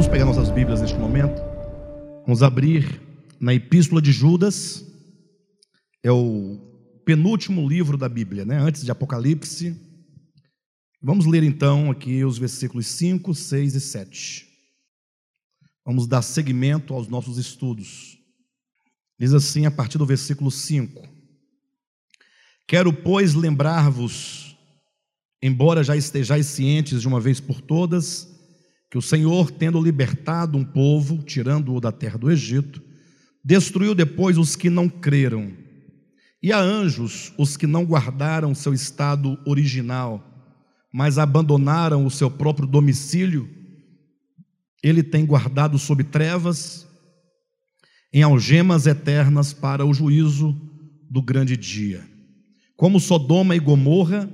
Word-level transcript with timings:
Vamos 0.00 0.10
pegar 0.10 0.24
nossas 0.24 0.48
Bíblias 0.48 0.80
neste 0.80 0.96
momento. 0.96 1.42
Vamos 2.24 2.42
abrir 2.42 3.02
na 3.38 3.52
Epístola 3.52 4.00
de 4.00 4.12
Judas. 4.12 4.82
É 6.02 6.10
o 6.10 6.56
penúltimo 7.04 7.68
livro 7.68 7.98
da 7.98 8.08
Bíblia, 8.08 8.46
né? 8.46 8.56
Antes 8.56 8.82
de 8.82 8.90
Apocalipse. 8.90 9.78
Vamos 11.02 11.26
ler 11.26 11.42
então 11.42 11.90
aqui 11.90 12.24
os 12.24 12.38
versículos 12.38 12.86
5, 12.86 13.34
6 13.34 13.74
e 13.74 13.80
7. 13.82 14.48
Vamos 15.84 16.06
dar 16.06 16.22
seguimento 16.22 16.94
aos 16.94 17.06
nossos 17.06 17.36
estudos. 17.36 18.16
Diz 19.18 19.34
assim 19.34 19.66
a 19.66 19.70
partir 19.70 19.98
do 19.98 20.06
versículo 20.06 20.50
5: 20.50 21.06
Quero, 22.66 22.90
pois, 22.90 23.34
lembrar-vos, 23.34 24.56
embora 25.42 25.84
já 25.84 25.94
estejais 25.94 26.46
cientes 26.46 27.02
de 27.02 27.06
uma 27.06 27.20
vez 27.20 27.38
por 27.38 27.60
todas, 27.60 28.29
que 28.90 28.98
o 28.98 29.02
Senhor, 29.02 29.52
tendo 29.52 29.80
libertado 29.80 30.58
um 30.58 30.64
povo, 30.64 31.22
tirando-o 31.22 31.80
da 31.80 31.92
terra 31.92 32.18
do 32.18 32.30
Egito, 32.30 32.82
destruiu 33.42 33.94
depois 33.94 34.36
os 34.36 34.56
que 34.56 34.68
não 34.68 34.88
creram, 34.88 35.52
e 36.42 36.52
a 36.52 36.58
anjos 36.58 37.32
os 37.38 37.56
que 37.56 37.66
não 37.66 37.84
guardaram 37.84 38.54
seu 38.54 38.74
estado 38.74 39.38
original, 39.46 40.26
mas 40.92 41.18
abandonaram 41.18 42.04
o 42.04 42.10
seu 42.10 42.28
próprio 42.28 42.66
domicílio, 42.66 43.48
ele 44.82 45.02
tem 45.02 45.24
guardado 45.24 45.78
sob 45.78 46.02
trevas, 46.02 46.86
em 48.12 48.22
algemas 48.22 48.86
eternas 48.86 49.52
para 49.52 49.86
o 49.86 49.94
juízo 49.94 50.58
do 51.08 51.22
grande 51.22 51.56
dia. 51.56 52.04
Como 52.76 52.98
Sodoma 52.98 53.54
e 53.54 53.60
Gomorra 53.60 54.28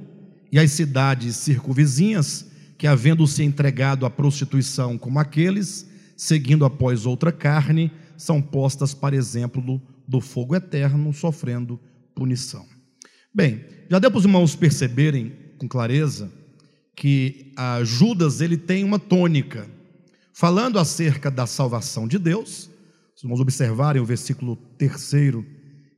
e 0.50 0.58
as 0.58 0.70
cidades 0.70 1.36
circunvizinhas, 1.36 2.50
que, 2.78 2.86
havendo 2.86 3.26
se 3.26 3.42
entregado 3.42 4.04
à 4.04 4.10
prostituição 4.10 4.98
como 4.98 5.18
aqueles, 5.18 5.88
seguindo 6.16 6.64
após 6.64 7.06
outra 7.06 7.32
carne, 7.32 7.90
são 8.16 8.40
postas 8.40 8.94
para 8.94 9.16
exemplo 9.16 9.80
do, 10.06 10.20
fogo 10.20 10.54
eterno, 10.54 11.12
sofrendo 11.12 11.80
punição. 12.14 12.66
Bem, 13.34 13.64
já 13.90 13.98
deu 13.98 14.10
para 14.10 14.18
os 14.18 14.24
irmãos 14.24 14.56
perceberem 14.56 15.32
com 15.58 15.68
clareza 15.68 16.32
que 16.94 17.52
a 17.56 17.84
Judas 17.84 18.40
ele 18.40 18.56
tem 18.56 18.82
uma 18.82 18.98
tônica, 18.98 19.68
falando 20.32 20.78
acerca 20.78 21.30
da 21.30 21.46
salvação 21.46 22.08
de 22.08 22.18
Deus. 22.18 22.70
Se 23.14 23.22
vamos 23.24 23.40
observarem 23.40 24.00
o 24.00 24.06
versículo 24.06 24.56
terceiro, 24.78 25.44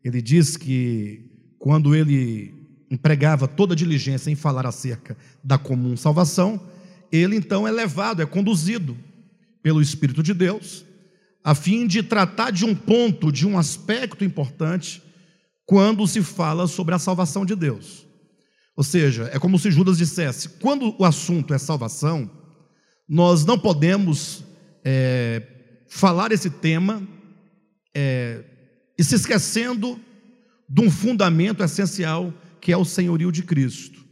ele 0.03 0.20
diz 0.20 0.57
que 0.57 1.31
quando 1.59 1.95
ele 1.95 2.58
empregava 2.91 3.47
toda 3.47 3.77
diligência 3.77 4.31
em 4.31 4.34
falar 4.34 4.67
acerca 4.67 5.17
da 5.42 5.58
comum 5.58 5.97
salvação, 5.97 6.61
ele 7.12 7.36
então 7.36 7.67
é 7.67 7.70
levado, 7.70 8.22
é 8.22 8.27
conduzido 8.27 8.97
pelo 9.62 9.83
Espírito 9.83 10.22
de 10.22 10.33
Deus, 10.33 10.84
a 11.42 11.55
fim 11.55 11.86
de 11.86 12.03
tratar 12.03 12.50
de 12.50 12.64
um 12.64 12.75
ponto, 12.75 13.33
de 13.33 13.47
um 13.47 13.58
aspecto 13.58 14.25
importante, 14.25 15.03
quando 15.64 16.06
se 16.06 16.22
fala 16.22 16.67
sobre 16.67 16.95
a 16.95 16.98
salvação 16.98 17.45
de 17.45 17.55
Deus. 17.55 18.06
Ou 18.75 18.84
seja, 18.84 19.28
é 19.33 19.39
como 19.39 19.58
se 19.58 19.70
Judas 19.70 19.98
dissesse: 19.98 20.48
quando 20.61 20.95
o 20.98 21.05
assunto 21.05 21.52
é 21.52 21.58
salvação, 21.58 22.30
nós 23.08 23.45
não 23.45 23.58
podemos 23.58 24.45
é, 24.84 25.42
falar 25.89 26.33
esse 26.33 26.48
tema 26.48 27.02
é, 27.95 28.45
e 28.98 29.02
se 29.02 29.14
esquecendo 29.14 29.98
de 30.69 30.83
um 30.83 30.91
fundamento 30.91 31.62
essencial 31.62 32.33
que 32.61 32.73
é 32.73 32.77
o 32.77 32.84
senhorio 32.84 33.33
de 33.33 33.42
Cristo. 33.42 34.05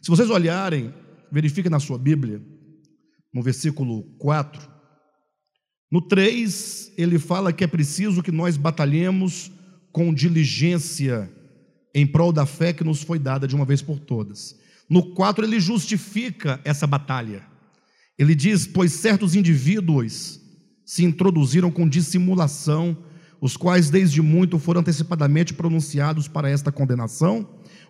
Se 0.00 0.10
vocês 0.10 0.30
olharem, 0.30 0.92
verifiquem 1.30 1.70
na 1.70 1.80
sua 1.80 1.98
Bíblia, 1.98 2.42
no 3.32 3.42
versículo 3.42 4.02
4, 4.18 4.74
no 5.94 6.02
3, 6.02 6.92
ele 6.98 7.20
fala 7.20 7.52
que 7.52 7.62
é 7.62 7.68
preciso 7.68 8.20
que 8.20 8.32
nós 8.32 8.56
batalhemos 8.56 9.52
com 9.92 10.12
diligência 10.12 11.32
em 11.94 12.04
prol 12.04 12.32
da 12.32 12.44
fé 12.44 12.72
que 12.72 12.82
nos 12.82 13.02
foi 13.02 13.16
dada 13.16 13.46
de 13.46 13.54
uma 13.54 13.64
vez 13.64 13.80
por 13.80 14.00
todas. 14.00 14.58
No 14.90 15.14
4, 15.14 15.44
ele 15.44 15.60
justifica 15.60 16.60
essa 16.64 16.84
batalha. 16.84 17.46
Ele 18.18 18.34
diz: 18.34 18.66
Pois 18.66 18.92
certos 18.92 19.36
indivíduos 19.36 20.40
se 20.84 21.04
introduziram 21.04 21.70
com 21.70 21.88
dissimulação, 21.88 22.96
os 23.44 23.56
quais 23.56 23.90
desde 23.90 24.22
muito 24.22 24.58
foram 24.58 24.80
antecipadamente 24.80 25.52
pronunciados 25.52 26.26
para 26.26 26.48
esta 26.48 26.72
condenação 26.72 27.46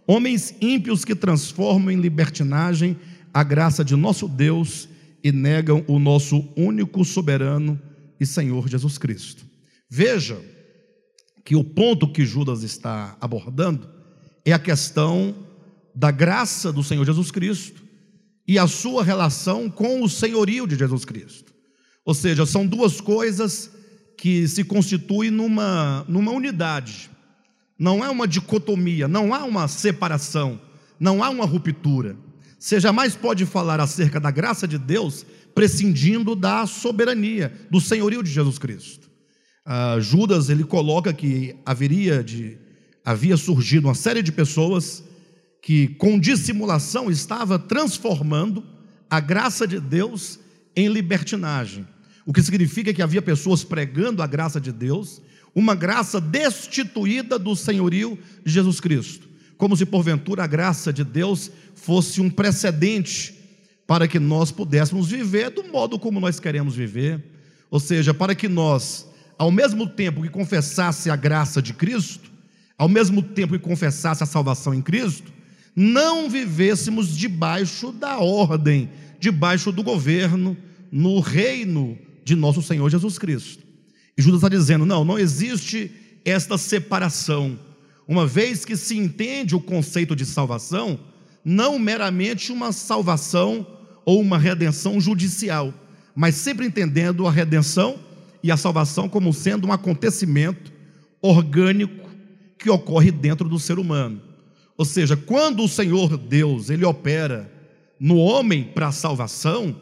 Homens 0.07 0.55
ímpios 0.61 1.05
que 1.05 1.15
transformam 1.15 1.91
em 1.91 2.01
libertinagem 2.01 2.97
a 3.33 3.43
graça 3.43 3.85
de 3.85 3.97
nosso 3.97 4.29
Deus 4.29 4.89
e 5.23 5.33
negam 5.33 5.83
o 5.89 5.99
nosso 5.99 6.47
único 6.55 7.05
soberano 7.05 7.81
e 8.21 8.27
Senhor 8.27 8.69
Jesus 8.69 8.99
Cristo. 8.99 9.47
Veja 9.89 10.39
que 11.43 11.57
o 11.57 11.65
ponto 11.65 12.13
que 12.13 12.25
Judas 12.25 12.63
está 12.63 13.17
abordando 13.19 13.89
é 14.45 14.53
a 14.53 14.59
questão 14.59 15.35
da 15.95 16.11
graça 16.11 16.71
do 16.71 16.85
Senhor 16.85 17.07
Jesus 17.07 17.31
Cristo 17.31 17.83
e 18.47 18.59
a 18.59 18.67
sua 18.67 19.03
relação 19.03 19.71
com 19.71 20.03
o 20.03 20.09
senhorio 20.09 20.67
de 20.67 20.77
Jesus 20.77 21.07
Cristo. 21.07 21.55
Ou 22.05 22.13
seja, 22.13 22.45
são 22.45 22.67
duas 22.67 23.01
coisas 23.01 23.71
que 24.17 24.47
se 24.49 24.65
constituem 24.65 25.31
numa, 25.31 26.05
numa 26.09 26.33
unidade 26.33 27.11
não 27.79 28.05
é 28.05 28.09
uma 28.09 28.27
dicotomia, 28.27 29.09
não 29.09 29.35
há 29.35 29.45
uma 29.45 29.67
separação, 29.69 30.61
não 30.99 31.23
há 31.23 31.29
uma 31.29 31.45
ruptura. 31.45 32.17
Você 32.59 32.79
jamais 32.81 33.15
pode 33.17 33.45
falar 33.45 33.81
acerca 33.81 34.21
da 34.21 34.31
graça 34.31 34.67
de 34.67 34.79
Deus 34.79 35.27
prescindindo 35.55 36.35
da 36.35 36.67
soberania, 36.67 37.53
do 37.71 37.81
senhorio 37.81 38.23
de 38.23 38.31
Jesus 38.31 38.59
Cristo. 38.59 39.11
Uh, 39.67 40.01
Judas 40.01 40.49
ele 40.49 40.65
coloca 40.65 41.13
que 41.13 41.57
haveria 41.65 42.23
de 42.23 42.59
havia 43.05 43.37
surgido 43.37 43.89
uma 43.89 43.95
série 43.95 44.23
de 44.23 44.33
pessoas 44.33 45.05
que 45.61 45.89
com 45.89 46.19
dissimulação 46.19 47.11
estava 47.11 47.59
transformando 47.59 48.65
a 49.11 49.21
graça 49.21 49.67
de 49.67 49.79
Deus 49.79 50.39
em 50.75 50.89
libertinagem. 50.89 51.87
O 52.27 52.33
que 52.33 52.43
significa 52.43 52.93
que 52.93 53.03
havia 53.03 53.21
pessoas 53.21 53.63
pregando 53.63 54.23
a 54.23 54.27
graça 54.27 54.61
de 54.61 54.73
Deus 54.73 55.21
uma 55.55 55.75
graça 55.75 56.21
destituída 56.21 57.39
do 57.39 57.55
senhorio 57.55 58.19
de 58.45 58.53
Jesus 58.53 58.81
Cristo, 58.81 59.29
como 59.57 59.77
se 59.77 59.87
porventura 59.87 60.43
a 60.43 60.49
graça 60.49 60.93
de 60.93 61.05
Deus 61.05 61.51
fosse 61.75 62.21
um 62.21 62.29
precedente 62.29 63.35
para 63.87 64.09
que 64.09 64.19
nós 64.19 64.51
pudéssemos 64.51 65.09
viver 65.09 65.51
do 65.51 65.65
modo 65.65 65.99
como 65.99 66.19
nós 66.19 66.41
queremos 66.41 66.75
viver, 66.75 67.23
ou 67.71 67.79
seja, 67.79 68.13
para 68.13 68.35
que 68.35 68.49
nós, 68.49 69.07
ao 69.39 69.51
mesmo 69.51 69.87
tempo 69.87 70.23
que 70.23 70.29
confessasse 70.29 71.09
a 71.09 71.17
graça 71.17 71.63
de 71.63 71.73
Cristo, 71.73 72.33
ao 72.77 72.89
mesmo 72.89 73.23
tempo 73.23 73.53
que 73.53 73.59
confessasse 73.61 74.23
a 74.23 74.27
salvação 74.27 74.75
em 74.75 74.83
Cristo, 74.83 75.33
não 75.77 76.29
vivêssemos 76.29 77.17
debaixo 77.17 77.93
da 77.93 78.19
ordem, 78.19 78.91
debaixo 79.21 79.71
do 79.71 79.83
governo, 79.83 80.57
no 80.91 81.21
reino 81.21 81.99
de 82.25 82.35
nosso 82.35 82.63
Senhor 82.63 82.89
Jesus 82.91 83.19
Cristo. 83.19 83.63
E 84.17 84.23
Judas 84.23 84.39
está 84.39 84.49
dizendo: 84.49 84.87
não, 84.87 85.05
não 85.05 85.19
existe 85.19 85.91
esta 86.25 86.57
separação, 86.57 87.59
uma 88.09 88.27
vez 88.27 88.65
que 88.65 88.77
se 88.77 88.97
entende 88.97 89.55
o 89.55 89.61
conceito 89.61 90.17
de 90.17 90.25
salvação, 90.25 90.99
não 91.45 91.79
meramente 91.79 92.51
uma 92.51 92.73
salvação 92.73 93.67
ou 94.05 94.21
uma 94.21 94.39
redenção 94.39 95.01
judicial, 95.01 95.73
mas 96.15 96.35
sempre 96.35 96.67
entendendo 96.67 97.27
a 97.27 97.31
redenção 97.31 97.99
e 98.43 98.51
a 98.51 98.57
salvação 98.57 99.09
como 99.09 99.33
sendo 99.33 99.67
um 99.67 99.73
acontecimento 99.73 100.73
orgânico 101.21 102.09
que 102.59 102.71
ocorre 102.71 103.11
dentro 103.11 103.49
do 103.49 103.59
ser 103.59 103.79
humano. 103.79 104.21
Ou 104.77 104.85
seja, 104.85 105.17
quando 105.17 105.63
o 105.63 105.69
Senhor 105.69 106.17
Deus, 106.17 106.69
ele 106.69 106.85
opera 106.85 107.51
no 107.99 108.17
homem 108.17 108.65
para 108.65 108.89
a 108.89 108.93
salvação, 108.93 109.77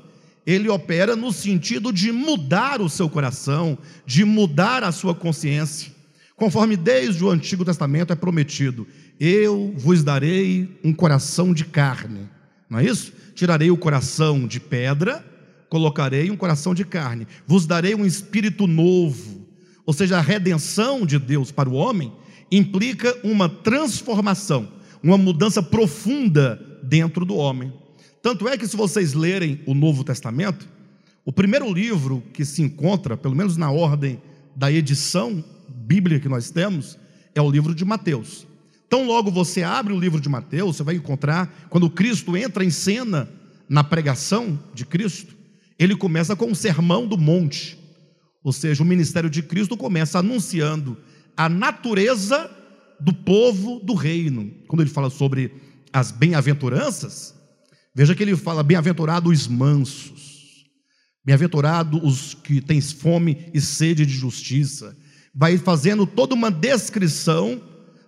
ele 0.46 0.68
opera 0.68 1.14
no 1.14 1.32
sentido 1.32 1.92
de 1.92 2.10
mudar 2.10 2.80
o 2.80 2.88
seu 2.88 3.08
coração, 3.08 3.78
de 4.04 4.24
mudar 4.24 4.82
a 4.82 4.92
sua 4.92 5.14
consciência, 5.14 5.92
conforme 6.36 6.76
desde 6.76 7.24
o 7.24 7.30
Antigo 7.30 7.64
Testamento 7.64 8.12
é 8.12 8.16
prometido: 8.16 8.86
eu 9.20 9.72
vos 9.76 10.02
darei 10.02 10.78
um 10.82 10.92
coração 10.92 11.54
de 11.54 11.64
carne, 11.64 12.28
não 12.68 12.78
é 12.78 12.84
isso? 12.84 13.12
Tirarei 13.34 13.70
o 13.70 13.76
coração 13.76 14.46
de 14.46 14.58
pedra, 14.58 15.24
colocarei 15.68 16.30
um 16.30 16.36
coração 16.36 16.74
de 16.74 16.84
carne, 16.84 17.26
vos 17.46 17.66
darei 17.66 17.94
um 17.94 18.04
espírito 18.04 18.66
novo, 18.66 19.46
ou 19.86 19.92
seja, 19.92 20.18
a 20.18 20.20
redenção 20.20 21.06
de 21.06 21.18
Deus 21.18 21.50
para 21.50 21.68
o 21.68 21.74
homem 21.74 22.12
implica 22.50 23.16
uma 23.24 23.48
transformação, 23.48 24.68
uma 25.02 25.16
mudança 25.16 25.62
profunda 25.62 26.60
dentro 26.82 27.24
do 27.24 27.34
homem. 27.34 27.72
Tanto 28.22 28.48
é 28.48 28.56
que, 28.56 28.68
se 28.68 28.76
vocês 28.76 29.14
lerem 29.14 29.60
o 29.66 29.74
Novo 29.74 30.04
Testamento, 30.04 30.68
o 31.24 31.32
primeiro 31.32 31.70
livro 31.72 32.22
que 32.32 32.44
se 32.44 32.62
encontra, 32.62 33.16
pelo 33.16 33.34
menos 33.34 33.56
na 33.56 33.70
ordem 33.70 34.22
da 34.54 34.70
edição 34.70 35.44
bíblica 35.68 36.20
que 36.20 36.28
nós 36.28 36.50
temos, 36.50 36.96
é 37.34 37.42
o 37.42 37.50
livro 37.50 37.74
de 37.74 37.84
Mateus. 37.84 38.46
Então, 38.86 39.06
logo 39.06 39.30
você 39.30 39.62
abre 39.62 39.92
o 39.92 39.98
livro 39.98 40.20
de 40.20 40.28
Mateus, 40.28 40.76
você 40.76 40.82
vai 40.84 40.94
encontrar, 40.94 41.66
quando 41.68 41.90
Cristo 41.90 42.36
entra 42.36 42.64
em 42.64 42.70
cena 42.70 43.28
na 43.68 43.82
pregação 43.82 44.58
de 44.72 44.86
Cristo, 44.86 45.34
ele 45.78 45.96
começa 45.96 46.36
com 46.36 46.52
o 46.52 46.54
sermão 46.54 47.06
do 47.06 47.18
monte. 47.18 47.76
Ou 48.44 48.52
seja, 48.52 48.82
o 48.82 48.86
ministério 48.86 49.30
de 49.30 49.42
Cristo 49.42 49.76
começa 49.76 50.20
anunciando 50.20 50.96
a 51.36 51.48
natureza 51.48 52.50
do 53.00 53.12
povo 53.12 53.80
do 53.80 53.94
reino. 53.94 54.52
Quando 54.68 54.82
ele 54.82 54.90
fala 54.90 55.10
sobre 55.10 55.52
as 55.92 56.12
bem-aventuranças, 56.12 57.34
veja 57.94 58.14
que 58.14 58.22
ele 58.22 58.36
fala: 58.36 58.62
bem-aventurados 58.62 59.32
os 59.32 59.48
mansos, 59.48 60.66
bem-aventurados 61.24 62.00
os 62.02 62.34
que 62.34 62.60
têm 62.60 62.80
fome 62.80 63.50
e 63.52 63.60
sede 63.60 64.06
de 64.06 64.12
justiça. 64.12 64.96
Vai 65.34 65.56
fazendo 65.56 66.06
toda 66.06 66.34
uma 66.34 66.50
descrição 66.50 67.62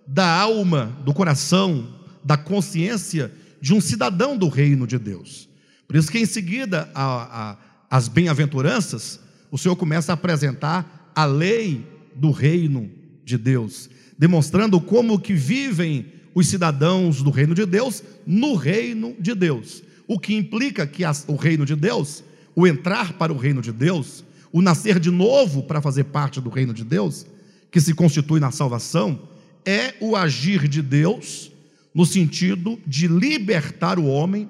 da 0.06 0.28
alma, 0.28 0.96
do 1.04 1.14
coração, 1.14 1.88
da 2.22 2.36
consciência 2.36 3.32
de 3.60 3.72
um 3.72 3.80
cidadão 3.80 4.36
do 4.36 4.48
reino 4.48 4.86
de 4.86 4.98
Deus. 4.98 5.48
Por 5.86 5.96
isso 5.96 6.10
que 6.10 6.18
em 6.18 6.26
seguida 6.26 6.90
a, 6.94 7.50
a, 7.50 7.56
as 7.90 8.08
bem-aventuranças, 8.08 9.20
o 9.50 9.56
Senhor 9.56 9.76
começa 9.76 10.12
a 10.12 10.14
apresentar 10.14 11.12
a 11.14 11.24
lei 11.24 11.86
do 12.14 12.30
reino 12.30 12.90
de 13.24 13.38
Deus, 13.38 13.88
demonstrando 14.18 14.80
como 14.80 15.18
que 15.18 15.32
vivem 15.32 16.12
os 16.34 16.48
cidadãos 16.48 17.22
do 17.22 17.30
reino 17.30 17.54
de 17.54 17.64
Deus 17.64 18.02
no 18.26 18.54
reino 18.54 19.14
de 19.18 19.34
Deus. 19.34 19.82
O 20.06 20.18
que 20.18 20.34
implica 20.34 20.86
que 20.86 21.02
o 21.28 21.36
reino 21.36 21.64
de 21.64 21.76
Deus, 21.76 22.24
o 22.54 22.66
entrar 22.66 23.14
para 23.14 23.32
o 23.32 23.36
reino 23.36 23.62
de 23.62 23.72
Deus, 23.72 24.24
o 24.52 24.60
nascer 24.60 24.98
de 24.98 25.10
novo 25.10 25.62
para 25.62 25.80
fazer 25.80 26.04
parte 26.04 26.40
do 26.40 26.50
reino 26.50 26.74
de 26.74 26.84
Deus, 26.84 27.26
que 27.70 27.80
se 27.80 27.94
constitui 27.94 28.40
na 28.40 28.50
salvação, 28.50 29.28
é 29.64 29.94
o 30.00 30.14
agir 30.14 30.68
de 30.68 30.82
Deus 30.82 31.50
no 31.94 32.04
sentido 32.04 32.78
de 32.86 33.06
libertar 33.06 33.98
o 33.98 34.06
homem 34.06 34.48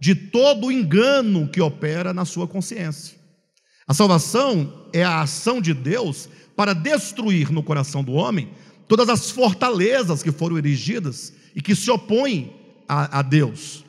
de 0.00 0.14
todo 0.14 0.66
o 0.66 0.72
engano 0.72 1.48
que 1.48 1.60
opera 1.60 2.12
na 2.12 2.24
sua 2.24 2.46
consciência. 2.46 3.16
A 3.86 3.94
salvação 3.94 4.88
é 4.92 5.04
a 5.04 5.20
ação 5.20 5.60
de 5.60 5.72
Deus 5.72 6.28
para 6.56 6.72
destruir 6.72 7.52
no 7.52 7.62
coração 7.62 8.02
do 8.02 8.12
homem 8.12 8.50
todas 8.88 9.08
as 9.08 9.30
fortalezas 9.30 10.22
que 10.22 10.32
foram 10.32 10.58
erigidas 10.58 11.32
e 11.54 11.60
que 11.60 11.74
se 11.74 11.90
opõem 11.90 12.52
a, 12.88 13.20
a 13.20 13.22
Deus. 13.22 13.84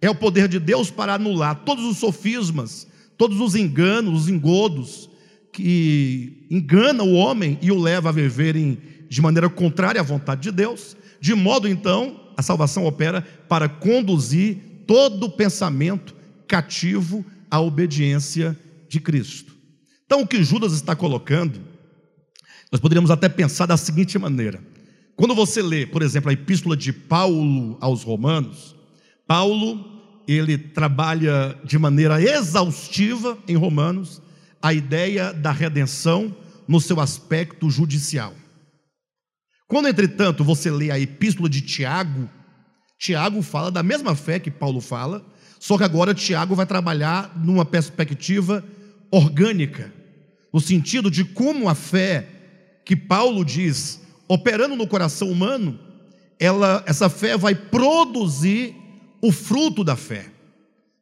É 0.00 0.10
o 0.10 0.14
poder 0.14 0.48
de 0.48 0.58
Deus 0.58 0.90
para 0.90 1.14
anular 1.14 1.64
todos 1.64 1.84
os 1.84 1.98
sofismas, 1.98 2.86
todos 3.16 3.40
os 3.40 3.54
enganos, 3.54 4.22
os 4.22 4.28
engodos 4.28 5.08
que 5.52 6.46
enganam 6.50 7.08
o 7.08 7.14
homem 7.14 7.58
e 7.62 7.70
o 7.70 7.80
leva 7.80 8.08
a 8.08 8.12
viverem 8.12 8.76
de 9.08 9.22
maneira 9.22 9.48
contrária 9.48 10.00
à 10.00 10.04
vontade 10.04 10.42
de 10.42 10.50
Deus, 10.50 10.96
de 11.20 11.34
modo 11.34 11.68
então 11.68 12.20
a 12.36 12.42
salvação 12.42 12.84
opera 12.84 13.22
para 13.48 13.68
conduzir 13.68 14.58
todo 14.86 15.30
pensamento 15.30 16.14
cativo 16.46 17.24
à 17.50 17.60
obediência 17.60 18.58
de 18.88 19.00
Cristo. 19.00 19.54
Então, 20.04 20.20
o 20.20 20.26
que 20.26 20.42
Judas 20.44 20.72
está 20.72 20.94
colocando, 20.94 21.60
nós 22.74 22.80
poderíamos 22.80 23.12
até 23.12 23.28
pensar 23.28 23.66
da 23.66 23.76
seguinte 23.76 24.18
maneira: 24.18 24.60
quando 25.14 25.32
você 25.32 25.62
lê, 25.62 25.86
por 25.86 26.02
exemplo, 26.02 26.28
a 26.28 26.32
epístola 26.32 26.76
de 26.76 26.92
Paulo 26.92 27.78
aos 27.80 28.02
Romanos, 28.02 28.74
Paulo 29.28 29.92
ele 30.26 30.58
trabalha 30.58 31.56
de 31.62 31.78
maneira 31.78 32.20
exaustiva 32.20 33.38
em 33.46 33.54
Romanos 33.54 34.20
a 34.60 34.74
ideia 34.74 35.32
da 35.32 35.52
redenção 35.52 36.36
no 36.66 36.80
seu 36.80 36.98
aspecto 36.98 37.70
judicial. 37.70 38.34
Quando, 39.68 39.86
entretanto, 39.86 40.42
você 40.42 40.68
lê 40.68 40.90
a 40.90 40.98
epístola 40.98 41.48
de 41.48 41.60
Tiago, 41.60 42.28
Tiago 42.98 43.40
fala 43.40 43.70
da 43.70 43.84
mesma 43.84 44.16
fé 44.16 44.40
que 44.40 44.50
Paulo 44.50 44.80
fala, 44.80 45.24
só 45.60 45.78
que 45.78 45.84
agora 45.84 46.12
Tiago 46.12 46.56
vai 46.56 46.66
trabalhar 46.66 47.36
numa 47.36 47.64
perspectiva 47.64 48.64
orgânica, 49.12 49.92
no 50.52 50.60
sentido 50.60 51.08
de 51.08 51.24
como 51.24 51.68
a 51.68 51.74
fé 51.76 52.33
que 52.84 52.94
Paulo 52.94 53.44
diz, 53.44 54.00
operando 54.28 54.76
no 54.76 54.86
coração 54.86 55.30
humano, 55.30 55.78
ela, 56.38 56.82
essa 56.86 57.08
fé 57.08 57.36
vai 57.36 57.54
produzir 57.54 58.74
o 59.22 59.32
fruto 59.32 59.82
da 59.82 59.96
fé, 59.96 60.26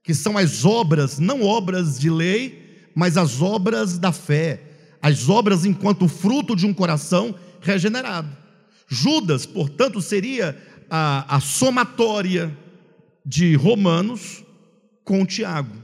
que 0.03 0.15
são 0.15 0.39
as 0.39 0.65
obras, 0.65 1.19
não 1.19 1.43
obras 1.43 1.99
de 1.99 2.09
lei, 2.09 2.91
mas 2.95 3.17
as 3.17 3.41
obras 3.41 3.99
da 3.99 4.13
fé, 4.13 4.61
as 5.01 5.29
obras 5.29 5.65
enquanto 5.65 6.07
fruto 6.07 6.55
de 6.55 6.67
um 6.67 6.75
coração 6.75 7.35
regenerado. 7.61 8.29
Judas, 8.87 9.47
portanto, 9.47 10.01
seria 10.01 10.57
a, 10.91 11.37
a 11.37 11.41
somatória 11.41 12.57
de 13.25 13.55
Romanos 13.55 14.45
com 15.05 15.25
Tiago. 15.25 15.75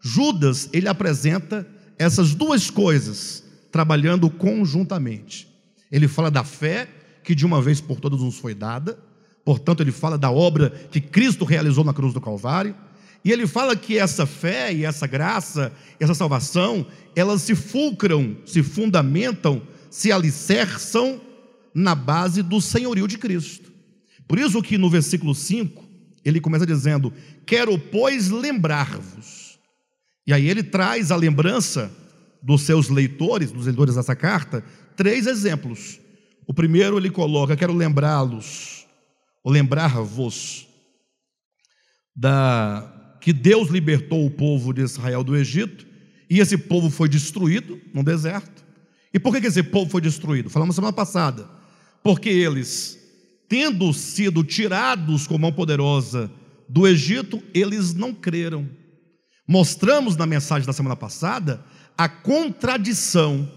Judas, 0.00 0.68
ele 0.72 0.88
apresenta 0.88 1.66
essas 1.98 2.34
duas 2.34 2.70
coisas 2.70 3.47
trabalhando 3.70 4.28
conjuntamente. 4.30 5.48
Ele 5.90 6.08
fala 6.08 6.30
da 6.30 6.44
fé 6.44 6.88
que 7.22 7.34
de 7.34 7.44
uma 7.44 7.60
vez 7.60 7.80
por 7.80 8.00
todas 8.00 8.20
nos 8.20 8.38
foi 8.38 8.54
dada, 8.54 8.98
portanto, 9.44 9.82
ele 9.82 9.92
fala 9.92 10.16
da 10.16 10.30
obra 10.30 10.70
que 10.90 11.00
Cristo 11.00 11.44
realizou 11.44 11.84
na 11.84 11.92
cruz 11.92 12.14
do 12.14 12.20
Calvário, 12.20 12.74
e 13.24 13.32
ele 13.32 13.46
fala 13.46 13.76
que 13.76 13.98
essa 13.98 14.24
fé 14.24 14.72
e 14.72 14.84
essa 14.84 15.06
graça, 15.06 15.72
essa 15.98 16.14
salvação, 16.14 16.86
elas 17.14 17.42
se 17.42 17.54
fulcram, 17.54 18.36
se 18.46 18.62
fundamentam, 18.62 19.60
se 19.90 20.12
alicerçam 20.12 21.20
na 21.74 21.94
base 21.94 22.42
do 22.42 22.60
senhorio 22.60 23.06
de 23.06 23.18
Cristo. 23.18 23.70
Por 24.26 24.38
isso 24.38 24.62
que 24.62 24.78
no 24.78 24.88
versículo 24.88 25.34
5, 25.34 25.84
ele 26.24 26.40
começa 26.40 26.66
dizendo: 26.66 27.12
Quero, 27.44 27.78
pois, 27.78 28.28
lembrar-vos. 28.28 29.58
E 30.26 30.32
aí 30.32 30.48
ele 30.48 30.62
traz 30.62 31.10
a 31.10 31.16
lembrança 31.16 31.90
dos 32.42 32.62
seus 32.62 32.88
leitores, 32.88 33.50
dos 33.50 33.66
leitores 33.66 33.94
dessa 33.94 34.14
carta, 34.14 34.64
três 34.96 35.26
exemplos. 35.26 36.00
O 36.46 36.54
primeiro 36.54 36.96
ele 36.96 37.10
coloca: 37.10 37.56
Quero 37.56 37.72
lembrá-los, 37.72 38.86
ou 39.42 39.52
lembrar-vos, 39.52 40.66
da 42.14 42.94
que 43.20 43.32
Deus 43.32 43.68
libertou 43.68 44.24
o 44.24 44.30
povo 44.30 44.72
de 44.72 44.80
Israel 44.80 45.24
do 45.24 45.36
Egito, 45.36 45.86
e 46.30 46.40
esse 46.40 46.56
povo 46.56 46.88
foi 46.88 47.08
destruído 47.08 47.80
no 47.92 48.02
deserto. 48.02 48.64
E 49.12 49.18
por 49.18 49.38
que 49.38 49.46
esse 49.46 49.62
povo 49.62 49.90
foi 49.90 50.00
destruído? 50.00 50.50
Falamos 50.50 50.74
semana 50.74 50.92
passada. 50.92 51.48
Porque 52.02 52.28
eles 52.28 52.98
tendo 53.48 53.92
sido 53.94 54.44
tirados 54.44 55.26
com 55.26 55.38
mão 55.38 55.52
poderosa 55.52 56.30
do 56.68 56.86
Egito, 56.86 57.42
eles 57.54 57.94
não 57.94 58.12
creram. 58.12 58.68
Mostramos 59.46 60.16
na 60.16 60.26
mensagem 60.26 60.66
da 60.66 60.72
semana 60.72 60.94
passada 60.94 61.64
a 61.98 62.08
contradição 62.08 63.50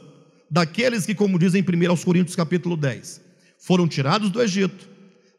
daqueles 0.49 1.05
que, 1.05 1.13
como 1.13 1.37
dizem 1.37 1.63
em 1.63 1.91
1 1.91 1.97
Coríntios 1.97 2.35
capítulo 2.35 2.75
10, 2.75 3.21
foram 3.59 3.87
tirados 3.87 4.31
do 4.31 4.41
Egito, 4.41 4.89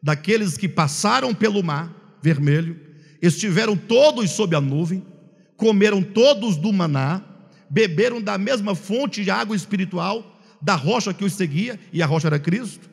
daqueles 0.00 0.56
que 0.56 0.68
passaram 0.68 1.34
pelo 1.34 1.64
mar 1.64 1.92
vermelho, 2.22 2.78
estiveram 3.20 3.76
todos 3.76 4.30
sob 4.30 4.54
a 4.54 4.60
nuvem, 4.60 5.04
comeram 5.56 6.00
todos 6.00 6.56
do 6.56 6.72
maná, 6.72 7.20
beberam 7.68 8.22
da 8.22 8.38
mesma 8.38 8.76
fonte 8.76 9.24
de 9.24 9.30
água 9.32 9.56
espiritual, 9.56 10.40
da 10.60 10.76
rocha 10.76 11.12
que 11.12 11.24
os 11.24 11.32
seguia, 11.32 11.80
e 11.92 12.00
a 12.00 12.06
rocha 12.06 12.28
era 12.28 12.38
Cristo, 12.38 12.88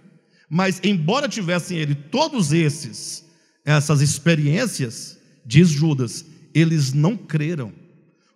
mas, 0.49 0.81
embora 0.83 1.29
tivessem 1.29 1.77
ele 1.77 1.93
todos 1.93 2.51
esses, 2.51 3.23
essas 3.63 4.01
experiências, 4.01 5.19
diz 5.45 5.69
Judas, 5.69 6.25
eles 6.51 6.93
não 6.93 7.15
creram. 7.15 7.71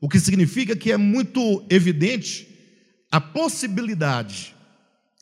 O 0.03 0.09
que 0.09 0.19
significa 0.19 0.75
que 0.75 0.91
é 0.91 0.97
muito 0.97 1.65
evidente 1.69 2.45
a 3.09 3.21
possibilidade 3.21 4.53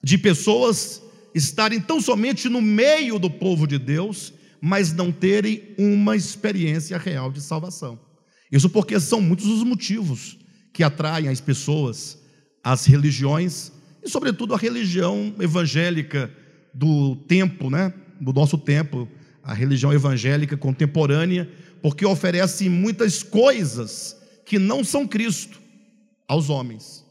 de 0.04 0.18
pessoas 0.18 1.04
estarem 1.36 1.80
tão 1.80 2.02
somente 2.02 2.50
no 2.50 2.60
meio 2.64 3.20
do 3.20 3.30
povo 3.30 3.68
de 3.68 3.78
Deus, 3.78 4.34
mas 4.60 4.92
não 4.92 5.12
terem 5.12 5.76
uma 5.78 6.16
experiência 6.16 6.98
real 6.98 7.32
de 7.32 7.42
salvação. 7.42 8.00
Isso 8.52 8.72
porque 8.72 9.00
são 9.00 9.22
muitos 9.22 9.46
os 9.46 9.64
motivos 9.64 10.40
que 10.74 10.82
atraem 10.82 11.28
as 11.28 11.40
pessoas 11.40 12.18
às 12.64 12.88
religiões, 12.88 13.72
e 14.04 14.10
sobretudo 14.10 14.56
a 14.56 14.58
religião 14.58 15.36
evangélica 15.40 16.34
do 16.74 17.18
tempo, 17.28 17.70
né? 17.70 17.94
do 18.20 18.34
nosso 18.34 18.58
tempo, 18.58 19.08
a 19.44 19.54
religião 19.54 19.94
evangélica 19.94 20.58
contemporânea, 20.58 21.48
porque 21.84 22.04
oferece 22.04 22.68
muitas 22.68 23.22
coisas 23.22 24.20
que 24.52 24.60
não 24.60 24.84
são 24.84 25.08
Cristo 25.08 25.62
aos 26.28 26.50
homens. 26.50 27.06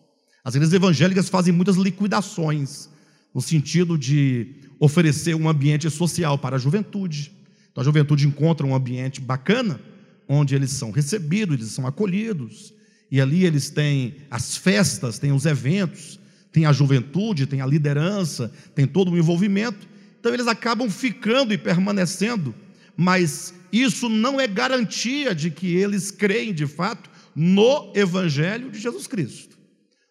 As 0.45 0.55
igrejas 0.55 0.75
evangélicas 0.75 1.31
fazem 1.31 1.55
muitas 1.55 1.77
liquidações, 1.77 2.91
no 3.35 3.41
sentido 3.41 3.97
de 3.97 4.57
oferecer 4.79 5.35
um 5.35 5.49
ambiente 5.49 5.89
social 5.89 6.37
para 6.37 6.57
a 6.57 6.59
juventude. 6.59 7.33
Então 7.73 7.81
a 7.81 7.85
juventude 7.85 8.27
encontra 8.27 8.67
um 8.67 8.75
ambiente 8.75 9.23
bacana, 9.23 9.81
onde 10.29 10.55
eles 10.55 10.73
são 10.73 10.91
recebidos, 10.91 11.57
eles 11.57 11.73
são 11.73 11.87
acolhidos, 11.87 12.75
e 13.11 13.23
ali 13.23 13.47
eles 13.47 13.71
têm 13.71 14.17
as 14.31 14.59
festas, 14.59 15.19
têm 15.19 15.33
os 15.33 15.47
eventos, 15.47 16.21
tem 16.53 16.67
a 16.67 16.75
juventude, 16.75 17.47
tem 17.47 17.63
a 17.63 17.67
liderança, 17.67 18.53
tem 18.75 18.87
todo 18.87 19.13
o 19.13 19.17
envolvimento. 19.17 19.89
Então 20.21 20.35
eles 20.35 20.47
acabam 20.47 20.91
ficando 20.91 21.55
e 21.55 21.57
permanecendo, 21.57 22.55
mas 22.95 23.55
isso 23.73 24.11
não 24.11 24.39
é 24.39 24.47
garantia 24.47 25.35
de 25.35 25.51
que 25.51 25.75
eles 25.75 26.11
creem 26.11 26.53
de 26.53 26.67
fato 26.67 27.09
no 27.35 27.93
Evangelho 27.95 28.71
de 28.71 28.79
Jesus 28.79 29.07
Cristo. 29.07 29.59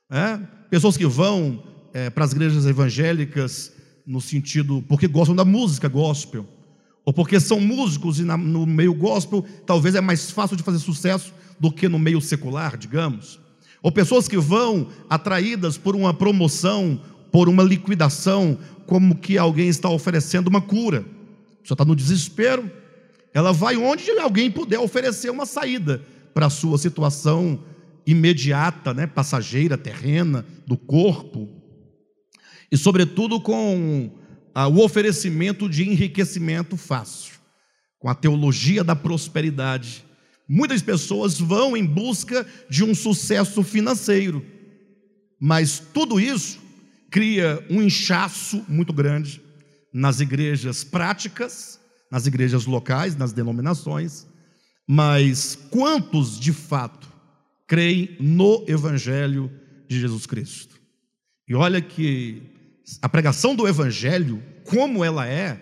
É? 0.09 0.39
Pessoas 0.69 0.97
que 0.97 1.05
vão 1.05 1.63
é, 1.93 2.09
para 2.09 2.25
as 2.25 2.31
igrejas 2.31 2.65
evangélicas 2.65 3.73
no 4.05 4.19
sentido 4.19 4.83
porque 4.87 5.07
gostam 5.07 5.35
da 5.35 5.45
música 5.45 5.87
gospel, 5.87 6.47
ou 7.05 7.13
porque 7.13 7.39
são 7.39 7.59
músicos 7.59 8.19
e 8.19 8.23
na, 8.23 8.35
no 8.35 8.65
meio 8.65 8.93
gospel 8.93 9.45
talvez 9.65 9.95
é 9.95 10.01
mais 10.01 10.31
fácil 10.31 10.57
de 10.57 10.63
fazer 10.63 10.79
sucesso 10.79 11.33
do 11.59 11.71
que 11.71 11.87
no 11.87 11.99
meio 11.99 12.21
secular, 12.21 12.77
digamos. 12.77 13.39
Ou 13.81 13.91
pessoas 13.91 14.27
que 14.27 14.37
vão 14.37 14.89
atraídas 15.09 15.77
por 15.77 15.95
uma 15.95 16.13
promoção, 16.13 16.99
por 17.31 17.47
uma 17.47 17.63
liquidação, 17.63 18.57
como 18.85 19.15
que 19.15 19.37
alguém 19.37 19.69
está 19.69 19.89
oferecendo 19.89 20.47
uma 20.47 20.61
cura. 20.61 21.05
Você 21.63 21.73
está 21.73 21.85
no 21.85 21.95
desespero, 21.95 22.69
ela 23.33 23.53
vai 23.53 23.77
onde 23.77 24.09
alguém 24.19 24.49
puder 24.49 24.79
oferecer 24.79 25.29
uma 25.29 25.45
saída 25.45 26.01
para 26.39 26.45
a 26.45 26.49
sua 26.49 26.77
situação 26.77 27.61
imediata, 28.07 28.93
né, 28.93 29.05
passageira, 29.05 29.77
terrena, 29.77 30.45
do 30.65 30.77
corpo. 30.77 31.49
E, 32.71 32.77
sobretudo, 32.77 33.41
com 33.41 34.09
ah, 34.55 34.69
o 34.69 34.81
oferecimento 34.81 35.67
de 35.67 35.83
enriquecimento 35.83 36.77
fácil, 36.77 37.33
com 37.99 38.07
a 38.07 38.15
teologia 38.15 38.85
da 38.85 38.95
prosperidade. 38.95 40.05
Muitas 40.47 40.81
pessoas 40.81 41.37
vão 41.37 41.75
em 41.75 41.85
busca 41.85 42.47
de 42.69 42.85
um 42.85 42.95
sucesso 42.95 43.61
financeiro, 43.61 44.41
mas 45.41 45.77
tudo 45.93 46.21
isso 46.21 46.57
cria 47.11 47.61
um 47.69 47.81
inchaço 47.81 48.63
muito 48.69 48.93
grande 48.93 49.41
nas 49.91 50.21
igrejas 50.21 50.85
práticas, 50.85 51.81
nas 52.09 52.27
igrejas 52.27 52.65
locais, 52.65 53.13
nas 53.17 53.33
denominações, 53.33 54.28
mas 54.91 55.55
quantos 55.69 56.39
de 56.39 56.51
fato 56.51 57.07
creem 57.67 58.17
no 58.19 58.65
Evangelho 58.67 59.51
de 59.87 59.99
Jesus 59.99 60.25
Cristo? 60.25 60.81
E 61.47 61.53
olha 61.53 61.79
que 61.79 62.41
a 62.99 63.07
pregação 63.07 63.53
do 63.53 63.67
Evangelho, 63.67 64.43
como 64.63 65.05
ela 65.05 65.27
é, 65.27 65.61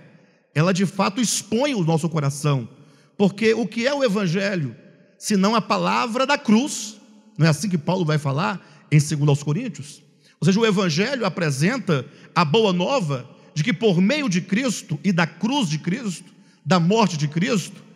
ela 0.56 0.74
de 0.74 0.86
fato 0.86 1.20
expõe 1.20 1.76
o 1.76 1.84
nosso 1.84 2.08
coração, 2.08 2.70
porque 3.18 3.54
o 3.54 3.68
que 3.68 3.86
é 3.86 3.94
o 3.94 4.02
Evangelho? 4.02 4.74
Senão 5.20 5.56
a 5.56 5.62
palavra 5.62 6.26
da 6.26 6.38
cruz, 6.38 6.96
não 7.38 7.46
é 7.46 7.50
assim 7.50 7.68
que 7.68 7.78
Paulo 7.78 8.06
vai 8.06 8.18
falar 8.18 8.66
em 8.90 8.98
2 8.98 9.44
Coríntios? 9.44 10.02
Ou 10.40 10.46
seja, 10.46 10.58
o 10.58 10.66
Evangelho 10.66 11.26
apresenta 11.26 12.06
a 12.34 12.46
boa 12.46 12.72
nova 12.72 13.30
de 13.54 13.62
que 13.62 13.74
por 13.74 14.00
meio 14.00 14.30
de 14.30 14.40
Cristo 14.40 14.98
e 15.04 15.12
da 15.12 15.28
cruz 15.28 15.68
de 15.68 15.80
Cristo, 15.80 16.32
da 16.66 16.80
morte 16.80 17.18
de 17.18 17.28
Cristo, 17.28 17.87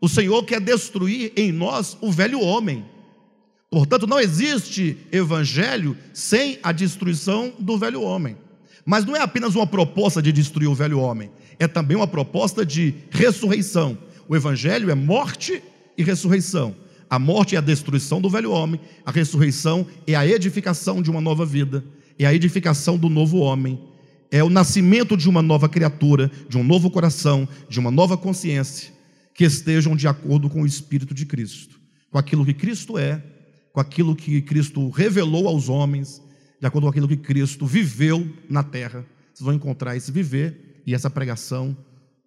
o 0.00 0.08
Senhor 0.08 0.44
quer 0.44 0.60
destruir 0.60 1.32
em 1.36 1.52
nós 1.52 1.96
o 2.00 2.10
velho 2.10 2.40
homem. 2.40 2.84
Portanto, 3.70 4.06
não 4.06 4.18
existe 4.18 4.96
evangelho 5.12 5.96
sem 6.12 6.58
a 6.62 6.72
destruição 6.72 7.52
do 7.58 7.76
velho 7.76 8.02
homem. 8.02 8.36
Mas 8.84 9.04
não 9.04 9.14
é 9.14 9.20
apenas 9.20 9.54
uma 9.54 9.66
proposta 9.66 10.22
de 10.22 10.32
destruir 10.32 10.68
o 10.68 10.74
velho 10.74 10.98
homem, 10.98 11.30
é 11.58 11.68
também 11.68 11.96
uma 11.96 12.06
proposta 12.06 12.64
de 12.64 12.94
ressurreição. 13.10 13.98
O 14.26 14.34
evangelho 14.34 14.90
é 14.90 14.94
morte 14.94 15.62
e 15.96 16.02
ressurreição. 16.02 16.74
A 17.10 17.18
morte 17.18 17.54
é 17.54 17.58
a 17.58 17.62
destruição 17.62 18.20
do 18.20 18.30
velho 18.30 18.50
homem, 18.50 18.80
a 19.04 19.10
ressurreição 19.10 19.86
é 20.06 20.14
a 20.14 20.26
edificação 20.26 21.02
de 21.02 21.10
uma 21.10 21.20
nova 21.20 21.44
vida, 21.44 21.84
é 22.18 22.26
a 22.26 22.34
edificação 22.34 22.98
do 22.98 23.08
novo 23.08 23.38
homem, 23.38 23.78
é 24.30 24.44
o 24.44 24.50
nascimento 24.50 25.16
de 25.16 25.28
uma 25.28 25.40
nova 25.40 25.68
criatura, 25.68 26.30
de 26.48 26.58
um 26.58 26.62
novo 26.62 26.90
coração, 26.90 27.48
de 27.68 27.80
uma 27.80 27.90
nova 27.90 28.16
consciência, 28.16 28.92
que 29.38 29.44
estejam 29.44 29.94
de 29.94 30.08
acordo 30.08 30.50
com 30.50 30.62
o 30.62 30.66
Espírito 30.66 31.14
de 31.14 31.24
Cristo, 31.24 31.80
com 32.10 32.18
aquilo 32.18 32.44
que 32.44 32.52
Cristo 32.52 32.98
é, 32.98 33.22
com 33.72 33.78
aquilo 33.78 34.16
que 34.16 34.42
Cristo 34.42 34.90
revelou 34.90 35.46
aos 35.46 35.68
homens, 35.68 36.20
de 36.60 36.66
acordo 36.66 36.86
com 36.86 36.90
aquilo 36.90 37.06
que 37.06 37.16
Cristo 37.16 37.64
viveu 37.64 38.28
na 38.50 38.64
terra. 38.64 39.06
Vocês 39.32 39.44
vão 39.44 39.54
encontrar 39.54 39.96
esse 39.96 40.10
viver 40.10 40.82
e 40.84 40.92
essa 40.92 41.08
pregação 41.08 41.76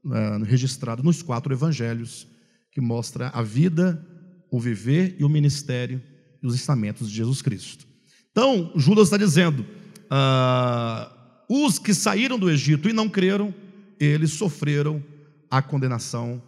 uh, 0.06 0.41
registrada 0.46 1.03
nos 1.03 1.22
quatro 1.22 1.53
evangelhos, 1.53 2.30
que 2.72 2.80
mostra 2.80 3.27
a 3.27 3.44
vida 3.44 4.01
o 4.50 4.58
viver 4.58 5.18
e 5.20 5.25
o 5.25 5.30
ministério 5.30 6.01
e 6.41 6.48
os 6.48 6.56
ensinamentos 6.56 7.10
de 7.10 7.18
Jesus 7.18 7.41
Cristo. 7.41 7.86
Então, 8.32 8.72
Judas 8.77 9.08
está 9.08 9.18
dizendo: 9.18 9.65
ah, 10.10 11.12
os 11.50 11.77
que 11.77 11.94
saíram 11.94 12.39
do 12.39 12.50
Egito 12.50 12.88
e 12.88 12.94
não 12.94 13.10
creram, 13.10 13.53
eles 14.00 14.32
sofreram 14.32 15.03
a 15.50 15.62
condenação 15.62 16.41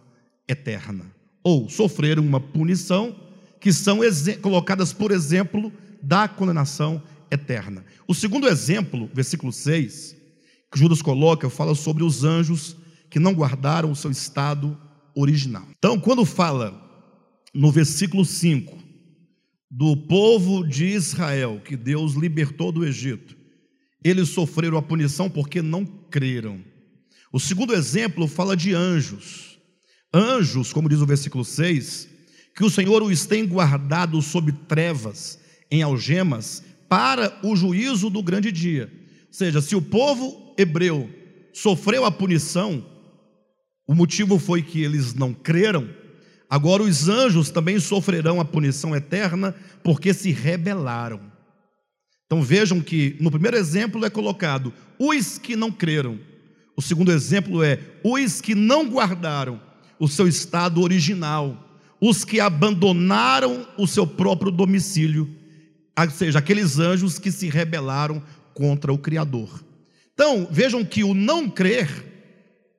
eterna, 0.48 1.06
ou 1.42 1.68
sofreram 1.68 2.22
uma 2.22 2.40
punição 2.40 3.14
que 3.60 3.72
são 3.72 4.00
colocadas 4.42 4.92
por 4.92 5.10
exemplo 5.10 5.72
da 6.02 6.28
condenação 6.28 7.02
eterna. 7.30 7.84
O 8.06 8.14
segundo 8.14 8.46
exemplo, 8.46 9.08
versículo 9.12 9.52
6, 9.52 10.16
que 10.70 10.78
Judas 10.78 11.00
coloca, 11.00 11.48
fala 11.48 11.74
sobre 11.74 12.04
os 12.04 12.24
anjos 12.24 12.76
que 13.08 13.18
não 13.18 13.32
guardaram 13.32 13.90
o 13.90 13.96
seu 13.96 14.10
estado 14.10 14.76
original. 15.14 15.66
Então, 15.78 15.98
quando 15.98 16.24
fala 16.24 16.80
no 17.54 17.70
versículo 17.70 18.24
5, 18.24 18.76
do 19.70 19.96
povo 19.96 20.66
de 20.66 20.86
Israel, 20.86 21.60
que 21.64 21.76
Deus 21.76 22.14
libertou 22.14 22.70
do 22.70 22.84
Egito, 22.84 23.36
eles 24.02 24.28
sofreram 24.28 24.76
a 24.76 24.82
punição 24.82 25.30
porque 25.30 25.62
não 25.62 25.84
creram. 25.84 26.60
O 27.32 27.40
segundo 27.40 27.74
exemplo 27.74 28.28
fala 28.28 28.56
de 28.56 28.74
anjos. 28.74 29.53
Anjos, 30.14 30.72
como 30.72 30.88
diz 30.88 31.00
o 31.00 31.06
versículo 31.06 31.44
6, 31.44 32.08
que 32.54 32.64
o 32.64 32.70
Senhor 32.70 33.02
os 33.02 33.26
tem 33.26 33.46
guardado 33.46 34.22
sob 34.22 34.52
trevas, 34.52 35.40
em 35.70 35.82
algemas, 35.82 36.62
para 36.88 37.36
o 37.42 37.56
juízo 37.56 38.08
do 38.08 38.22
grande 38.22 38.52
dia. 38.52 38.90
Ou 39.26 39.32
seja, 39.32 39.60
se 39.60 39.74
o 39.74 39.82
povo 39.82 40.54
hebreu 40.56 41.10
sofreu 41.52 42.04
a 42.04 42.12
punição, 42.12 42.84
o 43.86 43.94
motivo 43.94 44.38
foi 44.38 44.62
que 44.62 44.80
eles 44.82 45.14
não 45.14 45.34
creram, 45.34 45.88
Agora 46.54 46.84
os 46.84 47.08
anjos 47.08 47.50
também 47.50 47.80
sofrerão 47.80 48.40
a 48.40 48.44
punição 48.44 48.94
eterna 48.94 49.52
porque 49.82 50.14
se 50.14 50.30
rebelaram. 50.30 51.20
Então 52.26 52.42
vejam 52.42 52.80
que 52.80 53.16
no 53.20 53.28
primeiro 53.28 53.56
exemplo 53.56 54.04
é 54.04 54.08
colocado 54.08 54.72
os 54.96 55.36
que 55.36 55.56
não 55.56 55.72
creram. 55.72 56.16
O 56.76 56.80
segundo 56.80 57.10
exemplo 57.10 57.60
é 57.60 57.80
os 58.04 58.40
que 58.40 58.54
não 58.54 58.88
guardaram 58.88 59.60
o 59.98 60.08
seu 60.08 60.26
estado 60.26 60.80
original, 60.80 61.64
os 62.00 62.24
que 62.24 62.40
abandonaram 62.40 63.66
o 63.78 63.86
seu 63.86 64.06
próprio 64.06 64.50
domicílio, 64.50 65.28
ou 65.96 66.10
seja, 66.10 66.38
aqueles 66.38 66.78
anjos 66.78 67.18
que 67.18 67.30
se 67.30 67.48
rebelaram 67.48 68.22
contra 68.52 68.92
o 68.92 68.98
Criador. 68.98 69.64
Então, 70.12 70.46
vejam 70.50 70.84
que 70.84 71.02
o 71.02 71.14
não 71.14 71.48
crer, 71.48 71.88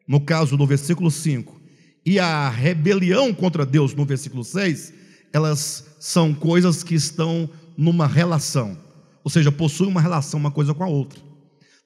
no 0.08 0.22
caso 0.22 0.56
do 0.56 0.66
versículo 0.66 1.10
5, 1.10 1.62
e 2.06 2.20
a 2.20 2.50
rebelião 2.50 3.34
contra 3.34 3.66
Deus, 3.66 3.94
no 3.94 4.06
versículo 4.06 4.44
6, 4.44 4.94
elas 5.34 5.86
são 6.00 6.34
coisas 6.34 6.84
que 6.84 6.96
estão 6.96 7.50
numa 7.78 8.08
relação, 8.08 8.78
ou 9.24 9.30
seja, 9.30 9.52
possuem 9.52 9.90
uma 9.90 10.00
relação 10.00 10.40
uma 10.40 10.52
coisa 10.52 10.74
com 10.74 10.84
a 10.84 10.88
outra. 10.88 11.20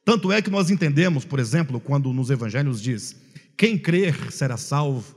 Tanto 0.04 0.32
é 0.32 0.42
que 0.42 0.50
nós 0.50 0.70
entendemos, 0.70 1.24
por 1.24 1.40
exemplo, 1.40 1.80
quando 1.80 2.12
nos 2.12 2.30
evangelhos 2.30 2.82
diz: 2.82 3.16
quem 3.58 3.78
crer 3.78 4.32
será 4.32 4.58
salvo, 4.58 5.16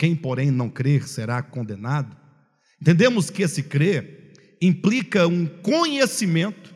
quem, 0.00 0.16
porém, 0.16 0.50
não 0.50 0.70
crer 0.70 1.06
será 1.06 1.42
condenado. 1.42 2.16
Entendemos 2.80 3.28
que 3.28 3.42
esse 3.42 3.62
crer 3.62 4.32
implica 4.58 5.26
um 5.26 5.44
conhecimento 5.44 6.74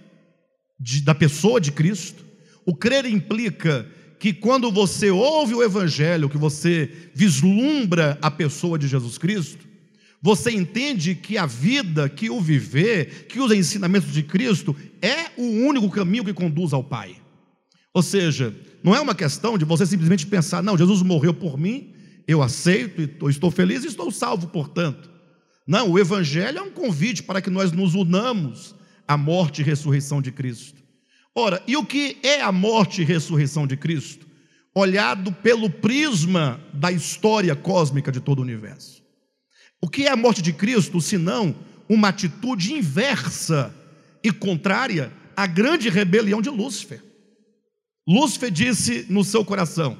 de, 0.78 1.00
da 1.00 1.14
pessoa 1.14 1.58
de 1.58 1.72
Cristo, 1.72 2.22
o 2.66 2.76
crer 2.76 3.06
implica 3.06 3.88
que 4.20 4.34
quando 4.34 4.70
você 4.70 5.10
ouve 5.10 5.54
o 5.54 5.62
Evangelho, 5.62 6.28
que 6.28 6.36
você 6.36 6.90
vislumbra 7.14 8.18
a 8.20 8.30
pessoa 8.30 8.78
de 8.78 8.86
Jesus 8.86 9.16
Cristo, 9.16 9.66
você 10.20 10.50
entende 10.50 11.14
que 11.14 11.38
a 11.38 11.46
vida, 11.46 12.10
que 12.10 12.28
o 12.28 12.42
viver, 12.42 13.26
que 13.26 13.40
os 13.40 13.50
ensinamentos 13.50 14.12
de 14.12 14.22
Cristo 14.22 14.76
é 15.00 15.30
o 15.38 15.66
único 15.66 15.88
caminho 15.88 16.26
que 16.26 16.34
conduz 16.34 16.74
ao 16.74 16.84
Pai. 16.84 17.16
Ou 17.94 18.02
seja, 18.02 18.54
não 18.82 18.94
é 18.94 19.00
uma 19.00 19.14
questão 19.14 19.56
de 19.56 19.64
você 19.64 19.86
simplesmente 19.86 20.26
pensar, 20.26 20.62
não, 20.62 20.76
Jesus 20.76 21.00
morreu 21.00 21.32
por 21.32 21.56
mim, 21.56 21.93
eu 22.26 22.42
aceito, 22.42 23.28
estou 23.28 23.50
feliz 23.50 23.84
e 23.84 23.88
estou 23.88 24.10
salvo, 24.10 24.48
portanto. 24.48 25.10
Não, 25.66 25.90
o 25.90 25.98
Evangelho 25.98 26.58
é 26.58 26.62
um 26.62 26.70
convite 26.70 27.22
para 27.22 27.40
que 27.40 27.50
nós 27.50 27.72
nos 27.72 27.94
unamos 27.94 28.74
à 29.06 29.16
morte 29.16 29.60
e 29.60 29.64
ressurreição 29.64 30.20
de 30.20 30.30
Cristo. 30.30 30.82
Ora, 31.34 31.62
e 31.66 31.76
o 31.76 31.84
que 31.84 32.18
é 32.22 32.40
a 32.40 32.52
morte 32.52 33.02
e 33.02 33.04
ressurreição 33.04 33.66
de 33.66 33.76
Cristo? 33.76 34.26
Olhado 34.74 35.32
pelo 35.32 35.70
prisma 35.70 36.60
da 36.72 36.92
história 36.92 37.54
cósmica 37.56 38.12
de 38.12 38.20
todo 38.20 38.38
o 38.38 38.42
universo. 38.42 39.02
O 39.80 39.88
que 39.88 40.06
é 40.06 40.10
a 40.10 40.16
morte 40.16 40.40
de 40.40 40.52
Cristo, 40.52 41.00
senão 41.00 41.54
uma 41.88 42.08
atitude 42.08 42.72
inversa 42.72 43.74
e 44.22 44.30
contrária 44.32 45.12
à 45.36 45.46
grande 45.46 45.88
rebelião 45.88 46.40
de 46.40 46.48
Lúcifer? 46.48 47.02
Lúcifer 48.06 48.50
disse 48.50 49.06
no 49.08 49.24
seu 49.24 49.44
coração: 49.44 49.98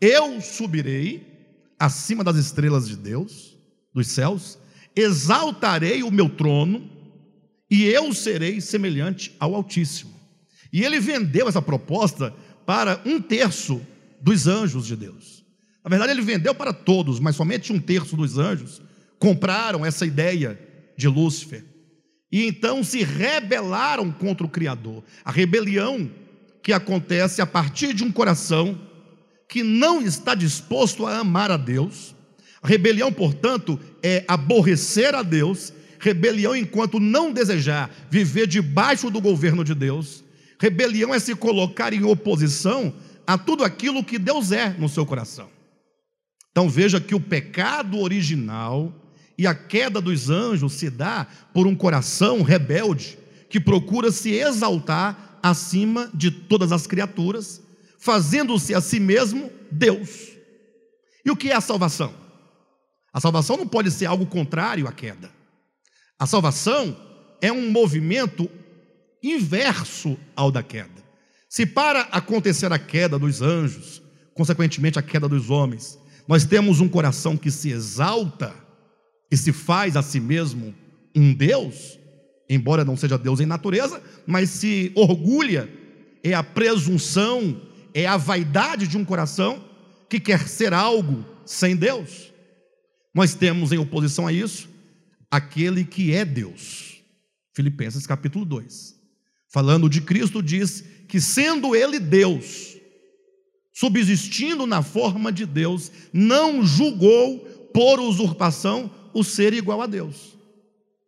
Eu 0.00 0.40
subirei 0.40 1.33
acima 1.78 2.24
das 2.24 2.36
estrelas 2.36 2.88
de 2.88 2.96
Deus, 2.96 3.56
dos 3.92 4.08
céus, 4.08 4.58
exaltarei 4.94 6.02
o 6.02 6.10
meu 6.10 6.28
trono 6.28 6.90
e 7.70 7.84
eu 7.84 8.12
serei 8.12 8.60
semelhante 8.60 9.34
ao 9.38 9.54
Altíssimo. 9.54 10.14
E 10.72 10.82
ele 10.84 10.98
vendeu 11.00 11.48
essa 11.48 11.62
proposta 11.62 12.34
para 12.66 13.00
um 13.04 13.20
terço 13.20 13.80
dos 14.20 14.46
anjos 14.46 14.86
de 14.86 14.96
Deus. 14.96 15.44
Na 15.82 15.90
verdade, 15.90 16.12
ele 16.12 16.22
vendeu 16.22 16.54
para 16.54 16.72
todos, 16.72 17.20
mas 17.20 17.36
somente 17.36 17.72
um 17.72 17.78
terço 17.78 18.16
dos 18.16 18.38
anjos 18.38 18.80
compraram 19.18 19.84
essa 19.84 20.06
ideia 20.06 20.58
de 20.96 21.08
Lúcifer. 21.08 21.64
E 22.32 22.46
então 22.46 22.82
se 22.82 23.04
rebelaram 23.04 24.10
contra 24.10 24.46
o 24.46 24.50
Criador. 24.50 25.04
A 25.24 25.30
rebelião 25.30 26.10
que 26.62 26.72
acontece 26.72 27.42
a 27.42 27.46
partir 27.46 27.92
de 27.92 28.02
um 28.02 28.10
coração 28.10 28.80
que 29.54 29.62
não 29.62 30.02
está 30.02 30.34
disposto 30.34 31.06
a 31.06 31.18
amar 31.18 31.48
a 31.48 31.56
Deus. 31.56 32.12
Rebelião, 32.60 33.12
portanto, 33.12 33.78
é 34.02 34.24
aborrecer 34.26 35.14
a 35.14 35.22
Deus. 35.22 35.72
Rebelião 36.00 36.56
enquanto 36.56 36.98
não 36.98 37.32
desejar 37.32 37.88
viver 38.10 38.48
debaixo 38.48 39.08
do 39.10 39.20
governo 39.20 39.62
de 39.62 39.72
Deus. 39.72 40.24
Rebelião 40.58 41.14
é 41.14 41.20
se 41.20 41.36
colocar 41.36 41.92
em 41.92 42.02
oposição 42.02 42.92
a 43.24 43.38
tudo 43.38 43.62
aquilo 43.62 44.02
que 44.02 44.18
Deus 44.18 44.50
é 44.50 44.70
no 44.70 44.88
seu 44.88 45.06
coração. 45.06 45.48
Então 46.50 46.68
veja 46.68 47.00
que 47.00 47.14
o 47.14 47.20
pecado 47.20 48.00
original 48.00 48.92
e 49.38 49.46
a 49.46 49.54
queda 49.54 50.00
dos 50.00 50.30
anjos 50.30 50.72
se 50.72 50.90
dá 50.90 51.28
por 51.52 51.64
um 51.64 51.76
coração 51.76 52.42
rebelde 52.42 53.16
que 53.48 53.60
procura 53.60 54.10
se 54.10 54.32
exaltar 54.32 55.38
acima 55.40 56.10
de 56.12 56.32
todas 56.32 56.72
as 56.72 56.88
criaturas, 56.88 57.62
fazendo-se 58.04 58.74
a 58.74 58.82
si 58.82 59.00
mesmo 59.00 59.50
Deus. 59.72 60.28
E 61.24 61.30
o 61.30 61.36
que 61.36 61.50
é 61.50 61.54
a 61.54 61.60
salvação? 61.62 62.12
A 63.10 63.18
salvação 63.18 63.56
não 63.56 63.66
pode 63.66 63.90
ser 63.90 64.04
algo 64.04 64.26
contrário 64.26 64.86
à 64.86 64.92
queda. 64.92 65.30
A 66.18 66.26
salvação 66.26 66.94
é 67.40 67.50
um 67.50 67.70
movimento 67.70 68.46
inverso 69.22 70.18
ao 70.36 70.50
da 70.50 70.62
queda. 70.62 71.02
Se 71.48 71.64
para 71.64 72.02
acontecer 72.02 72.70
a 72.74 72.78
queda 72.78 73.18
dos 73.18 73.40
anjos, 73.40 74.02
consequentemente 74.34 74.98
a 74.98 75.02
queda 75.02 75.26
dos 75.26 75.48
homens, 75.48 75.98
nós 76.28 76.44
temos 76.44 76.80
um 76.80 76.88
coração 76.88 77.38
que 77.38 77.50
se 77.50 77.70
exalta 77.70 78.54
e 79.30 79.36
se 79.36 79.50
faz 79.50 79.96
a 79.96 80.02
si 80.02 80.20
mesmo 80.20 80.74
um 81.16 81.32
Deus, 81.32 81.98
embora 82.50 82.84
não 82.84 82.98
seja 82.98 83.16
Deus 83.16 83.40
em 83.40 83.46
natureza, 83.46 84.02
mas 84.26 84.50
se 84.50 84.92
orgulha, 84.94 85.70
é 86.22 86.34
a 86.34 86.42
presunção, 86.42 87.72
é 87.94 88.06
a 88.06 88.16
vaidade 88.16 88.88
de 88.88 88.98
um 88.98 89.04
coração 89.04 89.64
que 90.10 90.18
quer 90.18 90.48
ser 90.48 90.74
algo 90.74 91.24
sem 91.46 91.76
Deus. 91.76 92.32
Nós 93.14 93.34
temos 93.34 93.70
em 93.72 93.78
oposição 93.78 94.26
a 94.26 94.32
isso 94.32 94.68
aquele 95.30 95.84
que 95.84 96.12
é 96.12 96.24
Deus. 96.24 97.02
Filipenses 97.54 98.06
capítulo 98.06 98.44
2. 98.44 98.94
Falando 99.48 99.88
de 99.88 100.00
Cristo, 100.00 100.42
diz 100.42 100.84
que 101.08 101.20
sendo 101.20 101.76
Ele 101.76 102.00
Deus, 102.00 102.76
subsistindo 103.72 104.66
na 104.66 104.82
forma 104.82 105.32
de 105.32 105.46
Deus, 105.46 105.92
não 106.12 106.66
julgou 106.66 107.38
por 107.72 108.00
usurpação 108.00 108.90
o 109.12 109.22
ser 109.22 109.52
igual 109.52 109.80
a 109.80 109.86
Deus. 109.86 110.36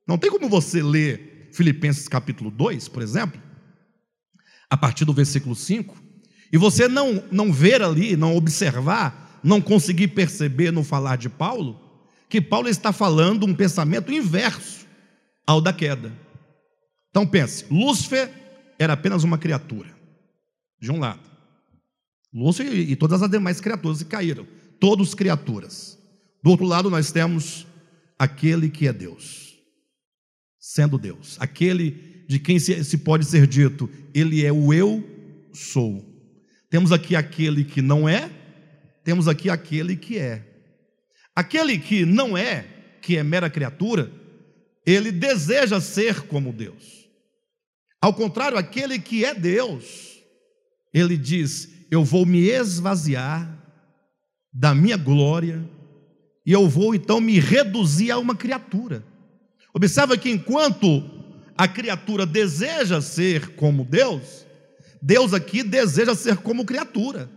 Não 0.06 0.16
tem 0.16 0.30
como 0.30 0.48
você 0.48 0.80
ler 0.80 1.48
Filipenses 1.52 2.06
capítulo 2.06 2.50
2, 2.50 2.86
por 2.86 3.02
exemplo, 3.02 3.40
a 4.70 4.76
partir 4.76 5.04
do 5.04 5.12
versículo 5.12 5.56
5, 5.56 6.05
e 6.52 6.58
você 6.58 6.88
não, 6.88 7.22
não 7.30 7.52
ver 7.52 7.82
ali, 7.82 8.16
não 8.16 8.36
observar, 8.36 9.40
não 9.42 9.60
conseguir 9.60 10.08
perceber 10.08 10.70
no 10.70 10.82
falar 10.82 11.16
de 11.16 11.28
Paulo, 11.28 11.80
que 12.28 12.40
Paulo 12.40 12.68
está 12.68 12.92
falando 12.92 13.46
um 13.46 13.54
pensamento 13.54 14.12
inverso 14.12 14.86
ao 15.46 15.60
da 15.60 15.72
queda. 15.72 16.12
Então 17.10 17.26
pense, 17.26 17.64
Lúcifer 17.70 18.30
era 18.78 18.92
apenas 18.92 19.24
uma 19.24 19.38
criatura, 19.38 19.88
de 20.80 20.90
um 20.90 20.98
lado. 20.98 21.22
Lúcifer 22.32 22.74
e 22.74 22.96
todas 22.96 23.22
as 23.22 23.30
demais 23.30 23.60
criaturas 23.60 24.02
que 24.02 24.08
caíram, 24.08 24.46
todos 24.78 25.14
criaturas. 25.14 25.98
Do 26.42 26.50
outro 26.50 26.66
lado 26.66 26.90
nós 26.90 27.10
temos 27.10 27.66
aquele 28.18 28.68
que 28.68 28.86
é 28.86 28.92
Deus, 28.92 29.56
sendo 30.58 30.98
Deus, 30.98 31.36
aquele 31.40 32.24
de 32.28 32.38
quem 32.38 32.58
se, 32.58 32.98
pode 32.98 33.24
ser 33.24 33.46
dito, 33.46 33.88
ele 34.12 34.44
é 34.44 34.52
o 34.52 34.72
eu 34.72 35.02
sou. 35.52 36.04
Temos 36.70 36.92
aqui 36.92 37.14
aquele 37.14 37.64
que 37.64 37.80
não 37.80 38.08
é, 38.08 38.30
temos 39.04 39.28
aqui 39.28 39.48
aquele 39.48 39.96
que 39.96 40.18
é. 40.18 40.44
Aquele 41.34 41.78
que 41.78 42.04
não 42.04 42.36
é, 42.36 42.66
que 43.02 43.16
é 43.16 43.22
mera 43.22 43.50
criatura, 43.50 44.10
ele 44.84 45.12
deseja 45.12 45.80
ser 45.80 46.22
como 46.22 46.52
Deus. 46.52 47.08
Ao 48.00 48.14
contrário, 48.14 48.56
aquele 48.56 48.98
que 48.98 49.24
é 49.24 49.34
Deus, 49.34 50.22
ele 50.94 51.16
diz: 51.16 51.86
Eu 51.90 52.04
vou 52.04 52.24
me 52.24 52.48
esvaziar 52.48 53.52
da 54.52 54.74
minha 54.74 54.96
glória 54.96 55.68
e 56.44 56.52
eu 56.52 56.68
vou 56.68 56.94
então 56.94 57.20
me 57.20 57.38
reduzir 57.38 58.10
a 58.10 58.18
uma 58.18 58.34
criatura. 58.34 59.04
Observa 59.74 60.16
que 60.16 60.30
enquanto 60.30 61.04
a 61.58 61.66
criatura 61.68 62.24
deseja 62.24 63.00
ser 63.00 63.56
como 63.56 63.84
Deus, 63.84 64.45
Deus 65.00 65.32
aqui 65.32 65.62
deseja 65.62 66.14
ser 66.14 66.36
como 66.38 66.64
criatura. 66.64 67.30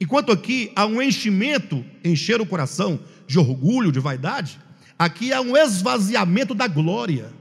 Enquanto 0.00 0.32
aqui 0.32 0.72
há 0.74 0.86
um 0.86 1.00
enchimento, 1.00 1.84
encher 2.04 2.40
o 2.40 2.46
coração 2.46 3.00
de 3.26 3.38
orgulho, 3.38 3.92
de 3.92 4.00
vaidade, 4.00 4.60
aqui 4.98 5.32
há 5.32 5.40
um 5.40 5.56
esvaziamento 5.56 6.54
da 6.54 6.66
glória. 6.66 7.32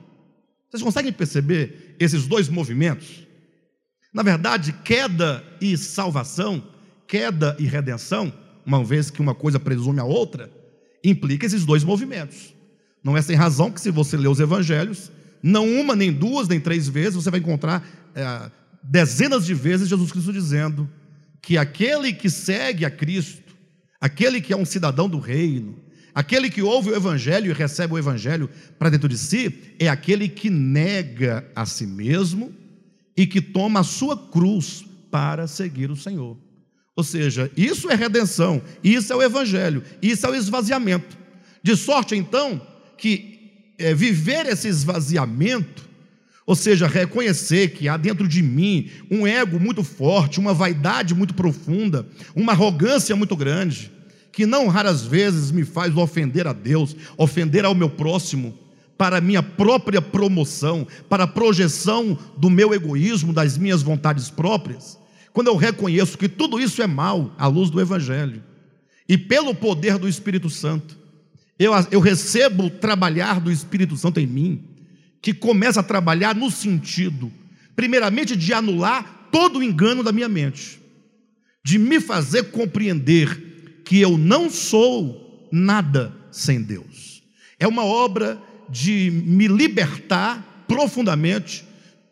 Vocês 0.69 0.81
conseguem 0.81 1.11
perceber 1.11 1.95
esses 1.99 2.25
dois 2.25 2.49
movimentos? 2.49 3.27
Na 4.13 4.23
verdade, 4.23 4.73
queda 4.83 5.43
e 5.59 5.77
salvação, 5.77 6.63
queda 7.07 7.55
e 7.59 7.65
redenção, 7.65 8.31
uma 8.65 8.83
vez 8.83 9.09
que 9.09 9.21
uma 9.21 9.35
coisa 9.35 9.59
presume 9.59 9.99
a 9.99 10.03
outra, 10.03 10.51
implica 11.03 11.45
esses 11.45 11.65
dois 11.65 11.83
movimentos. 11.83 12.53
Não 13.03 13.17
é 13.17 13.21
sem 13.21 13.35
razão 13.35 13.71
que, 13.71 13.81
se 13.81 13.91
você 13.91 14.15
ler 14.15 14.29
os 14.29 14.39
evangelhos, 14.39 15.11
não 15.41 15.67
uma, 15.67 15.95
nem 15.95 16.11
duas, 16.13 16.47
nem 16.47 16.59
três 16.59 16.87
vezes, 16.87 17.15
você 17.15 17.29
vai 17.29 17.39
encontrar 17.39 17.85
é, 18.15 18.51
dezenas 18.83 19.45
de 19.45 19.53
vezes 19.53 19.89
Jesus 19.89 20.11
Cristo 20.11 20.33
dizendo 20.33 20.89
que 21.41 21.57
aquele 21.57 22.13
que 22.13 22.29
segue 22.29 22.85
a 22.85 22.91
Cristo, 22.91 23.55
aquele 23.99 24.41
que 24.41 24.53
é 24.53 24.57
um 24.57 24.65
cidadão 24.65 25.09
do 25.09 25.19
reino, 25.19 25.77
aquele 26.13 26.49
que 26.49 26.61
ouve 26.61 26.89
o 26.89 26.95
evangelho 26.95 27.49
e 27.49 27.53
recebe 27.53 27.93
o 27.93 27.97
evangelho 27.97 28.49
para 28.77 28.89
dentro 28.89 29.07
de 29.07 29.17
si, 29.17 29.75
é 29.79 29.87
aquele 29.87 30.27
que 30.27 30.49
nega 30.49 31.49
a 31.55 31.65
si 31.65 31.87
mesmo 31.87 32.53
e 33.15 33.25
que 33.25 33.41
toma 33.41 33.79
a 33.79 33.83
sua 33.83 34.17
cruz 34.17 34.85
para 35.09 35.47
seguir 35.47 35.89
o 35.89 35.95
Senhor. 35.95 36.37
Ou 36.95 37.03
seja, 37.03 37.51
isso 37.57 37.89
é 37.89 37.95
redenção, 37.95 38.61
isso 38.83 39.11
é 39.11 39.15
o 39.15 39.21
evangelho, 39.23 39.83
isso 40.01 40.25
é 40.25 40.29
o 40.29 40.35
esvaziamento. 40.35 41.17
De 41.61 41.75
sorte 41.75 42.15
então 42.15 42.61
que 42.97 43.73
é, 43.77 43.93
viver 43.93 44.45
esse 44.45 44.67
esvaziamento, 44.67 45.87
ou 46.45 46.55
seja, 46.55 46.87
reconhecer 46.87 47.69
que 47.69 47.87
há 47.87 47.95
dentro 47.95 48.27
de 48.27 48.41
mim 48.41 48.89
um 49.09 49.25
ego 49.25 49.59
muito 49.59 49.83
forte, 49.83 50.39
uma 50.39 50.53
vaidade 50.53 51.15
muito 51.15 51.33
profunda, 51.33 52.05
uma 52.35 52.51
arrogância 52.51 53.15
muito 53.15 53.35
grande, 53.35 53.91
que 54.31 54.45
não 54.45 54.67
raras 54.67 55.05
vezes 55.05 55.51
me 55.51 55.63
faz 55.63 55.95
ofender 55.95 56.47
a 56.47 56.53
Deus, 56.53 56.95
ofender 57.17 57.65
ao 57.65 57.75
meu 57.75 57.89
próximo, 57.89 58.57
para 58.97 59.21
minha 59.21 59.43
própria 59.43 60.01
promoção, 60.01 60.87
para 61.09 61.23
a 61.23 61.27
projeção 61.27 62.17
do 62.37 62.49
meu 62.49 62.73
egoísmo, 62.73 63.33
das 63.33 63.57
minhas 63.57 63.81
vontades 63.81 64.29
próprias 64.29 64.97
quando 65.33 65.47
eu 65.47 65.55
reconheço 65.55 66.17
que 66.17 66.29
tudo 66.29 66.59
isso 66.59 66.81
é 66.81 66.87
mal 66.87 67.33
à 67.37 67.47
luz 67.47 67.71
do 67.71 67.81
Evangelho, 67.81 68.43
e 69.09 69.17
pelo 69.17 69.53
poder 69.53 69.97
do 69.97 70.07
Espírito 70.07 70.49
Santo, 70.49 70.97
eu, 71.57 71.73
eu 71.91 71.99
recebo 71.99 72.69
trabalhar 72.69 73.39
do 73.39 73.51
Espírito 73.51 73.97
Santo 73.97 74.19
em 74.19 74.27
mim, 74.27 74.63
que 75.23 75.33
começa 75.33 75.79
a 75.79 75.83
trabalhar 75.83 76.35
no 76.35 76.51
sentido, 76.51 77.31
primeiramente, 77.77 78.35
de 78.35 78.53
anular 78.53 79.29
todo 79.31 79.59
o 79.59 79.63
engano 79.63 80.03
da 80.03 80.11
minha 80.11 80.27
mente, 80.27 80.81
de 81.63 81.79
me 81.79 82.01
fazer 82.01 82.51
compreender 82.51 83.81
que 83.85 84.01
eu 84.01 84.17
não 84.17 84.49
sou 84.49 85.49
nada 85.49 86.13
sem 86.29 86.61
Deus. 86.61 87.23
É 87.57 87.65
uma 87.65 87.85
obra 87.85 88.37
de 88.69 89.09
me 89.25 89.47
libertar 89.47 90.65
profundamente 90.67 91.65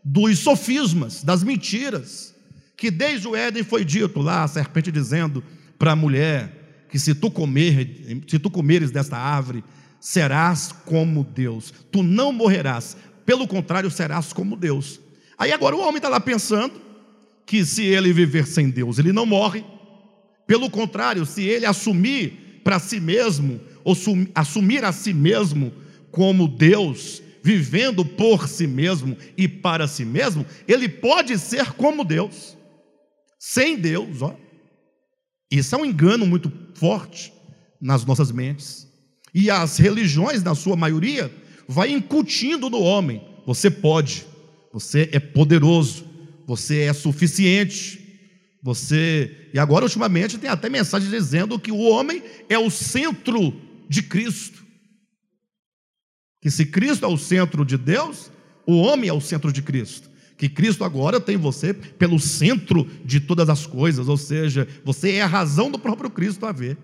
dos 0.04 0.40
sofismas, 0.40 1.22
das 1.22 1.44
mentiras, 1.44 2.34
que 2.78 2.90
desde 2.90 3.28
o 3.28 3.36
Éden 3.36 3.64
foi 3.64 3.84
dito 3.84 4.22
lá, 4.22 4.44
a 4.44 4.48
serpente 4.48 4.90
dizendo 4.90 5.44
para 5.78 5.92
a 5.92 5.96
mulher 5.98 6.88
que 6.90 6.98
se 6.98 7.14
tu 7.14 7.30
comer, 7.30 8.24
se 8.26 8.40
tu 8.40 8.50
comeres 8.50 8.90
desta 8.90 9.18
árvore, 9.18 9.64
serás 10.02 10.74
como 10.86 11.24
Deus. 11.24 11.72
Tu 11.92 12.02
não 12.02 12.34
morrerás, 12.34 12.98
pelo 13.26 13.48
contrário, 13.48 13.90
serás 13.92 14.34
como 14.34 14.58
Deus. 14.58 15.00
Aí 15.38 15.54
agora 15.54 15.76
o 15.76 15.80
homem 15.80 15.98
está 15.98 16.10
lá 16.10 16.20
pensando 16.20 16.82
que 17.46 17.64
se 17.64 17.86
ele 17.86 18.12
viver 18.12 18.48
sem 18.48 18.70
Deus, 18.70 18.98
ele 18.98 19.14
não 19.14 19.26
morre. 19.26 19.64
Pelo 20.48 20.70
contrário, 20.70 21.26
se 21.26 21.44
ele 21.44 21.66
assumir 21.66 22.62
para 22.64 22.80
si 22.80 23.00
mesmo, 23.00 23.62
ou 23.84 23.96
assumir 24.36 24.84
a 24.84 24.92
si 24.92 25.14
mesmo 25.14 25.72
como 26.12 26.48
Deus, 26.48 27.22
vivendo 27.44 28.04
por 28.04 28.48
si 28.48 28.68
mesmo 28.68 29.16
e 29.38 29.48
para 29.48 29.88
si 29.88 30.04
mesmo, 30.04 30.46
ele 30.68 30.90
pode 30.90 31.38
ser 31.40 31.74
como 31.74 32.04
Deus. 32.04 32.58
Sem 33.40 33.78
Deus, 33.78 34.22
ó. 34.22 34.36
Isso 35.50 35.76
é 35.76 35.78
um 35.78 35.86
engano 35.86 36.26
muito 36.26 36.52
forte 36.76 37.34
nas 37.80 38.06
nossas 38.06 38.32
mentes. 38.32 38.91
E 39.34 39.50
as 39.50 39.78
religiões, 39.78 40.44
na 40.44 40.56
sua 40.56 40.76
maioria, 40.76 41.32
vai 41.68 41.92
incutindo 41.92 42.70
no 42.70 42.82
homem: 42.82 43.22
você 43.46 43.70
pode, 43.70 44.26
você 44.74 45.10
é 45.12 45.20
poderoso, 45.20 46.06
você 46.46 46.82
é 46.82 46.94
suficiente. 46.94 48.00
Você, 48.64 49.50
e 49.52 49.58
agora 49.58 49.86
ultimamente 49.86 50.38
tem 50.38 50.48
até 50.48 50.70
mensagem 50.70 51.10
dizendo 51.10 51.58
que 51.58 51.72
o 51.72 51.80
homem 51.80 52.22
é 52.48 52.60
o 52.60 52.70
centro 52.70 53.60
de 53.90 54.04
Cristo. 54.04 54.64
Que 56.40 56.52
se 56.52 56.66
Cristo 56.68 57.04
é 57.04 57.08
o 57.08 57.18
centro 57.18 57.66
de 57.66 57.76
Deus, 57.76 58.32
o 58.68 58.78
homem 58.78 59.10
é 59.10 59.14
o 59.14 59.22
centro 59.22 59.52
de 59.52 59.64
Cristo. 59.64 60.10
Que 60.38 60.50
Cristo 60.50 60.84
agora 60.84 61.20
tem 61.20 61.38
você 61.38 61.74
pelo 61.74 62.20
centro 62.20 62.88
de 63.04 63.20
todas 63.20 63.50
as 63.50 63.66
coisas, 63.66 64.08
ou 64.08 64.18
seja, 64.18 64.68
você 64.84 65.14
é 65.14 65.22
a 65.22 65.28
razão 65.28 65.70
do 65.70 65.80
próprio 65.80 66.10
Cristo 66.10 66.46
haver, 66.46 66.78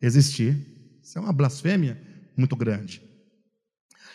existir. 0.00 0.71
Isso 1.02 1.18
é 1.18 1.20
uma 1.20 1.32
blasfêmia 1.32 2.00
muito 2.36 2.54
grande. 2.54 3.02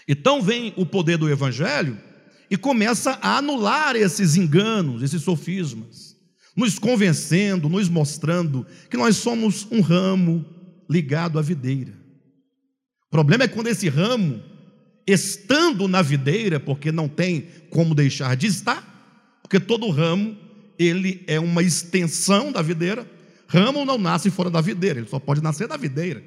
Então 0.07 0.41
vem 0.41 0.73
o 0.77 0.85
poder 0.85 1.17
do 1.17 1.29
Evangelho 1.29 1.99
e 2.49 2.55
começa 2.55 3.19
a 3.21 3.37
anular 3.37 3.95
esses 3.95 4.37
enganos, 4.37 5.03
esses 5.03 5.21
sofismas, 5.21 6.15
nos 6.55 6.79
convencendo, 6.79 7.67
nos 7.67 7.89
mostrando 7.89 8.65
que 8.89 8.95
nós 8.95 9.17
somos 9.17 9.67
um 9.69 9.81
ramo 9.81 10.45
ligado 10.89 11.37
à 11.37 11.41
videira. 11.41 11.93
O 13.07 13.09
problema 13.09 13.43
é 13.43 13.47
quando 13.47 13.67
esse 13.67 13.89
ramo, 13.89 14.41
estando 15.05 15.87
na 15.87 16.01
videira, 16.01 16.59
porque 16.59 16.91
não 16.91 17.07
tem 17.09 17.47
como 17.69 17.93
deixar 17.93 18.35
de 18.35 18.47
estar, 18.47 19.39
porque 19.41 19.59
todo 19.59 19.89
ramo, 19.89 20.37
ele 20.79 21.23
é 21.27 21.39
uma 21.39 21.61
extensão 21.61 22.51
da 22.51 22.61
videira. 22.61 23.09
Ramo 23.47 23.85
não 23.85 23.97
nasce 23.97 24.29
fora 24.29 24.49
da 24.49 24.61
videira, 24.61 24.99
ele 24.99 25.07
só 25.07 25.19
pode 25.19 25.41
nascer 25.41 25.67
da 25.67 25.77
videira. 25.77 26.23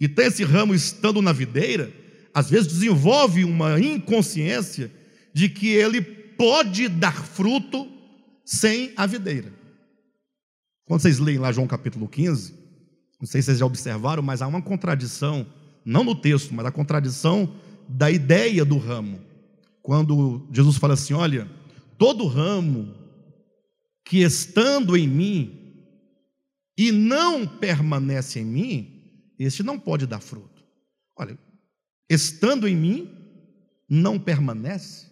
Então 0.00 0.24
esse 0.24 0.44
ramo 0.44 0.74
estando 0.74 1.22
na 1.22 1.32
videira, 1.32 1.92
às 2.32 2.50
vezes 2.50 2.68
desenvolve 2.68 3.44
uma 3.44 3.80
inconsciência 3.80 4.90
de 5.32 5.48
que 5.48 5.68
ele 5.68 6.02
pode 6.02 6.88
dar 6.88 7.24
fruto 7.24 7.88
sem 8.44 8.92
a 8.96 9.06
videira. 9.06 9.52
Quando 10.84 11.00
vocês 11.00 11.18
leem 11.18 11.38
lá 11.38 11.52
João 11.52 11.66
capítulo 11.66 12.08
15, 12.08 12.52
não 13.20 13.26
sei 13.26 13.40
se 13.40 13.46
vocês 13.46 13.58
já 13.58 13.66
observaram, 13.66 14.22
mas 14.22 14.42
há 14.42 14.46
uma 14.46 14.60
contradição, 14.60 15.46
não 15.84 16.04
no 16.04 16.14
texto, 16.14 16.52
mas 16.52 16.66
a 16.66 16.70
contradição 16.70 17.54
da 17.88 18.10
ideia 18.10 18.64
do 18.64 18.76
ramo. 18.76 19.20
Quando 19.82 20.46
Jesus 20.52 20.76
fala 20.76 20.94
assim: 20.94 21.14
Olha, 21.14 21.50
todo 21.96 22.26
ramo 22.26 22.94
que 24.04 24.18
estando 24.18 24.96
em 24.96 25.08
mim 25.08 25.60
e 26.76 26.92
não 26.92 27.46
permanece 27.46 28.40
em 28.40 28.44
mim, 28.44 28.93
este 29.44 29.62
não 29.62 29.78
pode 29.78 30.06
dar 30.06 30.20
fruto. 30.20 30.64
Olha, 31.16 31.38
estando 32.08 32.66
em 32.66 32.76
mim, 32.76 33.10
não 33.88 34.18
permanece. 34.18 35.06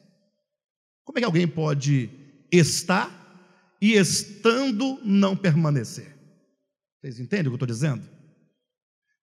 Como 1.05 1.18
é 1.18 1.21
que 1.21 1.27
alguém 1.27 1.47
pode 1.47 2.11
estar 2.51 3.77
e 3.81 3.95
estando 3.95 5.01
não 5.05 5.37
permanecer? 5.37 6.16
Vocês 7.01 7.18
entendem 7.18 7.47
o 7.47 7.51
que 7.51 7.55
eu 7.55 7.57
estou 7.57 7.66
dizendo? 7.66 8.09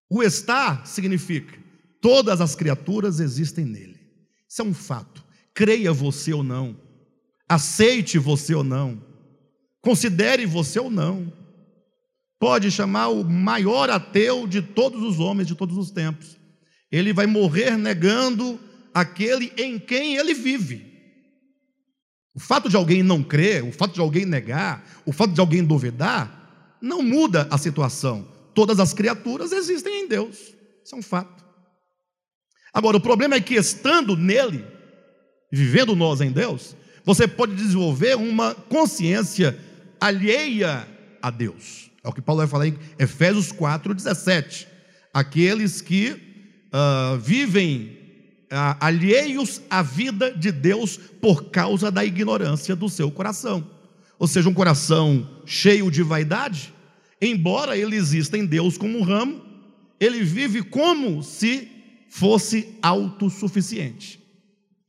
O 0.10 0.24
estar 0.24 0.86
significa 0.86 1.58
todas 2.02 2.42
as 2.42 2.56
criaturas 2.56 3.20
existem 3.20 3.66
nele. 3.66 4.00
Isso 4.48 4.62
é 4.62 4.66
um 4.66 4.74
fato. 4.74 5.24
Creia 5.54 5.92
você 5.94 6.34
ou 6.34 6.44
não, 6.44 6.80
aceite 7.48 8.18
você 8.18 8.54
ou 8.54 8.64
não, 8.64 9.04
considere 9.82 10.46
você 10.46 10.80
ou 10.80 10.90
não. 10.90 11.32
Pode 12.40 12.72
chamar 12.72 13.10
o 13.10 13.24
maior 13.24 13.90
ateu 13.90 14.48
de 14.48 14.62
todos 14.62 15.04
os 15.04 15.20
homens 15.20 15.48
de 15.48 15.56
todos 15.56 15.78
os 15.78 15.92
tempos. 15.92 16.38
Ele 16.90 17.12
vai 17.12 17.28
morrer 17.28 17.78
negando 17.78 18.58
aquele 18.94 19.52
em 19.58 19.78
quem 19.78 20.16
ele 20.16 20.34
vive. 20.34 20.90
O 22.34 22.40
fato 22.40 22.70
de 22.70 22.76
alguém 22.78 23.04
não 23.04 23.22
crer, 23.22 23.64
o 23.64 23.72
fato 23.72 23.94
de 23.94 24.00
alguém 24.00 24.26
negar, 24.26 24.86
o 25.06 25.12
fato 25.12 25.34
de 25.34 25.42
alguém 25.42 25.64
duvidar, 25.64 26.78
não 26.82 27.02
muda 27.02 27.48
a 27.52 27.58
situação. 27.58 28.26
Todas 28.54 28.80
as 28.80 28.94
criaturas 28.94 29.52
existem 29.52 30.06
em 30.06 30.08
Deus. 30.08 30.38
Isso 30.84 30.96
é 30.96 30.98
um 30.98 31.02
fato. 31.02 31.44
Agora, 32.74 32.96
o 32.96 33.02
problema 33.02 33.36
é 33.36 33.42
que 33.42 33.56
estando 33.56 34.16
nele, 34.16 34.66
vivendo 35.52 35.96
nós 35.96 36.22
em 36.22 36.32
Deus, 36.32 36.76
você 37.04 37.28
pode 37.28 37.56
desenvolver 37.56 38.16
uma 38.16 38.56
consciência 38.56 39.60
alheia 40.00 40.88
a 41.22 41.30
Deus. 41.30 41.89
É 42.04 42.08
o 42.08 42.14
que 42.14 42.22
Paulo 42.22 42.40
vai 42.40 42.48
falar 42.48 42.68
em 42.68 42.78
Efésios 42.98 43.52
4,17. 43.52 44.68
Aqueles 45.14 45.82
que 45.82 46.12
uh, 46.12 47.18
vivem 47.20 47.98
uh, 48.52 48.78
alheios 48.80 49.62
à 49.70 49.82
vida 49.82 50.32
de 50.32 50.52
Deus 50.52 50.98
por 50.98 51.46
causa 51.46 51.92
da 51.92 52.06
ignorância 52.06 52.76
do 52.76 52.90
seu 52.90 53.12
coração. 53.12 53.68
Ou 54.18 54.28
seja, 54.28 54.50
um 54.50 54.54
coração 54.54 55.28
cheio 55.46 55.90
de 55.90 56.04
vaidade, 56.04 56.74
embora 57.22 57.78
ele 57.78 57.96
exista 57.96 58.38
em 58.38 58.46
Deus 58.46 58.78
como 58.78 58.98
um 58.98 59.04
ramo, 59.04 59.42
ele 60.00 60.24
vive 60.24 60.62
como 60.62 61.24
se 61.24 61.70
fosse 62.10 62.76
autossuficiente. 62.82 64.20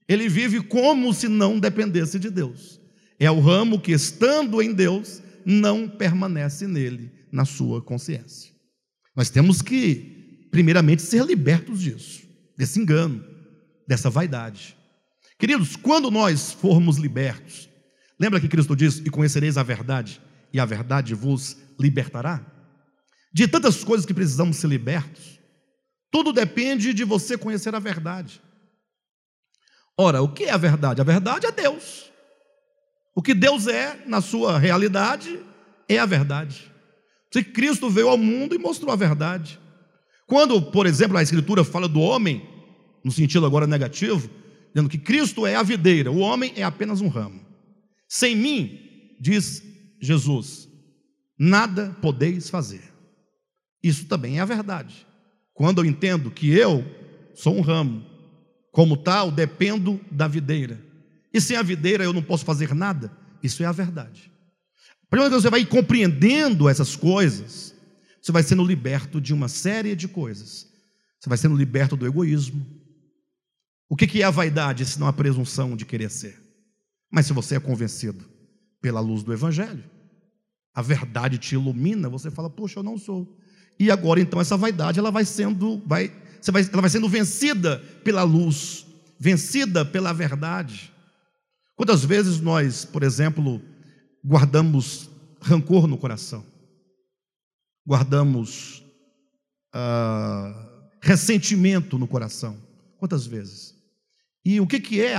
Ele 0.09 0.29
vive 0.29 0.61
como 0.61 1.13
se 1.15 1.29
não 1.29 1.59
dependesse 1.59 2.19
de 2.19 2.31
Deus. 2.31 2.81
É 3.19 3.31
o 3.31 3.39
ramo 3.39 3.79
que, 3.79 3.93
estando 3.93 4.61
em 4.63 4.73
Deus, 4.73 5.23
não 5.45 5.89
permanece 5.89 6.67
nele, 6.67 7.13
na 7.33 7.45
sua 7.45 7.81
consciência. 7.83 8.53
Nós 9.15 9.31
temos 9.31 9.63
que, 9.63 10.49
primeiramente, 10.51 11.03
ser 11.03 11.25
libertos 11.25 11.81
disso, 11.81 12.23
desse 12.57 12.81
engano, 12.81 13.25
dessa 13.87 14.11
vaidade. 14.11 14.77
Queridos, 15.39 15.77
quando 15.77 16.11
nós 16.11 16.53
formos 16.53 16.97
libertos, 16.97 17.69
lembra 18.19 18.41
que 18.41 18.49
Cristo 18.49 18.77
diz: 18.77 18.99
E 18.99 19.11
conhecereis 19.11 19.57
a 19.57 19.63
verdade, 19.63 20.21
e 20.53 20.61
a 20.61 20.65
verdade 20.65 21.15
vos 21.15 21.57
libertará? 21.79 22.45
De 23.33 23.47
tantas 23.47 23.85
coisas 23.85 24.05
que 24.05 24.15
precisamos 24.15 24.57
ser 24.57 24.67
libertos, 24.67 25.39
tudo 26.11 26.33
depende 26.33 26.93
de 26.93 27.05
você 27.05 27.39
conhecer 27.39 27.75
a 27.75 27.79
verdade. 27.79 28.43
Ora, 29.97 30.23
o 30.23 30.33
que 30.33 30.45
é 30.45 30.51
a 30.51 30.57
verdade? 30.57 31.01
A 31.01 31.05
verdade 31.05 31.47
é 31.47 31.53
Deus. 31.53 32.10
O 33.15 33.23
que 33.23 33.35
Deus 33.35 33.67
é, 33.67 34.03
na 34.07 34.21
sua 34.21 34.59
realidade, 34.59 35.41
é 35.89 35.99
a 35.99 36.07
verdade. 36.07 36.71
Se 37.33 37.43
Cristo 37.43 37.91
veio 37.91 38.09
ao 38.09 38.19
mundo 38.19 38.55
e 38.55 38.59
mostrou 38.59 38.93
a 38.93 38.97
verdade. 38.97 39.59
Quando, 40.27 40.61
por 40.63 40.87
exemplo, 40.87 41.17
a 41.17 41.23
Escritura 41.23 41.65
fala 41.65 41.89
do 41.89 42.01
homem, 42.01 42.49
no 43.05 43.11
sentido 43.11 43.47
agora 43.47 43.67
negativo, 43.67 44.31
dizendo 44.73 44.89
que 44.89 44.99
Cristo 44.99 45.47
é 45.47 45.57
a 45.57 45.63
videira, 45.63 46.11
o 46.11 46.19
homem 46.19 46.53
é 46.57 46.63
apenas 46.63 47.01
um 47.01 47.09
ramo. 47.09 47.41
Sem 48.09 48.37
mim, 48.37 48.79
diz 49.21 49.63
Jesus, 50.01 50.69
nada 51.39 51.97
podeis 52.01 52.49
fazer. 52.49 52.83
Isso 53.83 54.07
também 54.07 54.39
é 54.39 54.41
a 54.41 54.47
verdade. 54.47 55.07
Quando 55.55 55.79
eu 55.81 55.85
entendo 55.85 56.31
que 56.31 56.51
eu 56.51 56.85
sou 57.35 57.57
um 57.57 57.61
ramo, 57.61 58.05
como 58.73 58.97
tal, 58.97 59.31
dependo 59.31 60.01
da 60.11 60.29
videira. 60.29 60.90
E 61.33 61.41
sem 61.41 61.57
a 61.57 61.63
videira 61.63 62.05
eu 62.05 62.13
não 62.13 62.23
posso 62.23 62.45
fazer 62.45 62.75
nada. 62.75 63.11
Isso 63.43 63.63
é 63.63 63.67
a 63.67 63.73
verdade. 63.73 64.31
Primeiro 65.09 65.35
que 65.35 65.41
você 65.41 65.51
vai 65.51 65.65
compreendendo 65.65 66.69
essas 66.69 66.95
coisas, 66.95 67.75
você 68.21 68.33
vai 68.33 68.43
sendo 68.43 68.65
liberto 68.65 69.21
de 69.21 69.35
uma 69.35 69.49
série 69.49 69.97
de 69.97 70.07
coisas. 70.07 70.69
Você 71.19 71.29
vai 71.29 71.37
sendo 71.37 71.57
liberto 71.57 71.97
do 71.97 72.07
egoísmo. 72.07 72.65
O 73.89 73.97
que 73.97 74.23
é 74.23 74.25
a 74.25 74.31
vaidade, 74.31 74.87
se 74.87 75.01
não 75.01 75.09
a 75.09 75.13
presunção 75.13 75.77
de 75.77 75.85
querer 75.85 76.11
ser? 76.11 76.39
Mas 77.11 77.27
se 77.27 77.33
você 77.33 77.57
é 77.57 77.61
convencido 77.61 78.25
pela 78.81 79.01
luz 79.01 79.23
do 79.25 79.33
Evangelho, 79.33 79.83
a 80.73 80.81
verdade 80.81 81.39
te 81.39 81.55
ilumina, 81.55 82.09
você 82.09 82.31
fala, 82.31 82.49
poxa, 82.49 82.79
eu 82.79 82.85
não 82.85 82.97
sou. 82.97 83.37
E 83.79 83.91
agora 83.91 84.21
então 84.21 84.41
essa 84.41 84.57
vaidade 84.57 84.99
ela 84.99 85.11
vai 85.11 85.25
sendo, 85.25 85.83
vai, 85.85 86.13
vai, 86.53 86.63
ela 86.73 86.81
vai 86.83 86.91
sendo 86.91 87.09
vencida 87.09 87.79
pela 88.05 88.23
luz, 88.23 88.87
vencida 89.19 89.85
pela 89.85 90.13
verdade. 90.13 90.93
Quantas 91.81 92.05
vezes 92.05 92.43
nós, 92.43 92.85
por 92.85 93.03
exemplo, 93.03 93.59
guardamos 94.23 95.09
rancor 95.41 95.87
no 95.87 95.97
coração, 95.97 96.45
guardamos 97.89 98.85
ah, 99.73 100.91
ressentimento 101.01 101.99
no 101.99 102.07
coração? 102.07 102.59
Quantas 102.99 103.27
vezes? 103.27 103.75
E 104.45 104.61
o 104.61 104.67
que, 104.67 104.79
que 104.79 105.01
é 105.01 105.15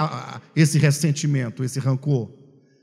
esse 0.55 0.77
ressentimento, 0.77 1.63
esse 1.63 1.79
rancor? 1.79 2.31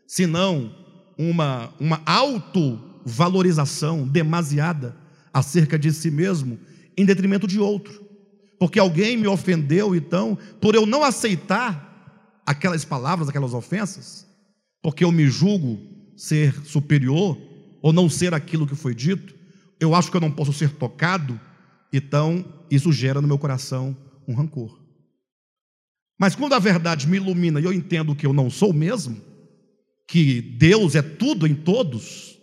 Senão 0.09 0.75
uma, 1.17 1.73
uma 1.79 2.03
autovalorização 2.05 4.09
demasiada 4.09 4.97
acerca 5.33 5.79
de 5.79 5.93
si 5.93 6.11
mesmo 6.11 6.59
em 6.97 7.05
detrimento 7.05 7.47
de 7.47 7.61
outro. 7.61 8.05
porque 8.59 8.81
alguém 8.81 9.17
me 9.17 9.29
ofendeu, 9.29 9.95
então, 9.95 10.37
por 10.61 10.75
eu 10.75 10.85
não 10.85 11.05
aceitar 11.05 11.88
aquelas 12.49 12.83
palavras, 12.83 13.29
aquelas 13.29 13.53
ofensas, 13.53 14.27
porque 14.83 15.05
eu 15.05 15.13
me 15.13 15.27
julgo 15.27 15.79
ser 16.17 16.55
superior 16.65 17.37
ou 17.83 17.93
não 17.93 18.09
ser 18.09 18.33
aquilo 18.33 18.67
que 18.67 18.75
foi 18.75 18.95
dito, 18.95 19.35
eu 19.79 19.95
acho 19.95 20.11
que 20.11 20.17
eu 20.17 20.21
não 20.21 20.31
posso 20.31 20.55
ser 20.55 20.71
tocado, 20.71 21.39
então 21.93 22.43
isso 22.71 22.91
gera 22.91 23.21
no 23.21 23.29
meu 23.29 23.39
coração 23.39 23.95
um 24.27 24.35
rancor. 24.35 24.81
Mas 26.19 26.35
quando 26.35 26.55
a 26.55 26.59
verdade 26.59 27.07
me 27.07 27.19
ilumina 27.19 27.61
e 27.61 27.65
eu 27.65 27.73
entendo 27.73 28.15
que 28.15 28.25
eu 28.25 28.33
não 28.33 28.49
sou 28.49 28.73
mesmo, 28.73 29.21
que 30.09 30.41
Deus 30.41 30.95
é 30.95 31.03
tudo 31.03 31.47
em 31.47 31.55
todos, 31.55 32.39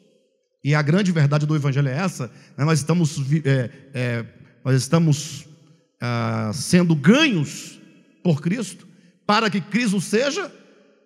e 0.63 0.76
a 0.76 0.84
grande 0.84 1.12
verdade 1.12 1.48
do 1.48 1.56
Evangelho 1.56 1.88
é 1.88 1.98
essa: 1.98 2.28
né? 2.56 2.63
nós 2.63 2.78
estamos, 2.78 3.18
é, 3.44 3.72
é, 3.91 4.26
nós 4.63 4.76
estamos 4.76 5.48
ah, 6.00 6.52
sendo 6.54 6.96
ganhos 6.96 7.82
por 8.24 8.39
Cristo, 8.39 8.88
para 9.26 9.50
que 9.50 9.62
Cristo 9.62 10.00
seja 10.00 10.52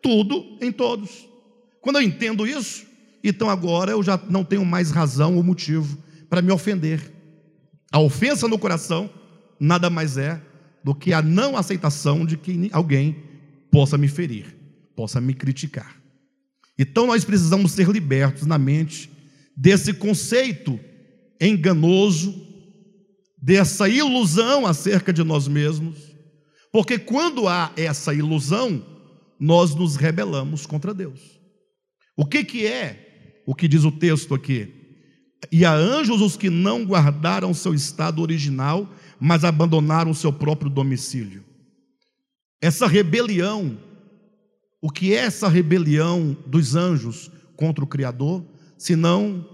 tudo 0.01 0.57
em 0.61 0.71
todos. 0.71 1.27
Quando 1.81 1.97
eu 1.97 2.01
entendo 2.01 2.45
isso, 2.45 2.85
então 3.23 3.49
agora 3.49 3.91
eu 3.91 4.03
já 4.03 4.19
não 4.29 4.43
tenho 4.43 4.65
mais 4.65 4.91
razão 4.91 5.35
ou 5.35 5.43
motivo 5.43 5.97
para 6.29 6.41
me 6.41 6.51
ofender. 6.51 7.11
A 7.91 7.99
ofensa 7.99 8.47
no 8.47 8.59
coração 8.59 9.09
nada 9.59 9.89
mais 9.89 10.17
é 10.17 10.41
do 10.83 10.95
que 10.95 11.11
a 11.13 11.21
não 11.21 11.57
aceitação 11.57 12.25
de 12.25 12.37
que 12.37 12.69
alguém 12.71 13.17
possa 13.71 13.97
me 13.97 14.07
ferir, 14.07 14.55
possa 14.95 15.19
me 15.19 15.33
criticar. 15.33 15.97
Então 16.77 17.07
nós 17.07 17.25
precisamos 17.25 17.73
ser 17.73 17.89
libertos 17.89 18.45
na 18.45 18.57
mente 18.57 19.09
desse 19.55 19.93
conceito 19.93 20.79
enganoso, 21.41 22.47
dessa 23.37 23.89
ilusão 23.89 24.65
acerca 24.65 25.11
de 25.11 25.23
nós 25.23 25.47
mesmos, 25.47 26.08
porque 26.71 26.99
quando 26.99 27.47
há 27.47 27.71
essa 27.75 28.13
ilusão, 28.13 28.83
nós 29.39 29.73
nos 29.73 29.95
rebelamos 29.95 30.65
contra 30.65 30.93
Deus. 30.93 31.39
O 32.15 32.25
que, 32.25 32.43
que 32.43 32.67
é 32.67 33.41
o 33.45 33.55
que 33.55 33.67
diz 33.67 33.83
o 33.83 33.91
texto 33.91 34.35
aqui? 34.35 34.75
E 35.51 35.65
a 35.65 35.73
anjos 35.73 36.21
os 36.21 36.35
que 36.35 36.49
não 36.49 36.83
guardaram 36.83 37.53
seu 37.53 37.73
estado 37.73 38.21
original, 38.21 38.87
mas 39.19 39.43
abandonaram 39.43 40.13
seu 40.13 40.31
próprio 40.31 40.69
domicílio. 40.69 41.43
Essa 42.61 42.85
rebelião, 42.85 43.77
o 44.81 44.91
que 44.91 45.13
é 45.13 45.19
essa 45.19 45.47
rebelião 45.47 46.37
dos 46.45 46.75
anjos 46.75 47.31
contra 47.55 47.83
o 47.83 47.87
Criador, 47.87 48.45
senão 48.77 49.47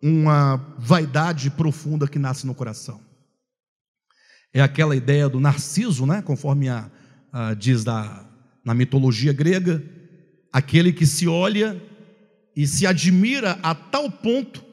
uma 0.00 0.56
vaidade 0.78 1.50
profunda 1.50 2.06
que 2.06 2.18
nasce 2.18 2.46
no 2.46 2.54
coração? 2.54 3.00
É 4.54 4.62
aquela 4.62 4.94
ideia 4.94 5.28
do 5.28 5.40
narciso, 5.40 6.06
né? 6.06 6.22
conforme 6.22 6.68
a, 6.68 6.88
a 7.32 7.54
diz 7.54 7.82
da, 7.82 8.24
na 8.64 8.72
mitologia 8.72 9.32
grega, 9.32 9.82
aquele 10.52 10.92
que 10.92 11.04
se 11.04 11.26
olha 11.26 11.82
e 12.54 12.64
se 12.64 12.86
admira 12.86 13.58
a 13.64 13.74
tal 13.74 14.08
ponto 14.08 14.64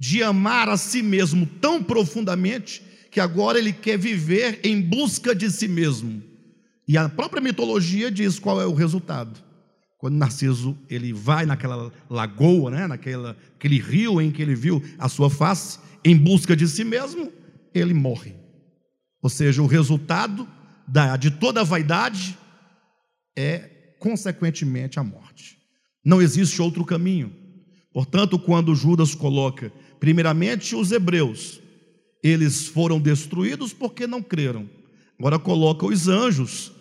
de 0.00 0.22
amar 0.22 0.70
a 0.70 0.78
si 0.78 1.02
mesmo 1.02 1.44
tão 1.60 1.82
profundamente 1.82 2.82
que 3.10 3.20
agora 3.20 3.58
ele 3.58 3.74
quer 3.74 3.98
viver 3.98 4.60
em 4.64 4.80
busca 4.80 5.34
de 5.34 5.50
si 5.50 5.68
mesmo. 5.68 6.22
E 6.86 6.96
a 6.96 7.10
própria 7.10 7.42
mitologia 7.42 8.10
diz 8.10 8.38
qual 8.38 8.58
é 8.58 8.66
o 8.66 8.72
resultado. 8.72 9.38
Quando 9.98 10.16
Narciso 10.16 10.78
ele 10.88 11.12
vai 11.12 11.44
naquela 11.44 11.92
lagoa, 12.08 12.70
né, 12.70 12.86
naquela 12.86 13.36
aquele 13.56 13.78
rio 13.78 14.18
em 14.18 14.30
que 14.30 14.40
ele 14.40 14.54
viu 14.54 14.82
a 14.98 15.08
sua 15.08 15.28
face, 15.28 15.78
em 16.02 16.16
busca 16.16 16.56
de 16.56 16.66
si 16.66 16.84
mesmo, 16.84 17.30
ele 17.74 17.92
morre. 17.92 18.37
Ou 19.22 19.30
seja, 19.30 19.62
o 19.62 19.66
resultado 19.66 20.48
da, 20.86 21.16
de 21.16 21.30
toda 21.30 21.64
vaidade 21.64 22.38
é 23.36 23.94
consequentemente 23.98 24.98
a 24.98 25.04
morte. 25.04 25.58
Não 26.04 26.22
existe 26.22 26.62
outro 26.62 26.84
caminho. 26.84 27.32
Portanto, 27.92 28.38
quando 28.38 28.74
Judas 28.74 29.14
coloca 29.14 29.72
Primeiramente, 30.00 30.76
os 30.76 30.92
hebreus, 30.92 31.60
eles 32.22 32.66
foram 32.66 33.00
destruídos 33.00 33.72
porque 33.72 34.06
não 34.06 34.22
creram. 34.22 34.68
Agora 35.18 35.38
coloca 35.38 35.86
os 35.86 36.08
anjos, 36.08 36.72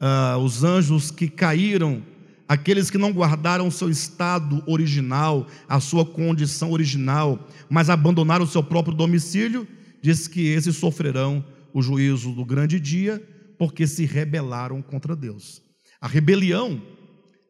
ah, 0.00 0.36
os 0.38 0.64
anjos 0.64 1.10
que 1.10 1.28
caíram, 1.28 2.02
aqueles 2.48 2.90
que 2.90 2.98
não 2.98 3.12
guardaram 3.12 3.68
o 3.68 3.72
seu 3.72 3.88
estado 3.88 4.62
original, 4.66 5.46
a 5.68 5.78
sua 5.78 6.04
condição 6.04 6.72
original, 6.72 7.48
mas 7.70 7.88
abandonaram 7.88 8.44
o 8.44 8.48
seu 8.48 8.62
próprio 8.62 8.94
domicílio, 8.94 9.66
diz 10.02 10.26
que 10.26 10.48
esses 10.48 10.76
sofrerão 10.76 11.44
o 11.74 11.82
juízo 11.82 12.30
do 12.30 12.44
grande 12.44 12.78
dia, 12.78 13.18
porque 13.58 13.84
se 13.84 14.06
rebelaram 14.06 14.80
contra 14.80 15.16
Deus. 15.16 15.60
A 16.00 16.06
rebelião 16.06 16.80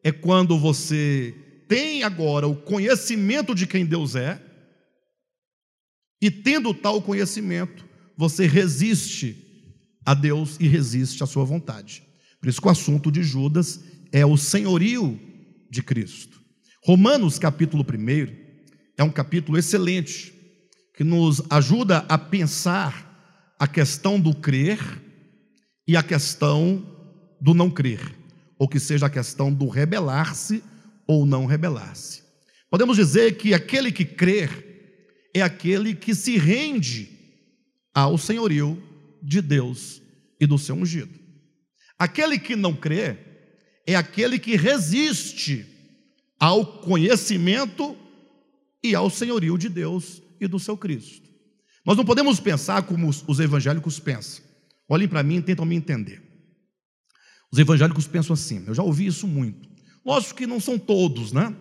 é 0.03 0.11
quando 0.11 0.59
você 0.59 1.35
tem 1.69 2.03
agora 2.03 2.49
o 2.49 2.57
conhecimento 2.57 3.55
de 3.55 3.67
quem 3.67 3.85
Deus 3.85 4.17
é, 4.17 4.43
e 6.23 6.31
tendo 6.31 6.73
tal 6.73 7.03
conhecimento, 7.03 7.85
você 8.17 8.47
resiste 8.47 9.37
a 10.07 10.15
Deus 10.15 10.57
e 10.59 10.67
resiste 10.67 11.23
à 11.23 11.27
sua 11.27 11.45
vontade. 11.45 12.03
Por 12.41 12.49
isso 12.49 12.61
que 12.61 12.69
o 12.69 12.71
assunto 12.71 13.13
de 13.13 13.23
Judas 13.23 13.81
é 14.11 14.25
o 14.25 14.37
senhorio 14.37 15.21
de 15.71 15.83
Cristo. 15.83 16.41
Romanos 16.83 17.39
capítulo 17.39 17.85
1 17.85 18.35
é 18.97 19.03
um 19.03 19.11
capítulo 19.11 19.59
excelente 19.59 20.33
que 20.95 21.05
nos 21.05 21.43
ajuda 21.51 22.07
a 22.09 22.17
pensar 22.17 23.14
a 23.59 23.67
questão 23.67 24.21
do 24.21 24.35
crer 24.35 24.79
e 25.87 25.97
a 25.97 26.03
questão 26.03 26.85
do 27.41 27.55
não 27.55 27.71
crer, 27.71 28.01
ou 28.59 28.69
que 28.69 28.81
seja 28.81 29.07
a 29.07 29.11
questão 29.11 29.53
do 29.53 29.69
rebelar-se 29.69 30.63
ou 31.07 31.27
não 31.27 31.47
rebelar-se. 31.47 32.23
Podemos 32.71 32.97
dizer 32.97 33.37
que 33.37 33.55
aquele 33.55 33.93
que 33.93 34.05
crer 34.05 35.29
é 35.35 35.43
aquele 35.43 35.95
que 35.95 36.15
se 36.15 36.39
rende 36.39 37.11
ao 37.95 38.17
senhorio 38.19 38.83
de 39.23 39.41
Deus 39.41 40.01
e 40.41 40.47
do 40.47 40.59
seu 40.59 40.75
ungido. 40.75 41.19
Aquele 41.99 42.39
que 42.39 42.57
não 42.57 42.75
crê 42.75 43.17
é 43.87 43.95
aquele 43.95 44.39
que 44.39 44.57
resiste 44.57 45.67
ao 46.39 46.81
conhecimento 46.81 47.97
e 48.83 48.95
ao 48.95 49.09
senhorio 49.09 49.57
de 49.57 49.69
Deus 49.69 50.23
e 50.41 50.47
do 50.47 50.59
seu 50.59 50.77
Cristo. 50.77 51.24
Nós 51.85 51.97
não 51.97 52.05
podemos 52.05 52.41
pensar 52.41 52.83
como 52.83 53.09
os 53.09 53.41
evangélicos 53.41 54.01
pensam. 54.01 54.43
Olhem 54.89 55.09
para 55.09 55.23
mim 55.23 55.37
e 55.37 55.43
tentam 55.43 55.65
me 55.65 55.77
entender. 55.77 56.23
Os 57.53 57.59
evangélicos 57.59 58.07
pensam 58.07 58.35
assim, 58.35 58.65
eu 58.67 58.75
já 58.75 58.83
ouvi 58.83 59.07
isso 59.07 59.29
muito. 59.29 59.69
Lógico 60.05 60.35
que 60.35 60.47
não 60.47 60.61
são 60.61 60.79
todos, 60.79 61.33
né? 61.33 61.55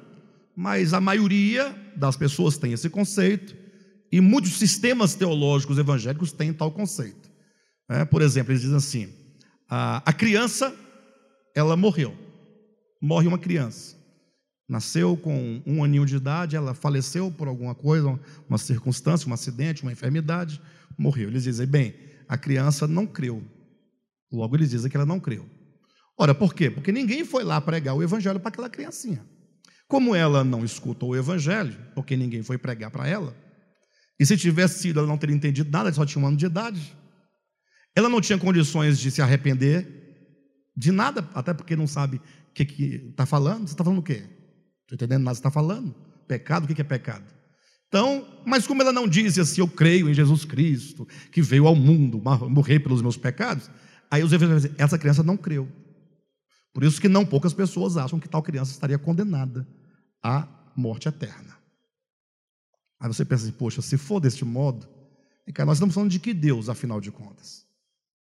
Mas 0.55 0.93
a 0.93 1.01
maioria 1.01 1.75
das 1.95 2.15
pessoas 2.15 2.57
tem 2.57 2.73
esse 2.73 2.89
conceito 2.89 3.55
e 4.11 4.21
muitos 4.21 4.57
sistemas 4.57 5.15
teológicos 5.15 5.77
evangélicos 5.77 6.31
têm 6.31 6.53
tal 6.53 6.71
conceito. 6.71 7.31
É, 7.89 8.05
por 8.05 8.21
exemplo, 8.21 8.51
eles 8.51 8.61
dizem 8.61 8.77
assim: 8.77 9.09
a, 9.69 9.97
a 10.05 10.13
criança, 10.13 10.75
ela 11.55 11.75
morreu. 11.75 12.15
Morre 13.01 13.27
uma 13.27 13.39
criança. 13.39 13.97
Nasceu 14.67 15.17
com 15.17 15.61
um 15.65 15.83
aninho 15.83 16.05
de 16.05 16.15
idade, 16.15 16.55
ela 16.55 16.73
faleceu 16.73 17.29
por 17.31 17.47
alguma 17.47 17.75
coisa, 17.75 18.19
uma 18.47 18.57
circunstância, 18.57 19.29
um 19.29 19.33
acidente, 19.33 19.83
uma 19.83 19.91
enfermidade, 19.91 20.61
morreu. 20.97 21.29
Eles 21.29 21.43
dizem, 21.43 21.67
bem, 21.67 21.93
a 22.27 22.37
criança 22.37 22.87
não 22.87 23.05
creu. 23.05 23.43
Logo 24.31 24.55
eles 24.55 24.69
dizem 24.69 24.89
que 24.89 24.97
ela 24.97 25.05
não 25.05 25.19
creu. 25.19 25.45
Ora, 26.17 26.33
por 26.33 26.53
quê? 26.53 26.69
Porque 26.69 26.91
ninguém 26.91 27.25
foi 27.25 27.43
lá 27.43 27.59
pregar 27.59 27.95
o 27.95 28.01
evangelho 28.03 28.39
para 28.39 28.49
aquela 28.49 28.69
criancinha. 28.69 29.25
Como 29.87 30.15
ela 30.15 30.43
não 30.43 30.63
escutou 30.63 31.09
o 31.09 31.15
evangelho, 31.15 31.75
porque 31.93 32.15
ninguém 32.15 32.41
foi 32.41 32.57
pregar 32.57 32.89
para 32.89 33.07
ela, 33.07 33.35
e 34.19 34.25
se 34.25 34.37
tivesse 34.37 34.79
sido, 34.79 34.99
ela 34.99 35.07
não 35.07 35.17
teria 35.17 35.35
entendido 35.35 35.69
nada, 35.69 35.91
só 35.91 36.05
tinha 36.05 36.23
um 36.23 36.27
ano 36.27 36.37
de 36.37 36.45
idade. 36.45 36.95
Ela 37.95 38.09
não 38.09 38.21
tinha 38.21 38.37
condições 38.37 38.97
de 38.99 39.11
se 39.11 39.21
arrepender 39.21 39.87
de 40.75 40.91
nada, 40.91 41.27
até 41.33 41.53
porque 41.53 41.75
não 41.75 41.85
sabe 41.85 42.17
o 42.17 42.53
que 42.53 42.63
está 43.09 43.25
falando. 43.25 43.67
Você 43.67 43.73
está 43.73 43.83
falando 43.83 43.99
o 43.99 44.03
quê? 44.03 44.23
Estou 44.93 45.05
entendendo 45.05 45.23
nada 45.23 45.35
que 45.35 45.39
está 45.39 45.49
falando. 45.49 45.93
Pecado, 46.27 46.65
o 46.65 46.67
que 46.67 46.79
é 46.79 46.83
pecado? 46.83 47.25
Então, 47.87 48.27
mas 48.45 48.67
como 48.67 48.81
ela 48.81 48.93
não 48.93 49.07
disse 49.07 49.39
assim, 49.39 49.61
eu 49.61 49.67
creio 49.67 50.09
em 50.09 50.13
Jesus 50.13 50.45
Cristo, 50.45 51.07
que 51.31 51.41
veio 51.41 51.67
ao 51.67 51.75
mundo 51.75 52.21
morrer 52.49 52.79
pelos 52.79 53.01
meus 53.01 53.17
pecados, 53.17 53.69
aí 54.09 54.23
os 54.23 54.31
evangelhos 54.31 54.63
dizem, 54.63 54.77
essa 54.77 54.97
criança 54.97 55.23
não 55.23 55.37
creu. 55.37 55.67
Por 56.73 56.83
isso 56.83 56.99
que 56.99 57.07
não 57.07 57.25
poucas 57.25 57.53
pessoas 57.53 57.97
acham 57.97 58.19
que 58.19 58.27
tal 58.27 58.41
criança 58.41 58.71
estaria 58.71 58.97
condenada 58.97 59.67
à 60.23 60.47
morte 60.75 61.07
eterna. 61.07 61.57
Aí 62.99 63.07
você 63.07 63.25
pensa 63.25 63.43
assim, 63.43 63.53
poxa, 63.53 63.81
se 63.81 63.97
for 63.97 64.19
deste 64.19 64.45
modo, 64.45 64.87
nós 65.65 65.77
estamos 65.77 65.93
falando 65.93 66.09
de 66.09 66.19
que 66.19 66.33
Deus, 66.33 66.69
afinal 66.69 67.01
de 67.01 67.11
contas? 67.11 67.65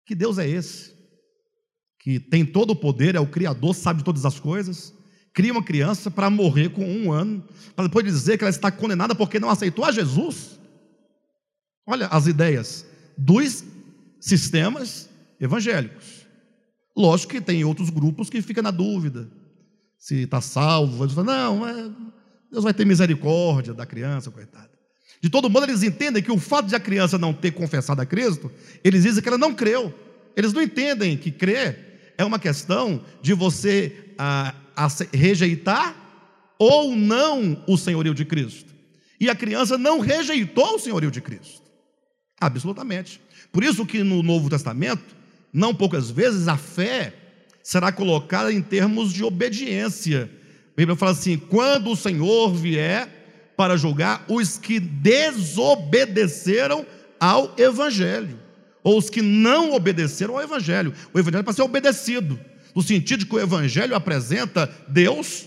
Que 0.04 0.14
Deus 0.14 0.38
é 0.38 0.48
esse? 0.48 0.92
Que 2.00 2.18
tem 2.18 2.44
todo 2.44 2.70
o 2.70 2.76
poder, 2.76 3.14
é 3.14 3.20
o 3.20 3.30
Criador, 3.30 3.74
sabe 3.74 3.98
de 3.98 4.04
todas 4.04 4.24
as 4.24 4.40
coisas, 4.40 4.92
cria 5.32 5.52
uma 5.52 5.62
criança 5.62 6.10
para 6.10 6.28
morrer 6.28 6.70
com 6.70 6.84
um 6.84 7.12
ano, 7.12 7.42
para 7.74 7.86
depois 7.86 8.04
dizer 8.04 8.38
que 8.38 8.44
ela 8.44 8.50
está 8.50 8.70
condenada 8.70 9.14
porque 9.14 9.40
não 9.40 9.50
aceitou 9.50 9.84
a 9.84 9.92
Jesus? 9.92 10.58
Olha 11.86 12.06
as 12.06 12.26
ideias 12.26 12.86
dos 13.16 13.64
sistemas 14.20 15.08
evangélicos. 15.40 16.26
Lógico 16.96 17.32
que 17.32 17.40
tem 17.40 17.64
outros 17.64 17.90
grupos 17.90 18.28
que 18.28 18.42
ficam 18.42 18.62
na 18.62 18.70
dúvida 18.70 19.28
se 19.98 20.22
está 20.22 20.40
salvo. 20.40 21.06
Não, 21.22 21.66
é, 21.66 21.90
Deus 22.50 22.64
vai 22.64 22.74
ter 22.74 22.84
misericórdia 22.84 23.72
da 23.72 23.86
criança, 23.86 24.30
coitada. 24.30 24.70
De 25.20 25.30
todo 25.30 25.48
modo, 25.48 25.64
eles 25.66 25.82
entendem 25.82 26.22
que 26.22 26.32
o 26.32 26.38
fato 26.38 26.66
de 26.66 26.74
a 26.74 26.80
criança 26.80 27.16
não 27.16 27.32
ter 27.32 27.52
confessado 27.52 28.02
a 28.02 28.06
Cristo, 28.06 28.50
eles 28.82 29.04
dizem 29.04 29.22
que 29.22 29.28
ela 29.28 29.38
não 29.38 29.54
creu. 29.54 29.94
Eles 30.36 30.52
não 30.52 30.60
entendem 30.60 31.16
que 31.16 31.30
crer 31.30 32.14
é 32.18 32.24
uma 32.24 32.38
questão 32.38 33.02
de 33.20 33.32
você 33.32 34.14
a, 34.18 34.54
rejeitar 35.12 35.94
ou 36.58 36.94
não 36.94 37.62
o 37.66 37.76
senhorio 37.76 38.14
de 38.14 38.24
Cristo. 38.24 38.72
E 39.20 39.30
a 39.30 39.34
criança 39.34 39.78
não 39.78 40.00
rejeitou 40.00 40.74
o 40.74 40.78
senhorio 40.78 41.10
de 41.10 41.20
Cristo. 41.20 41.62
Absolutamente. 42.40 43.20
Por 43.52 43.62
isso 43.62 43.86
que 43.86 44.02
no 44.02 44.22
Novo 44.22 44.50
Testamento, 44.50 45.14
não 45.52 45.74
poucas 45.74 46.10
vezes 46.10 46.48
a 46.48 46.56
fé 46.56 47.14
será 47.62 47.92
colocada 47.92 48.52
em 48.52 48.60
termos 48.60 49.12
de 49.12 49.22
obediência. 49.22 50.28
A 50.72 50.76
Bíblia 50.76 50.96
fala 50.96 51.12
assim: 51.12 51.36
quando 51.36 51.90
o 51.90 51.96
Senhor 51.96 52.52
vier 52.54 53.52
para 53.56 53.76
julgar 53.76 54.24
os 54.28 54.58
que 54.58 54.80
desobedeceram 54.80 56.84
ao 57.20 57.54
Evangelho, 57.56 58.40
ou 58.82 58.98
os 58.98 59.08
que 59.08 59.22
não 59.22 59.72
obedeceram 59.72 60.34
ao 60.34 60.42
Evangelho. 60.42 60.92
O 61.14 61.18
Evangelho 61.18 61.40
é 61.40 61.44
para 61.44 61.52
ser 61.52 61.62
obedecido, 61.62 62.40
no 62.74 62.82
sentido 62.82 63.26
que 63.26 63.34
o 63.34 63.40
Evangelho 63.40 63.94
apresenta 63.94 64.70
Deus 64.88 65.46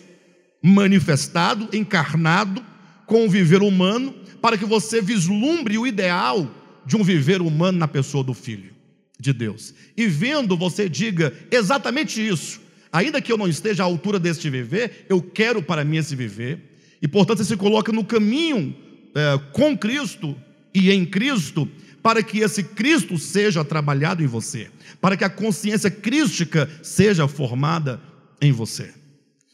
manifestado, 0.62 1.70
encarnado, 1.76 2.64
com 3.06 3.26
o 3.26 3.30
viver 3.30 3.62
humano, 3.62 4.16
para 4.42 4.58
que 4.58 4.66
você 4.66 5.02
vislumbre 5.02 5.78
o 5.78 5.86
ideal 5.86 6.50
de 6.86 6.96
um 6.96 7.04
viver 7.04 7.42
humano 7.42 7.78
na 7.78 7.88
pessoa 7.88 8.24
do 8.24 8.34
Filho 8.34 8.74
de 9.20 9.32
Deus. 9.32 9.74
E 9.96 10.08
vendo, 10.08 10.58
você 10.58 10.90
diga 10.90 11.34
exatamente 11.52 12.26
isso. 12.26 12.62
Ainda 12.92 13.22
que 13.22 13.32
eu 13.32 13.38
não 13.38 13.48
esteja 13.48 13.84
à 13.84 13.86
altura 13.86 14.20
deste 14.20 14.50
viver, 14.50 15.06
eu 15.10 15.22
quero 15.22 15.62
para 15.62 15.84
mim 15.84 15.98
esse 15.98 16.16
viver. 16.16 16.60
E 17.02 17.08
portanto 17.08 17.40
você 17.40 17.46
se 17.46 17.58
coloca 17.58 17.92
no 17.92 18.04
caminho 18.04 18.76
é, 19.14 19.40
com 19.52 19.78
Cristo 19.78 20.36
e 20.74 20.92
em 20.92 21.06
Cristo, 21.06 21.70
para 22.06 22.22
que 22.22 22.42
esse 22.42 22.62
Cristo 22.62 23.18
seja 23.18 23.66
trabalhado 23.66 24.22
em 24.22 24.28
você, 24.28 24.70
para 25.02 25.18
que 25.18 25.24
a 25.24 25.30
consciência 25.30 25.90
crística 25.90 26.70
seja 26.84 27.28
formada 27.28 28.00
em 28.40 28.52
você. 28.52 28.94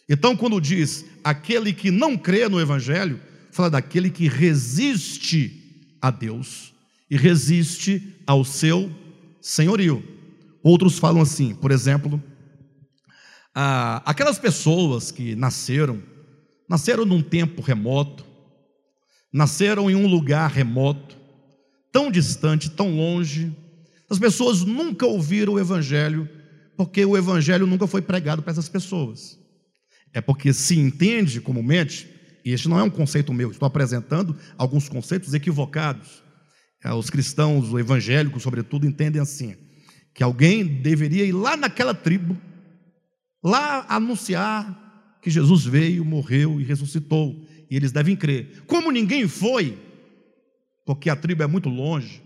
Então, 0.10 0.36
quando 0.36 0.60
diz 0.60 1.06
aquele 1.24 1.72
que 1.72 1.90
não 1.90 2.18
crê 2.18 2.50
no 2.50 2.60
Evangelho, 2.60 3.22
fala 3.54 3.70
daquele 3.70 4.10
que 4.10 4.28
resiste 4.28 5.96
a 6.02 6.12
Deus 6.12 6.74
e 7.10 7.16
resiste 7.16 8.18
ao 8.28 8.44
seu 8.44 8.94
senhorio. 9.40 10.04
Outros 10.62 11.00
falam 11.00 11.22
assim, 11.22 11.56
por 11.56 11.72
exemplo, 11.72 12.22
ah, 13.56 14.02
aquelas 14.06 14.38
pessoas 14.38 15.10
que 15.10 15.36
nasceram, 15.36 16.04
nasceram 16.68 17.06
num 17.06 17.22
tempo 17.22 17.62
remoto, 17.62 18.26
nasceram 19.32 19.90
em 19.90 19.96
um 19.96 20.06
lugar 20.06 20.52
remoto, 20.52 21.21
tão 21.92 22.10
distante, 22.12 22.70
tão 22.70 22.96
longe, 22.96 23.56
as 24.10 24.20
pessoas 24.20 24.62
nunca 24.62 25.06
ouviram 25.06 25.54
o 25.54 25.60
Evangelho, 25.60 26.30
porque 26.76 27.06
o 27.06 27.18
Evangelho 27.18 27.68
nunca 27.68 27.88
foi 27.88 28.02
pregado 28.02 28.42
para 28.42 28.52
essas 28.52 28.70
pessoas. 28.70 29.40
É 30.14 30.20
porque 30.20 30.52
se 30.52 30.78
entende 30.78 31.40
comumente, 31.40 32.10
e 32.44 32.52
este 32.52 32.68
não 32.68 32.80
é 32.80 32.84
um 32.84 32.90
conceito 32.90 33.34
meu, 33.34 33.52
estou 33.52 33.66
apresentando 33.66 34.36
alguns 34.58 34.90
conceitos 34.90 35.34
equivocados. 35.34 36.22
É, 36.84 36.92
os 36.94 37.10
cristãos 37.10 37.72
evangélicos, 37.74 38.44
sobretudo, 38.44 38.88
entendem 38.88 39.22
assim: 39.22 39.56
que 40.14 40.24
alguém 40.24 40.66
deveria 40.66 41.24
ir 41.24 41.32
lá 41.32 41.56
naquela 41.56 41.94
tribo, 41.94 42.36
lá 43.44 43.86
anunciar 43.88 44.80
que 45.22 45.30
Jesus 45.30 45.64
veio, 45.64 46.04
morreu 46.04 46.60
e 46.60 46.64
ressuscitou, 46.64 47.46
e 47.70 47.76
eles 47.76 47.92
devem 47.92 48.16
crer. 48.16 48.64
Como 48.66 48.92
ninguém 48.92 49.28
foi, 49.28 49.78
porque 50.86 51.10
a 51.10 51.16
tribo 51.16 51.44
é 51.44 51.48
muito 51.48 51.70
longe, 51.70 52.22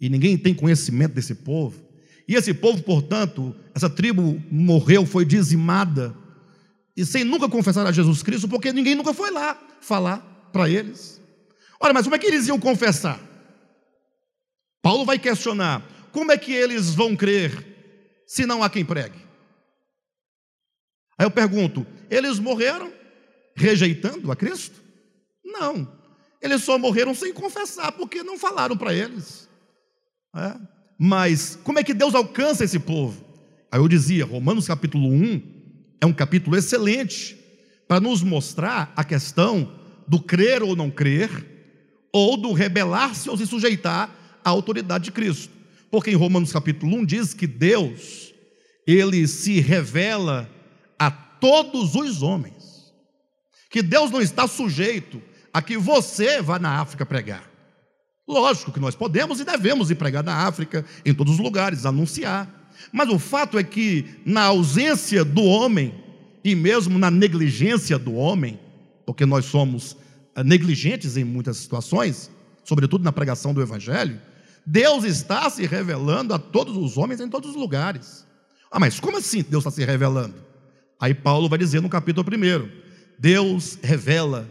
e 0.00 0.08
ninguém 0.08 0.36
tem 0.36 0.54
conhecimento 0.54 1.14
desse 1.14 1.34
povo, 1.34 1.82
e 2.26 2.34
esse 2.34 2.54
povo, 2.54 2.82
portanto, 2.82 3.54
essa 3.74 3.90
tribo 3.90 4.42
morreu, 4.50 5.04
foi 5.04 5.24
dizimada, 5.24 6.14
e 6.96 7.04
sem 7.04 7.24
nunca 7.24 7.48
confessar 7.48 7.86
a 7.86 7.92
Jesus 7.92 8.22
Cristo, 8.22 8.48
porque 8.48 8.72
ninguém 8.72 8.94
nunca 8.94 9.12
foi 9.12 9.30
lá 9.30 9.58
falar 9.80 10.18
para 10.52 10.68
eles. 10.68 11.20
Olha, 11.80 11.94
mas 11.94 12.04
como 12.04 12.14
é 12.14 12.18
que 12.18 12.26
eles 12.26 12.46
iam 12.46 12.60
confessar? 12.60 13.20
Paulo 14.82 15.04
vai 15.04 15.18
questionar: 15.18 15.82
como 16.12 16.32
é 16.32 16.38
que 16.38 16.52
eles 16.52 16.94
vão 16.94 17.16
crer 17.16 18.22
se 18.26 18.46
não 18.46 18.62
há 18.62 18.70
quem 18.70 18.84
pregue? 18.84 19.18
Aí 21.18 21.26
eu 21.26 21.30
pergunto: 21.30 21.86
eles 22.10 22.38
morreram 22.38 22.92
rejeitando 23.54 24.30
a 24.30 24.36
Cristo? 24.36 24.82
Não, 25.44 25.99
eles 26.40 26.62
só 26.62 26.78
morreram 26.78 27.14
sem 27.14 27.32
confessar, 27.32 27.92
porque 27.92 28.22
não 28.22 28.38
falaram 28.38 28.76
para 28.76 28.94
eles. 28.94 29.48
É? 30.34 30.54
Mas 30.98 31.58
como 31.64 31.78
é 31.78 31.84
que 31.84 31.94
Deus 31.94 32.14
alcança 32.14 32.64
esse 32.64 32.78
povo? 32.78 33.24
Aí 33.70 33.80
eu 33.80 33.88
dizia: 33.88 34.24
Romanos 34.24 34.66
capítulo 34.66 35.08
1 35.08 35.42
é 36.00 36.06
um 36.06 36.12
capítulo 36.12 36.56
excelente 36.56 37.38
para 37.86 38.00
nos 38.00 38.22
mostrar 38.22 38.92
a 38.96 39.04
questão 39.04 39.72
do 40.06 40.20
crer 40.20 40.62
ou 40.62 40.74
não 40.74 40.90
crer, 40.90 41.30
ou 42.12 42.36
do 42.36 42.52
rebelar-se 42.52 43.28
ou 43.28 43.36
se 43.36 43.46
sujeitar 43.46 44.40
à 44.44 44.50
autoridade 44.50 45.04
de 45.04 45.12
Cristo. 45.12 45.52
Porque 45.90 46.10
em 46.10 46.16
Romanos 46.16 46.52
capítulo 46.52 46.96
1 46.98 47.04
diz 47.04 47.34
que 47.34 47.46
Deus, 47.46 48.32
ele 48.86 49.26
se 49.26 49.60
revela 49.60 50.48
a 50.98 51.10
todos 51.10 51.94
os 51.94 52.22
homens. 52.22 52.92
Que 53.68 53.82
Deus 53.82 54.10
não 54.10 54.20
está 54.20 54.46
sujeito 54.46 55.22
a 55.52 55.60
que 55.60 55.76
você 55.76 56.40
vá 56.40 56.58
na 56.58 56.80
África 56.80 57.04
pregar. 57.04 57.50
Lógico 58.26 58.70
que 58.70 58.80
nós 58.80 58.94
podemos 58.94 59.40
e 59.40 59.44
devemos 59.44 59.90
ir 59.90 59.96
pregar 59.96 60.22
na 60.22 60.46
África, 60.46 60.84
em 61.04 61.12
todos 61.12 61.34
os 61.34 61.40
lugares, 61.40 61.84
anunciar. 61.84 62.48
Mas 62.92 63.08
o 63.08 63.18
fato 63.18 63.58
é 63.58 63.64
que, 63.64 64.20
na 64.24 64.44
ausência 64.44 65.24
do 65.24 65.42
homem, 65.42 65.92
e 66.44 66.54
mesmo 66.54 66.98
na 66.98 67.10
negligência 67.10 67.98
do 67.98 68.14
homem, 68.14 68.58
porque 69.04 69.26
nós 69.26 69.46
somos 69.46 69.96
eh, 70.34 70.44
negligentes 70.44 71.16
em 71.16 71.24
muitas 71.24 71.56
situações, 71.56 72.30
sobretudo 72.64 73.02
na 73.02 73.12
pregação 73.12 73.52
do 73.52 73.60
Evangelho, 73.60 74.20
Deus 74.64 75.04
está 75.04 75.50
se 75.50 75.66
revelando 75.66 76.32
a 76.32 76.38
todos 76.38 76.76
os 76.76 76.96
homens 76.96 77.20
em 77.20 77.28
todos 77.28 77.50
os 77.50 77.56
lugares. 77.56 78.26
Ah, 78.70 78.78
mas 78.78 79.00
como 79.00 79.16
assim 79.16 79.42
Deus 79.42 79.62
está 79.62 79.70
se 79.70 79.84
revelando? 79.84 80.36
Aí 81.00 81.14
Paulo 81.14 81.48
vai 81.48 81.58
dizer 81.58 81.80
no 81.80 81.88
capítulo 81.88 82.26
1: 82.26 82.68
Deus 83.18 83.78
revela 83.82 84.48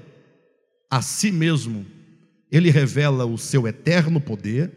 a 0.89 1.01
si 1.01 1.31
mesmo, 1.31 1.85
ele 2.51 2.71
revela 2.71 3.25
o 3.25 3.37
seu 3.37 3.67
eterno 3.67 4.19
poder, 4.19 4.71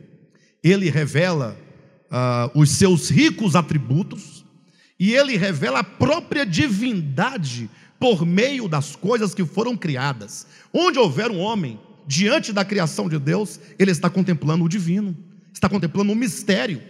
ele 0.63 0.91
revela 0.91 1.57
uh, 2.11 2.59
os 2.59 2.71
seus 2.71 3.09
ricos 3.09 3.57
atributos, 3.57 4.45
e 4.99 5.15
ele 5.15 5.37
revela 5.37 5.81
a 5.81 5.85
própria 5.85 6.47
divindade 6.47 7.69
por 7.99 8.27
meio 8.27 8.69
das 8.69 8.95
coisas 8.95 9.35
que 9.35 9.45
foram 9.45 9.77
criadas. 9.77 10.47
Onde 10.73 10.99
houver 10.99 11.31
um 11.31 11.39
homem, 11.39 11.81
diante 12.07 12.53
da 12.53 12.65
criação 12.65 13.09
de 13.09 13.19
Deus, 13.19 13.59
ele 13.79 13.91
está 13.91 14.11
contemplando 14.11 14.65
o 14.65 14.69
divino, 14.69 15.17
está 15.53 15.69
contemplando 15.69 16.13
o 16.13 16.17
mistério. 16.17 16.83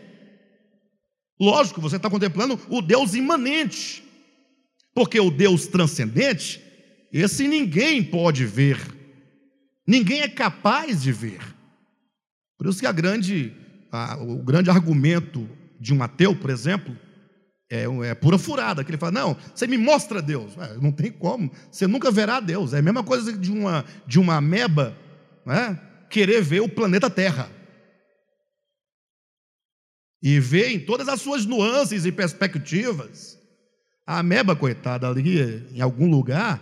Lógico, 1.40 1.80
você 1.80 1.96
está 1.96 2.10
contemplando 2.10 2.58
o 2.68 2.82
Deus 2.82 3.14
imanente, 3.14 4.02
porque 4.94 5.18
o 5.18 5.30
Deus 5.30 5.66
transcendente, 5.66 6.62
esse 7.12 7.46
ninguém 7.48 8.02
pode 8.02 8.44
ver, 8.44 8.78
ninguém 9.86 10.22
é 10.22 10.28
capaz 10.28 11.02
de 11.02 11.12
ver. 11.12 11.40
Por 12.58 12.68
isso 12.68 12.80
que 12.80 12.86
a 12.86 12.92
grande, 12.92 13.52
a, 13.90 14.16
o 14.22 14.42
grande 14.42 14.70
argumento 14.70 15.48
de 15.80 15.92
um 15.92 16.02
ateu, 16.02 16.34
por 16.36 16.48
exemplo, 16.48 16.96
é, 17.68 17.86
é, 18.04 18.14
pura 18.14 18.38
furada, 18.38 18.84
que 18.84 18.90
ele 18.90 18.98
fala, 18.98 19.12
não, 19.12 19.36
você 19.54 19.66
me 19.66 19.78
mostra 19.78 20.20
Deus. 20.20 20.52
Não 20.80 20.92
tem 20.92 21.10
como, 21.10 21.50
você 21.70 21.86
nunca 21.86 22.10
verá 22.10 22.38
Deus. 22.38 22.72
É 22.74 22.78
a 22.78 22.82
mesma 22.82 23.02
coisa 23.02 23.32
de 23.32 23.50
uma, 23.50 23.84
de 24.06 24.20
uma 24.20 24.36
ameba 24.36 24.96
né, 25.44 25.80
querer 26.10 26.42
ver 26.42 26.60
o 26.60 26.68
planeta 26.68 27.08
Terra. 27.08 27.50
E 30.22 30.38
ver 30.38 30.68
em 30.68 30.78
todas 30.78 31.08
as 31.08 31.20
suas 31.20 31.46
nuances 31.46 32.04
e 32.04 32.12
perspectivas. 32.12 33.38
A 34.06 34.18
ameba, 34.18 34.54
coitada, 34.54 35.08
ali 35.08 35.66
em 35.74 35.80
algum 35.80 36.08
lugar, 36.08 36.60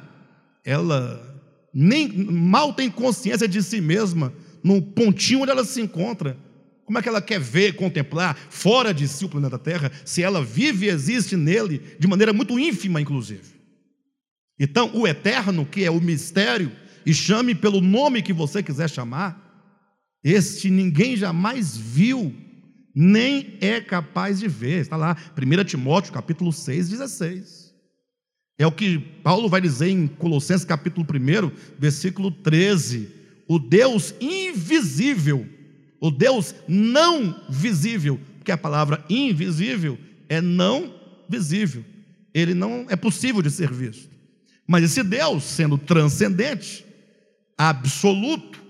ela 0.64 1.29
nem 1.72 2.08
mal 2.08 2.72
tem 2.72 2.90
consciência 2.90 3.46
de 3.46 3.62
si 3.62 3.80
mesma, 3.80 4.32
no 4.62 4.82
pontinho 4.82 5.42
onde 5.42 5.50
ela 5.50 5.64
se 5.64 5.80
encontra. 5.80 6.36
Como 6.84 6.98
é 6.98 7.02
que 7.02 7.08
ela 7.08 7.22
quer 7.22 7.38
ver, 7.38 7.76
contemplar 7.76 8.36
fora 8.50 8.92
de 8.92 9.06
si 9.06 9.24
o 9.24 9.28
planeta 9.28 9.58
Terra, 9.58 9.92
se 10.04 10.22
ela 10.22 10.42
vive 10.42 10.86
e 10.86 10.88
existe 10.88 11.36
nele 11.36 11.80
de 11.98 12.08
maneira 12.08 12.32
muito 12.32 12.58
ínfima, 12.58 13.00
inclusive? 13.00 13.60
Então, 14.58 14.90
o 14.94 15.06
eterno, 15.06 15.64
que 15.64 15.84
é 15.84 15.90
o 15.90 16.00
mistério, 16.00 16.72
e 17.06 17.14
chame 17.14 17.54
pelo 17.54 17.80
nome 17.80 18.22
que 18.22 18.32
você 18.32 18.62
quiser 18.62 18.90
chamar, 18.90 19.50
este 20.22 20.68
ninguém 20.68 21.16
jamais 21.16 21.76
viu, 21.76 22.34
nem 22.94 23.56
é 23.60 23.80
capaz 23.80 24.40
de 24.40 24.48
ver. 24.48 24.80
Está 24.80 24.96
lá, 24.96 25.16
1 25.36 25.64
Timóteo, 25.64 26.12
capítulo 26.12 26.52
6, 26.52 26.90
16. 26.90 27.59
É 28.60 28.66
o 28.66 28.70
que 28.70 28.98
Paulo 28.98 29.48
vai 29.48 29.58
dizer 29.58 29.88
em 29.88 30.06
Colossenses, 30.06 30.66
capítulo 30.66 31.06
1, 31.06 31.50
versículo 31.78 32.30
13. 32.30 33.08
O 33.48 33.58
Deus 33.58 34.14
invisível, 34.20 35.48
o 35.98 36.10
Deus 36.10 36.54
não 36.68 37.42
visível, 37.48 38.20
porque 38.36 38.52
a 38.52 38.58
palavra 38.58 39.02
invisível 39.08 39.98
é 40.28 40.42
não 40.42 40.94
visível, 41.26 41.82
ele 42.34 42.52
não 42.52 42.84
é 42.90 42.96
possível 42.96 43.40
de 43.40 43.50
ser 43.50 43.72
visto. 43.72 44.10
Mas 44.66 44.84
esse 44.84 45.02
Deus, 45.02 45.42
sendo 45.44 45.78
transcendente, 45.78 46.84
absoluto, 47.56 48.62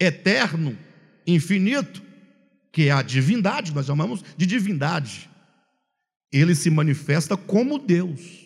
eterno, 0.00 0.76
infinito, 1.24 2.02
que 2.72 2.88
é 2.88 2.90
a 2.90 3.00
divindade, 3.00 3.72
nós 3.72 3.86
chamamos 3.86 4.24
de 4.36 4.44
divindade, 4.44 5.30
ele 6.32 6.56
se 6.56 6.68
manifesta 6.68 7.36
como 7.36 7.78
Deus. 7.78 8.39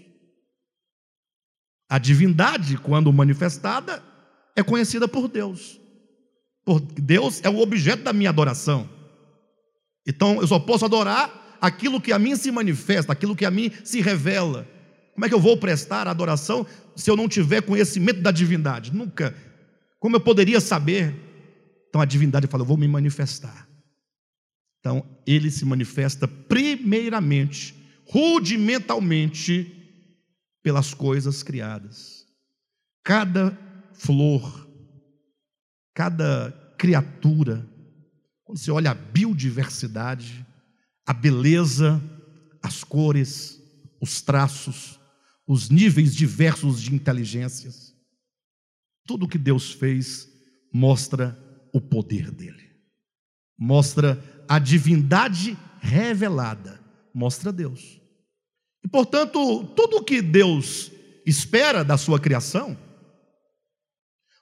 A 1.89 1.99
divindade, 1.99 2.76
quando 2.78 3.12
manifestada, 3.12 4.03
é 4.57 4.62
conhecida 4.62 5.07
por 5.07 5.28
Deus. 5.28 5.80
Por 6.64 6.80
Deus 6.80 7.41
é 7.45 7.49
o 7.49 7.59
objeto 7.59 8.03
da 8.03 8.12
minha 8.12 8.30
adoração. 8.30 8.89
Então 10.07 10.41
eu 10.41 10.47
só 10.47 10.59
posso 10.59 10.85
adorar 10.85 11.57
aquilo 11.61 12.01
que 12.01 12.12
a 12.12 12.18
mim 12.18 12.37
se 12.37 12.51
manifesta, 12.51 13.12
aquilo 13.12 13.37
que 13.37 13.45
a 13.45 13.51
mim 13.51 13.70
se 13.85 14.01
revela. 14.01 14.66
Como 15.14 15.24
é 15.24 15.28
que 15.28 15.35
eu 15.35 15.41
vou 15.41 15.57
prestar 15.57 16.09
adoração 16.09 16.66
se 16.97 17.11
eu 17.11 17.16
não 17.16 17.28
tiver 17.28 17.62
conhecimento 17.62 18.20
da 18.20 18.30
divindade? 18.30 18.95
Nunca. 18.95 19.35
Como 19.99 20.16
eu 20.16 20.20
poderia 20.20 20.61
saber? 20.61 21.14
Então 21.89 22.01
a 22.01 22.05
divindade 22.05 22.47
fala: 22.47 22.62
Eu 22.62 22.66
vou 22.66 22.76
me 22.76 22.89
manifestar. 22.89 23.68
Então, 24.85 25.03
ele 25.26 25.51
se 25.51 25.64
manifesta 25.64 26.28
primeiramente, 26.28 27.74
rudimentalmente, 28.07 29.73
pelas 30.64 30.92
coisas 30.92 31.44
criadas. 31.44 32.26
Cada 33.04 33.56
flor, 33.92 34.68
cada 35.94 36.50
criatura, 36.76 37.64
quando 38.42 38.58
você 38.58 38.72
olha 38.72 38.90
a 38.90 38.94
biodiversidade, 38.94 40.44
a 41.06 41.12
beleza, 41.12 42.02
as 42.60 42.82
cores, 42.82 43.62
os 44.00 44.20
traços, 44.20 44.98
os 45.46 45.70
níveis 45.70 46.16
diversos 46.16 46.80
de 46.80 46.92
inteligências, 46.92 47.94
tudo 49.06 49.28
que 49.28 49.38
Deus 49.38 49.70
fez 49.70 50.28
mostra 50.72 51.38
o 51.72 51.80
poder 51.80 52.32
dele, 52.32 52.72
mostra 53.56 54.20
a 54.48 54.58
divindade 54.58 55.56
revelada 55.80 56.82
mostra 57.14 57.52
Deus. 57.52 58.00
E 58.85 58.89
portanto, 58.89 59.64
tudo 59.76 59.99
o 59.99 60.05
que 60.05 60.20
Deus 60.20 60.93
espera 61.24 61.82
da 61.82 61.97
sua 61.97 62.20
criação, 62.20 62.76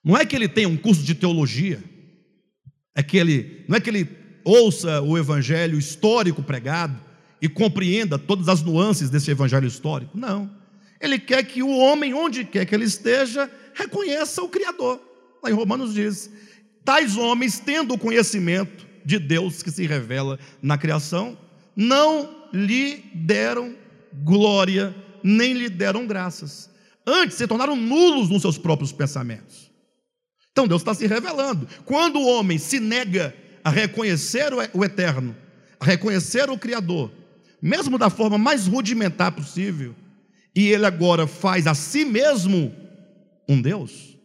não 0.04 0.16
é 0.16 0.26
que 0.26 0.34
ele 0.34 0.48
tenha 0.48 0.68
um 0.68 0.76
curso 0.76 1.02
de 1.02 1.14
teologia, 1.14 1.82
é 2.94 3.02
que 3.02 3.16
ele, 3.16 3.64
não 3.68 3.76
é 3.76 3.80
que 3.80 3.88
ele 3.88 4.08
ouça 4.44 5.00
o 5.00 5.16
evangelho 5.16 5.78
histórico 5.78 6.42
pregado 6.42 7.00
e 7.40 7.48
compreenda 7.48 8.18
todas 8.18 8.48
as 8.48 8.62
nuances 8.62 9.08
desse 9.08 9.30
evangelho 9.30 9.68
histórico. 9.68 10.18
Não. 10.18 10.50
Ele 11.00 11.18
quer 11.18 11.44
que 11.44 11.62
o 11.62 11.70
homem, 11.70 12.12
onde 12.12 12.44
quer 12.44 12.66
que 12.66 12.74
ele 12.74 12.84
esteja, 12.84 13.50
reconheça 13.74 14.42
o 14.42 14.48
Criador. 14.48 15.00
Lá 15.42 15.50
em 15.50 15.54
Romanos 15.54 15.94
diz: 15.94 16.30
tais 16.84 17.16
homens, 17.16 17.58
tendo 17.60 17.94
o 17.94 17.98
conhecimento, 17.98 18.86
de 19.04 19.18
Deus 19.18 19.62
que 19.62 19.70
se 19.70 19.86
revela 19.86 20.38
na 20.60 20.78
criação, 20.78 21.36
não 21.74 22.48
lhe 22.52 23.04
deram 23.14 23.74
glória, 24.24 24.94
nem 25.22 25.52
lhe 25.52 25.68
deram 25.68 26.06
graças. 26.06 26.70
Antes 27.06 27.36
se 27.36 27.46
tornaram 27.46 27.76
nulos 27.76 28.28
nos 28.28 28.42
seus 28.42 28.58
próprios 28.58 28.92
pensamentos. 28.92 29.70
Então 30.52 30.68
Deus 30.68 30.82
está 30.82 30.94
se 30.94 31.06
revelando. 31.06 31.66
Quando 31.84 32.18
o 32.18 32.26
homem 32.26 32.58
se 32.58 32.78
nega 32.78 33.34
a 33.64 33.70
reconhecer 33.70 34.52
o 34.72 34.84
eterno, 34.84 35.34
a 35.80 35.84
reconhecer 35.84 36.50
o 36.50 36.58
Criador, 36.58 37.10
mesmo 37.60 37.96
da 37.96 38.10
forma 38.10 38.36
mais 38.36 38.66
rudimentar 38.66 39.32
possível, 39.32 39.94
e 40.54 40.68
ele 40.68 40.84
agora 40.84 41.26
faz 41.26 41.66
a 41.66 41.74
si 41.74 42.04
mesmo 42.04 42.74
um 43.48 43.60
Deus, 43.60 44.16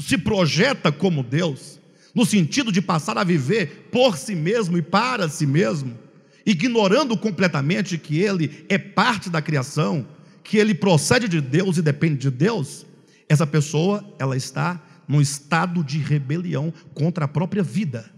se 0.00 0.16
projeta 0.16 0.90
como 0.90 1.22
Deus, 1.22 1.78
no 2.14 2.24
sentido 2.24 2.72
de 2.72 2.80
passar 2.80 3.18
a 3.18 3.24
viver 3.24 3.88
por 3.92 4.16
si 4.16 4.34
mesmo 4.34 4.78
e 4.78 4.82
para 4.82 5.28
si 5.28 5.46
mesmo, 5.46 5.96
ignorando 6.44 7.16
completamente 7.16 7.98
que 7.98 8.18
ele 8.18 8.64
é 8.68 8.78
parte 8.78 9.28
da 9.28 9.42
criação, 9.42 10.06
que 10.42 10.56
ele 10.56 10.74
procede 10.74 11.28
de 11.28 11.40
Deus 11.40 11.76
e 11.76 11.82
depende 11.82 12.18
de 12.18 12.30
Deus, 12.30 12.86
essa 13.28 13.46
pessoa, 13.46 14.04
ela 14.18 14.36
está 14.36 14.82
num 15.06 15.20
estado 15.20 15.84
de 15.84 15.98
rebelião 15.98 16.72
contra 16.94 17.24
a 17.24 17.28
própria 17.28 17.62
vida, 17.62 18.10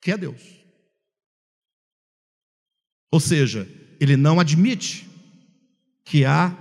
que 0.00 0.10
é 0.10 0.18
Deus. 0.18 0.42
Ou 3.12 3.20
seja, 3.20 3.68
ele 4.00 4.16
não 4.16 4.40
admite 4.40 5.08
que 6.04 6.24
há 6.24 6.56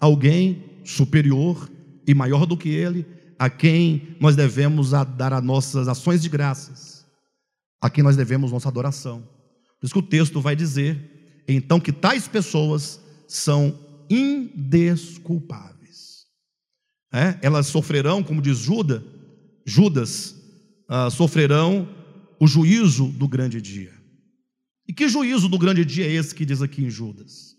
alguém 0.00 0.82
superior 0.84 1.70
e 2.06 2.12
maior 2.12 2.44
do 2.44 2.56
que 2.56 2.68
ele 2.68 3.06
a 3.38 3.48
quem 3.50 4.16
nós 4.20 4.36
devemos 4.36 4.90
dar 4.90 5.32
as 5.32 5.42
nossas 5.42 5.88
ações 5.88 6.22
de 6.22 6.28
graças, 6.28 7.04
a 7.80 7.90
quem 7.90 8.04
nós 8.04 8.16
devemos 8.16 8.52
nossa 8.52 8.68
adoração. 8.68 9.26
Por 9.82 9.86
isso 9.86 9.94
que 9.94 9.98
o 9.98 10.02
texto 10.02 10.40
vai 10.40 10.54
dizer, 10.54 11.42
então, 11.48 11.80
que 11.80 11.90
tais 11.90 12.28
pessoas 12.28 13.00
são 13.26 13.76
indesculpáveis. 14.08 16.26
É? 17.12 17.36
Elas 17.42 17.66
sofrerão, 17.66 18.22
como 18.22 18.40
diz 18.40 18.58
Judas, 18.58 19.02
Judas, 19.66 20.36
ah, 20.88 21.10
sofrerão 21.10 21.88
o 22.38 22.46
juízo 22.46 23.08
do 23.08 23.26
grande 23.26 23.60
dia. 23.60 23.92
E 24.86 24.92
que 24.92 25.08
juízo 25.08 25.48
do 25.48 25.58
grande 25.58 25.84
dia 25.84 26.06
é 26.06 26.12
esse 26.12 26.32
que 26.32 26.46
diz 26.46 26.62
aqui 26.62 26.84
em 26.84 26.90
Judas? 26.90 27.56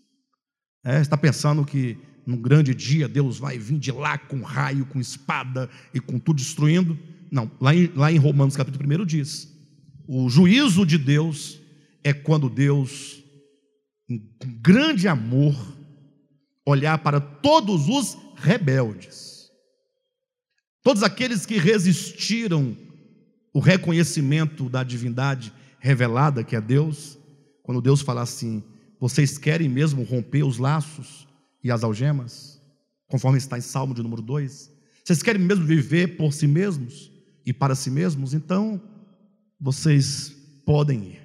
É, 0.82 1.02
está 1.02 1.18
pensando 1.18 1.62
que 1.62 1.98
num 2.26 2.40
grande 2.40 2.74
dia, 2.74 3.06
Deus 3.06 3.38
vai 3.38 3.58
vir 3.58 3.78
de 3.78 3.92
lá 3.92 4.16
com 4.16 4.40
raio, 4.40 4.86
com 4.86 4.98
espada 4.98 5.68
e 5.92 6.00
com 6.00 6.18
tudo 6.18 6.36
destruindo. 6.36 6.98
Não, 7.30 7.50
lá 7.60 7.74
em, 7.74 7.92
lá 7.94 8.10
em 8.10 8.16
Romanos 8.16 8.56
capítulo 8.56 9.02
1 9.02 9.04
diz: 9.04 9.54
o 10.08 10.30
juízo 10.30 10.86
de 10.86 10.96
Deus 10.96 11.62
é 12.04 12.12
quando 12.12 12.50
Deus, 12.50 13.24
com 14.06 14.20
grande 14.60 15.08
amor, 15.08 15.56
olhar 16.66 16.98
para 16.98 17.18
todos 17.18 17.88
os 17.88 18.16
rebeldes, 18.36 19.50
todos 20.82 21.02
aqueles 21.02 21.46
que 21.46 21.56
resistiram 21.56 22.76
o 23.52 23.58
reconhecimento 23.58 24.68
da 24.68 24.84
divindade 24.84 25.52
revelada 25.78 26.44
que 26.44 26.54
é 26.54 26.60
Deus, 26.60 27.18
quando 27.62 27.80
Deus 27.80 28.02
fala 28.02 28.20
assim: 28.20 28.62
vocês 29.00 29.38
querem 29.38 29.68
mesmo 29.68 30.02
romper 30.02 30.44
os 30.44 30.58
laços 30.58 31.26
e 31.62 31.70
as 31.70 31.82
algemas, 31.82 32.60
conforme 33.06 33.38
está 33.38 33.56
em 33.56 33.62
Salmo 33.62 33.94
de 33.94 34.02
número 34.02 34.20
2? 34.20 34.72
Vocês 35.02 35.22
querem 35.22 35.40
mesmo 35.40 35.64
viver 35.64 36.16
por 36.16 36.32
si 36.32 36.46
mesmos 36.46 37.10
e 37.44 37.52
para 37.52 37.74
si 37.74 37.90
mesmos? 37.90 38.34
Então, 38.34 38.80
vocês 39.60 40.34
podem 40.64 41.04
ir. 41.04 41.23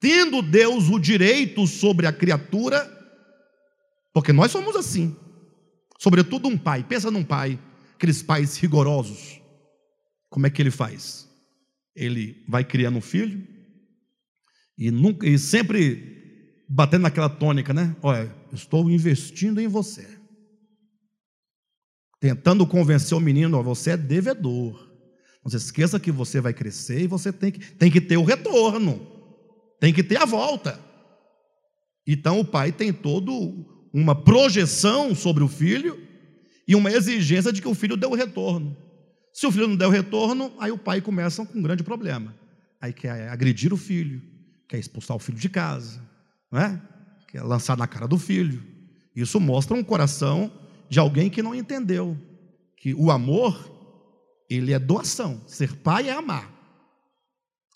Tendo 0.00 0.42
Deus 0.42 0.88
o 0.88 0.98
direito 0.98 1.66
sobre 1.66 2.06
a 2.06 2.12
criatura, 2.12 2.90
porque 4.12 4.32
nós 4.32 4.50
somos 4.50 4.76
assim, 4.76 5.16
sobretudo 5.98 6.48
um 6.48 6.58
pai, 6.58 6.84
pensa 6.84 7.10
num 7.10 7.24
pai, 7.24 7.58
aqueles 7.94 8.22
pais 8.22 8.56
rigorosos, 8.58 9.40
como 10.28 10.46
é 10.46 10.50
que 10.50 10.60
ele 10.60 10.70
faz? 10.70 11.28
Ele 11.94 12.44
vai 12.48 12.64
criando 12.64 12.98
um 12.98 13.00
filho 13.00 13.46
e, 14.76 14.90
nunca, 14.90 15.26
e 15.26 15.38
sempre 15.38 16.64
batendo 16.68 17.02
naquela 17.02 17.28
tônica, 17.28 17.72
né? 17.72 17.94
Olha, 18.02 18.34
estou 18.52 18.90
investindo 18.90 19.60
em 19.60 19.68
você. 19.68 20.18
Tentando 22.20 22.66
convencer 22.66 23.16
o 23.16 23.20
menino, 23.20 23.62
você 23.62 23.90
é 23.90 23.96
devedor. 23.96 24.92
Não 25.44 25.50
se 25.50 25.56
esqueça 25.56 26.00
que 26.00 26.10
você 26.10 26.40
vai 26.40 26.54
crescer 26.54 27.02
e 27.02 27.06
você 27.06 27.32
tem 27.32 27.52
que, 27.52 27.74
tem 27.74 27.90
que 27.90 28.00
ter 28.00 28.16
o 28.16 28.24
retorno, 28.24 29.13
tem 29.80 29.92
que 29.92 30.02
ter 30.02 30.16
a 30.16 30.24
volta. 30.24 30.80
Então 32.06 32.40
o 32.40 32.44
pai 32.44 32.72
tem 32.72 32.92
todo 32.92 33.66
uma 33.92 34.14
projeção 34.14 35.14
sobre 35.14 35.42
o 35.42 35.48
filho 35.48 35.98
e 36.66 36.74
uma 36.74 36.90
exigência 36.90 37.52
de 37.52 37.62
que 37.62 37.68
o 37.68 37.74
filho 37.74 37.96
dê 37.96 38.06
o 38.06 38.14
retorno. 38.14 38.76
Se 39.32 39.46
o 39.46 39.52
filho 39.52 39.68
não 39.68 39.76
der 39.76 39.86
o 39.86 39.90
retorno, 39.90 40.52
aí 40.58 40.70
o 40.70 40.78
pai 40.78 41.00
começa 41.00 41.44
com 41.44 41.58
um 41.58 41.62
grande 41.62 41.82
problema. 41.82 42.34
Aí 42.80 42.92
quer 42.92 43.28
agredir 43.28 43.72
o 43.72 43.76
filho, 43.76 44.22
quer 44.68 44.78
expulsar 44.78 45.16
o 45.16 45.20
filho 45.20 45.38
de 45.38 45.48
casa, 45.48 46.00
não 46.50 46.60
é? 46.60 46.80
Que 47.28 47.38
é 47.38 47.42
lançar 47.42 47.76
na 47.76 47.86
cara 47.86 48.06
do 48.06 48.18
filho. 48.18 48.62
Isso 49.14 49.40
mostra 49.40 49.76
um 49.76 49.82
coração 49.82 50.52
de 50.88 50.98
alguém 50.98 51.30
que 51.30 51.42
não 51.42 51.54
entendeu 51.54 52.16
que 52.76 52.94
o 52.94 53.10
amor 53.10 53.72
ele 54.48 54.72
é 54.72 54.78
doação. 54.78 55.40
Ser 55.46 55.74
pai 55.76 56.08
é 56.08 56.12
amar. 56.12 56.52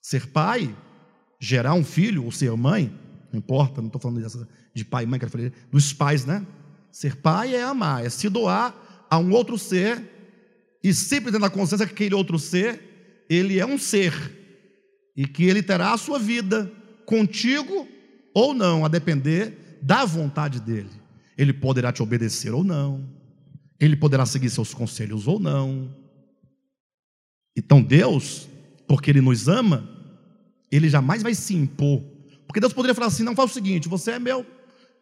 Ser 0.02 0.26
pai 0.26 0.76
gerar 1.38 1.74
um 1.74 1.84
filho 1.84 2.24
ou 2.24 2.32
ser 2.32 2.50
mãe, 2.56 2.92
não 3.32 3.38
importa, 3.38 3.80
não 3.80 3.88
estou 3.88 4.00
falando 4.00 4.20
dessa, 4.20 4.48
de 4.74 4.84
pai 4.84 5.04
e 5.04 5.06
mãe, 5.06 5.18
quero 5.18 5.30
falar 5.30 5.52
dos 5.70 5.92
pais, 5.92 6.24
né? 6.24 6.46
Ser 6.90 7.16
pai 7.16 7.54
é 7.54 7.62
amar, 7.62 8.04
é 8.04 8.08
se 8.08 8.28
doar 8.28 8.74
a 9.10 9.18
um 9.18 9.30
outro 9.32 9.58
ser 9.58 10.02
e 10.82 10.92
sempre 10.94 11.30
tendo 11.30 11.44
a 11.44 11.50
consciência 11.50 11.86
que 11.86 11.92
aquele 11.92 12.14
outro 12.14 12.38
ser, 12.38 13.26
ele 13.28 13.58
é 13.58 13.66
um 13.66 13.78
ser 13.78 14.12
e 15.16 15.26
que 15.26 15.44
ele 15.44 15.62
terá 15.62 15.92
a 15.92 15.98
sua 15.98 16.18
vida 16.18 16.70
contigo 17.04 17.86
ou 18.34 18.54
não, 18.54 18.84
a 18.84 18.88
depender 18.88 19.78
da 19.82 20.04
vontade 20.04 20.60
dele. 20.60 20.90
Ele 21.36 21.52
poderá 21.52 21.92
te 21.92 22.02
obedecer 22.02 22.52
ou 22.52 22.64
não, 22.64 23.04
ele 23.80 23.96
poderá 23.96 24.26
seguir 24.26 24.50
seus 24.50 24.74
conselhos 24.74 25.26
ou 25.26 25.38
não. 25.38 25.94
Então 27.56 27.82
Deus, 27.82 28.48
porque 28.86 29.10
Ele 29.10 29.20
nos 29.20 29.48
ama, 29.48 29.88
Ele 30.70 30.88
jamais 30.88 31.22
vai 31.22 31.34
se 31.34 31.54
impor. 31.54 32.02
Porque 32.46 32.60
Deus 32.60 32.72
poderia 32.72 32.94
falar 32.94 33.08
assim: 33.08 33.22
não, 33.22 33.34
faz 33.34 33.50
o 33.50 33.54
seguinte, 33.54 33.88
você 33.88 34.12
é 34.12 34.18
meu, 34.18 34.46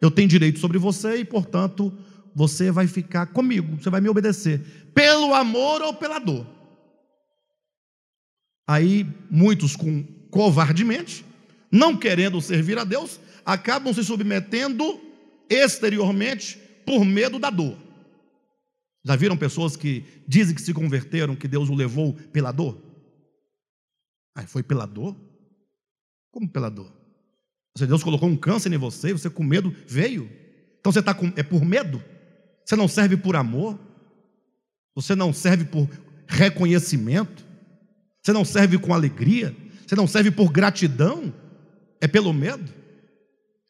eu 0.01 0.11
tenho 0.11 0.27
direito 0.27 0.59
sobre 0.59 0.77
você 0.77 1.17
e, 1.17 1.25
portanto, 1.25 1.91
você 2.35 2.71
vai 2.71 2.87
ficar 2.87 3.27
comigo, 3.27 3.81
você 3.81 3.89
vai 3.89 4.01
me 4.01 4.09
obedecer, 4.09 4.61
pelo 4.93 5.33
amor 5.33 5.81
ou 5.81 5.93
pela 5.93 6.19
dor. 6.19 6.45
Aí, 8.67 9.07
muitos 9.29 9.75
com 9.75 10.03
covardemente, 10.29 11.25
não 11.71 11.95
querendo 11.97 12.41
servir 12.41 12.77
a 12.77 12.83
Deus, 12.83 13.19
acabam 13.45 13.93
se 13.93 14.03
submetendo 14.03 14.99
exteriormente 15.49 16.57
por 16.85 17.05
medo 17.05 17.39
da 17.39 17.49
dor. 17.49 17.77
Já 19.03 19.15
viram 19.15 19.37
pessoas 19.37 19.77
que 19.77 20.03
dizem 20.27 20.53
que 20.53 20.61
se 20.61 20.73
converteram, 20.73 21.35
que 21.35 21.47
Deus 21.47 21.69
o 21.69 21.73
levou 21.73 22.13
pela 22.33 22.51
dor? 22.51 22.77
Aí 24.35 24.45
foi 24.45 24.61
pela 24.61 24.85
dor? 24.85 25.15
Como 26.37 26.47
pela 26.47 26.69
dor? 26.69 26.93
Seja, 27.75 27.87
Deus 27.87 28.03
colocou 28.03 28.29
um 28.29 28.37
câncer 28.37 28.71
em 28.71 28.77
você, 28.77 29.11
você 29.11 29.27
com 29.27 29.43
medo 29.43 29.75
veio. 29.87 30.29
Então 30.79 30.91
você 30.91 30.99
está 30.99 31.11
com, 31.11 31.33
é 31.35 31.41
por 31.41 31.65
medo? 31.65 31.99
Você 32.63 32.75
não 32.75 32.87
serve 32.87 33.17
por 33.17 33.35
amor? 33.35 33.79
Você 34.93 35.15
não 35.15 35.33
serve 35.33 35.65
por 35.65 35.89
reconhecimento? 36.27 37.43
Você 38.21 38.31
não 38.31 38.45
serve 38.45 38.77
com 38.77 38.93
alegria? 38.93 39.57
Você 39.83 39.95
não 39.95 40.05
serve 40.05 40.29
por 40.29 40.51
gratidão? 40.51 41.33
É 41.99 42.07
pelo 42.07 42.31
medo? 42.31 42.71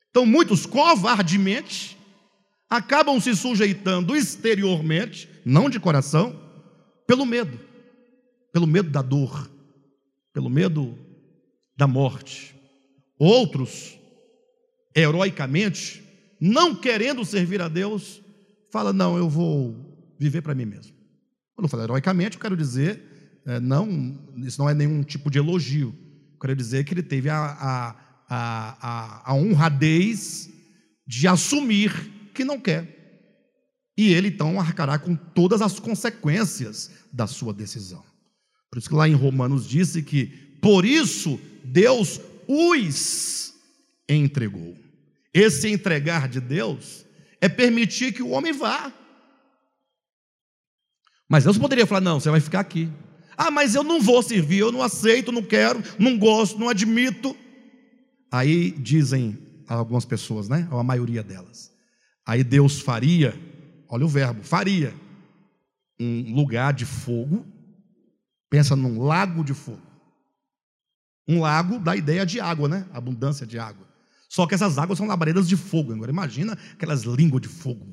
Então 0.09 0.26
muitos 0.26 0.65
covardemente 0.65 1.97
acabam 2.70 3.18
se 3.22 3.34
sujeitando 3.34 4.13
exteriormente, 4.13 5.30
não 5.45 5.70
de 5.70 5.80
coração, 5.80 6.38
pelo 7.07 7.26
medo, 7.26 7.57
pelo 8.51 8.68
medo 8.68 8.89
da 8.89 9.01
dor, 9.01 9.49
pelo 10.34 10.49
medo 10.49 11.07
da 11.78 11.88
morte. 11.88 12.57
Outros, 13.18 13.97
heroicamente, 14.95 16.03
não 16.39 16.76
querendo 16.76 17.26
servir 17.26 17.61
a 17.61 17.68
Deus, 17.68 18.22
fala: 18.72 18.93
Não, 18.93 19.18
eu 19.18 19.30
vou 19.30 19.76
viver 20.20 20.41
para 20.41 20.55
mim 20.55 20.65
mesmo. 20.65 20.93
Quando 21.55 21.65
eu 21.65 21.70
falo 21.70 21.84
heroicamente, 21.84 22.38
eu 22.38 22.41
quero 22.41 22.55
dizer, 22.55 23.41
é, 23.45 23.59
não, 23.59 24.20
isso 24.38 24.59
não 24.59 24.70
é 24.70 24.74
nenhum 24.74 25.01
tipo 25.01 25.32
de 25.32 25.39
elogio. 25.39 25.95
Eu 26.34 26.39
quero 26.39 26.55
dizer 26.55 26.84
que 26.84 26.93
ele 26.93 27.01
teve 27.01 27.30
a, 27.30 27.39
a, 27.39 27.95
a, 28.30 29.32
a 29.32 29.34
honradez 29.34 30.49
de 31.07 31.28
assumir 31.28 31.91
que 32.34 32.43
não 32.43 32.59
quer. 32.59 32.95
E 33.97 34.13
ele 34.13 34.28
então 34.28 34.59
arcará 34.59 34.99
com 34.99 35.15
todas 35.15 35.61
as 35.61 35.80
consequências 35.80 36.91
da 37.11 37.26
sua 37.26 37.51
decisão. 37.51 38.03
Por 38.70 38.78
isso 38.78 38.89
que 38.89 38.95
lá 38.95 39.07
em 39.07 39.15
Romanos 39.15 39.68
disse 39.68 40.03
que 40.03 40.26
por 40.61 40.86
isso 40.86 41.39
Deus 41.63 42.22
os 42.48 43.54
entregou. 44.08 44.78
Esse 45.34 45.68
entregar 45.68 46.28
de 46.28 46.39
Deus 46.39 47.06
é 47.41 47.48
permitir 47.48 48.14
que 48.14 48.24
o 48.24 48.30
homem 48.30 48.54
vá. 48.54 48.91
Mas 51.30 51.43
Deus 51.43 51.58
poderia 51.58 51.86
falar: 51.86 52.02
não, 52.02 52.20
você 52.20 52.30
vai 52.30 52.39
ficar 52.39 52.62
aqui. 52.62 52.89
Ah, 53.38 53.52
mas 53.52 53.76
eu 53.76 53.84
não 53.84 54.02
vou 54.02 54.24
servir, 54.24 54.60
eu 54.60 54.72
não 54.72 54.82
aceito, 54.82 55.32
não 55.32 55.43
quero, 55.43 55.84
não 56.00 56.18
gosto, 56.18 56.58
não 56.58 56.70
admito. 56.70 57.36
Aí 58.32 58.72
dizem 58.72 59.38
algumas 59.68 60.06
pessoas, 60.06 60.50
né? 60.50 60.68
Ou 60.72 60.80
a 60.80 60.84
maioria 60.84 61.22
delas. 61.22 61.72
Aí 62.26 62.43
Deus 62.43 62.82
faria, 62.82 63.38
olha 63.88 64.06
o 64.06 64.10
verbo, 64.10 64.43
faria 64.43 64.93
um 66.00 66.34
lugar 66.34 66.74
de 66.74 66.86
fogo. 66.86 67.45
Pensa 68.50 68.76
num 68.76 69.02
lago 69.04 69.43
de 69.43 69.54
fogo. 69.54 69.86
Um 71.28 71.41
lago 71.41 71.80
dá 71.80 71.95
ideia 71.95 72.25
de 72.25 72.39
água, 72.39 72.69
né? 72.69 72.86
Abundância 72.93 73.45
de 73.45 73.59
água. 73.59 73.86
Só 74.30 74.45
que 74.45 74.55
essas 74.55 74.78
águas 74.78 74.97
são 74.97 75.07
labaredas 75.07 75.47
de 75.47 75.55
fogo. 75.55 75.93
Agora 75.93 76.11
imagina 76.11 76.57
aquelas 76.73 77.03
línguas 77.03 77.41
de 77.41 77.47
fogo. 77.47 77.86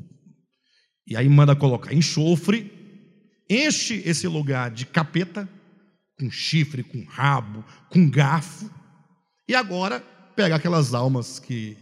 E 1.07 1.16
aí 1.16 1.28
manda 1.28 1.55
colocar 1.55 1.93
enxofre, 1.93 2.72
enche 3.49 4.03
esse 4.07 4.26
lugar 4.26 4.70
de 4.70 4.87
capeta, 4.87 5.49
com 6.18 6.30
chifre, 6.30 6.82
com 6.82 7.05
rabo, 7.05 7.64
com 7.91 8.09
garfo. 8.09 8.70
E 9.49 9.55
agora 9.55 10.01
pega 10.35 10.57
aquelas 10.57 10.95
almas 10.95 11.39
que 11.39 11.76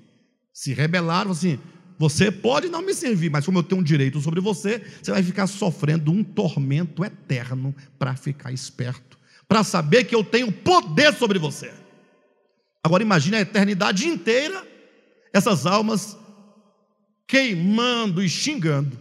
se 0.52 0.74
rebelaram, 0.74 1.30
assim, 1.30 1.58
você 1.98 2.30
pode 2.32 2.68
não 2.68 2.82
me 2.82 2.94
servir, 2.94 3.30
mas 3.30 3.44
como 3.46 3.58
eu 3.58 3.62
tenho 3.62 3.80
um 3.80 3.84
direito 3.84 4.20
sobre 4.20 4.40
você, 4.40 4.82
você 5.00 5.12
vai 5.12 5.22
ficar 5.22 5.46
sofrendo 5.46 6.10
um 6.10 6.24
tormento 6.24 7.04
eterno 7.04 7.74
para 7.98 8.16
ficar 8.16 8.52
esperto, 8.52 9.18
para 9.52 9.62
saber 9.62 10.04
que 10.04 10.14
eu 10.14 10.24
tenho 10.24 10.50
poder 10.50 11.12
sobre 11.12 11.38
você. 11.38 11.74
Agora 12.82 13.02
imagine 13.02 13.36
a 13.36 13.40
eternidade 13.42 14.08
inteira, 14.08 14.66
essas 15.30 15.66
almas 15.66 16.16
queimando 17.28 18.22
e 18.22 18.30
xingando. 18.30 18.98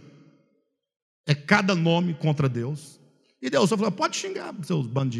É 1.26 1.34
cada 1.34 1.74
nome 1.74 2.12
contra 2.12 2.50
Deus. 2.50 3.00
E 3.40 3.48
Deus 3.48 3.66
só 3.70 3.78
falou: 3.78 3.90
pode 3.90 4.14
xingar, 4.14 4.54
seus 4.62 4.86
bandos. 4.86 5.18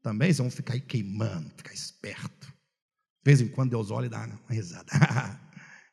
Também, 0.00 0.28
vocês 0.28 0.38
vão 0.38 0.50
ficar 0.52 0.74
aí 0.74 0.80
queimando, 0.80 1.50
ficar 1.56 1.74
esperto. 1.74 2.46
De 2.46 3.24
vez 3.24 3.40
em 3.40 3.48
quando 3.48 3.70
Deus 3.70 3.90
olha 3.90 4.06
e 4.06 4.08
dá 4.08 4.24
uma 4.24 4.38
risada. 4.48 4.86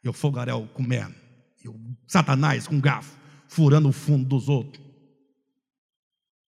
e 0.05 0.07
o 0.07 0.13
fogaréu 0.13 0.69
comendo, 0.75 1.15
e 1.63 1.67
o 1.67 1.75
Satanás 2.07 2.67
com 2.67 2.79
garfo, 2.79 3.17
furando 3.47 3.89
o 3.89 3.91
fundo 3.91 4.23
dos 4.23 4.47
outros. 4.47 4.90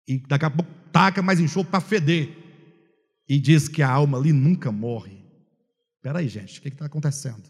E 0.06 0.18
daqui 0.18 0.44
a 0.44 0.50
pouco 0.50 0.70
taca 0.92 1.22
mais 1.22 1.40
enxofre 1.40 1.70
para 1.70 1.80
feder. 1.80 2.36
E 3.28 3.38
diz 3.38 3.68
que 3.68 3.82
a 3.82 3.90
alma 3.90 4.18
ali 4.18 4.32
nunca 4.32 4.70
morre. 4.70 5.22
Espera 5.96 6.18
aí, 6.18 6.28
gente, 6.28 6.58
o 6.58 6.62
que 6.62 6.68
está 6.68 6.86
acontecendo? 6.86 7.42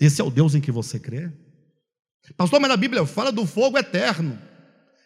Esse 0.00 0.20
é 0.20 0.24
o 0.24 0.30
Deus 0.30 0.54
em 0.54 0.60
que 0.60 0.70
você 0.70 0.98
crê? 0.98 1.30
Pastor, 2.36 2.60
mas 2.60 2.70
a 2.70 2.76
Bíblia 2.76 3.06
fala 3.06 3.32
do 3.32 3.46
fogo 3.46 3.78
eterno. 3.78 4.38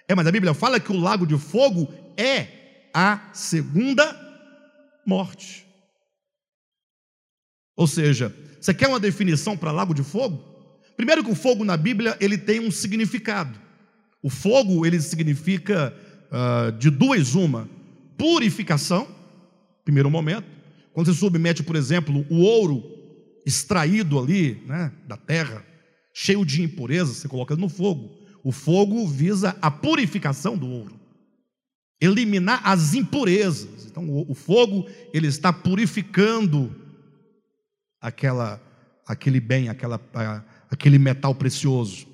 É, 0.08 0.14
mas 0.14 0.26
a 0.26 0.32
Bíblia 0.32 0.54
fala 0.54 0.80
que 0.80 0.90
o 0.90 0.98
lago 0.98 1.26
de 1.26 1.38
fogo 1.38 1.92
é 2.16 2.88
a 2.92 3.30
segunda 3.32 4.04
morte. 5.06 5.66
Ou 7.76 7.86
seja, 7.86 8.34
você 8.60 8.74
quer 8.74 8.88
uma 8.88 9.00
definição 9.00 9.56
para 9.56 9.72
lago 9.72 9.94
de 9.94 10.02
fogo? 10.02 10.38
Primeiro 10.96 11.24
que 11.24 11.30
o 11.30 11.34
fogo 11.34 11.64
na 11.64 11.76
Bíblia 11.76 12.16
ele 12.20 12.36
tem 12.36 12.60
um 12.60 12.70
significado. 12.70 13.58
O 14.22 14.30
fogo 14.30 14.86
ele 14.86 15.00
significa 15.00 15.94
uh, 16.30 16.72
de 16.72 16.90
duas 16.90 17.34
uma: 17.34 17.68
purificação, 18.16 19.08
primeiro 19.84 20.10
momento. 20.10 20.46
Quando 20.92 21.06
você 21.06 21.18
submete, 21.18 21.62
por 21.62 21.74
exemplo, 21.74 22.24
o 22.30 22.40
ouro 22.40 22.84
extraído 23.46 24.18
ali, 24.18 24.62
né, 24.66 24.92
da 25.06 25.16
terra, 25.16 25.64
cheio 26.14 26.44
de 26.44 26.62
impurezas, 26.62 27.16
você 27.16 27.28
coloca 27.28 27.56
no 27.56 27.68
fogo. 27.68 28.10
O 28.44 28.52
fogo 28.52 29.06
visa 29.06 29.56
a 29.62 29.70
purificação 29.70 30.56
do 30.56 30.68
ouro, 30.68 31.00
eliminar 32.00 32.60
as 32.64 32.94
impurezas. 32.94 33.86
Então, 33.86 34.08
o, 34.08 34.30
o 34.30 34.34
fogo 34.34 34.86
ele 35.12 35.28
está 35.28 35.52
purificando 35.52 36.74
aquela, 38.00 38.60
aquele 39.06 39.40
bem, 39.40 39.68
aquela, 39.68 40.00
aquele 40.70 40.98
metal 40.98 41.34
precioso. 41.34 42.06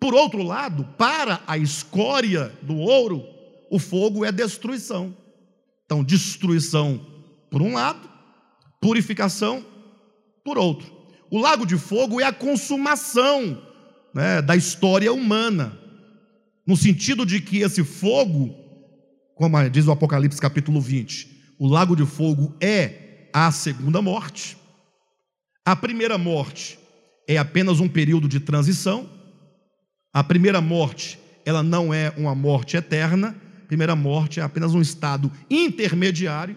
Por 0.00 0.14
outro 0.14 0.42
lado, 0.42 0.84
para 0.98 1.40
a 1.46 1.56
escória 1.56 2.52
do 2.62 2.76
ouro, 2.76 3.24
o 3.70 3.78
fogo 3.78 4.24
é 4.24 4.30
destruição. 4.30 5.16
Então, 5.84 6.04
destruição 6.04 7.00
por 7.50 7.62
um 7.62 7.74
lado, 7.74 8.08
purificação 8.80 9.64
por 10.44 10.58
outro. 10.58 10.94
O 11.30 11.38
lago 11.38 11.66
de 11.66 11.76
fogo 11.76 12.20
é 12.20 12.24
a 12.24 12.32
consumação 12.32 13.62
né, 14.14 14.40
da 14.40 14.54
história 14.56 15.12
humana, 15.12 15.78
no 16.66 16.76
sentido 16.76 17.26
de 17.26 17.40
que 17.40 17.58
esse 17.58 17.84
fogo, 17.84 18.54
como 19.34 19.68
diz 19.68 19.86
o 19.86 19.92
Apocalipse 19.92 20.40
capítulo 20.40 20.80
20, 20.80 21.54
o 21.58 21.66
lago 21.66 21.96
de 21.96 22.04
fogo 22.04 22.54
é 22.60 23.28
a 23.32 23.50
segunda 23.50 24.00
morte. 24.00 24.56
A 25.64 25.74
primeira 25.74 26.16
morte 26.16 26.78
é 27.28 27.36
apenas 27.36 27.80
um 27.80 27.88
período 27.88 28.28
de 28.28 28.40
transição. 28.40 29.08
A 30.16 30.24
primeira 30.24 30.62
morte, 30.62 31.18
ela 31.44 31.62
não 31.62 31.92
é 31.92 32.10
uma 32.16 32.34
morte 32.34 32.74
eterna. 32.74 33.36
A 33.64 33.66
primeira 33.66 33.94
morte 33.94 34.40
é 34.40 34.42
apenas 34.42 34.72
um 34.72 34.80
estado 34.80 35.30
intermediário. 35.50 36.56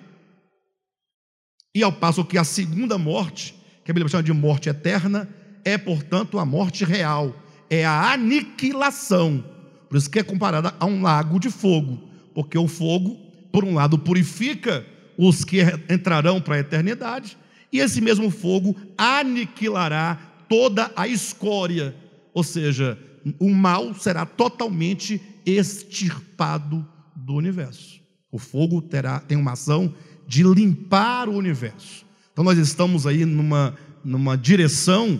E 1.75 1.83
ao 1.83 1.91
passo 1.91 2.23
que 2.23 2.37
a 2.37 2.45
segunda 2.45 2.97
morte, 2.97 3.53
que 3.83 3.91
a 3.91 3.93
Bíblia 3.93 4.09
chama 4.09 4.23
de 4.23 4.31
morte 4.31 4.69
eterna, 4.69 5.27
é, 5.65 5.77
portanto, 5.77 6.39
a 6.39 6.45
morte 6.45 6.85
real, 6.85 7.35
é 7.69 7.85
a 7.85 8.13
aniquilação. 8.13 9.43
Por 9.89 9.97
isso 9.97 10.09
que 10.09 10.19
é 10.19 10.23
comparada 10.23 10.73
a 10.79 10.85
um 10.85 11.01
lago 11.01 11.37
de 11.37 11.49
fogo, 11.49 12.09
porque 12.33 12.57
o 12.57 12.65
fogo, 12.65 13.17
por 13.51 13.65
um 13.65 13.73
lado, 13.73 13.99
purifica 13.99 14.85
os 15.17 15.43
que 15.43 15.59
entrarão 15.89 16.39
para 16.39 16.55
a 16.55 16.59
eternidade, 16.59 17.37
e 17.73 17.79
esse 17.79 17.99
mesmo 17.99 18.31
fogo 18.31 18.73
aniquilará 18.97 20.17
toda 20.47 20.89
a 20.95 21.09
escória, 21.09 21.93
ou 22.33 22.41
seja, 22.41 22.97
o 23.39 23.49
mal 23.49 23.93
será 23.93 24.25
totalmente 24.25 25.21
extirpado 25.45 26.87
do 27.15 27.33
universo. 27.33 27.99
O 28.31 28.37
fogo 28.37 28.81
terá, 28.81 29.19
tem 29.19 29.37
uma 29.37 29.53
ação 29.53 29.93
de 30.27 30.43
limpar 30.43 31.27
o 31.27 31.33
universo. 31.33 32.05
Então 32.31 32.43
nós 32.43 32.57
estamos 32.57 33.07
aí 33.07 33.25
numa, 33.25 33.75
numa 34.03 34.37
direção 34.37 35.19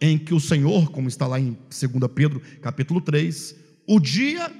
em 0.00 0.18
que 0.18 0.32
o 0.32 0.40
Senhor, 0.40 0.90
como 0.90 1.08
está 1.08 1.26
lá 1.26 1.40
em 1.40 1.56
2 1.68 2.12
Pedro, 2.14 2.40
capítulo 2.60 3.00
3, 3.00 3.56
o 3.86 3.98
dia 3.98 4.52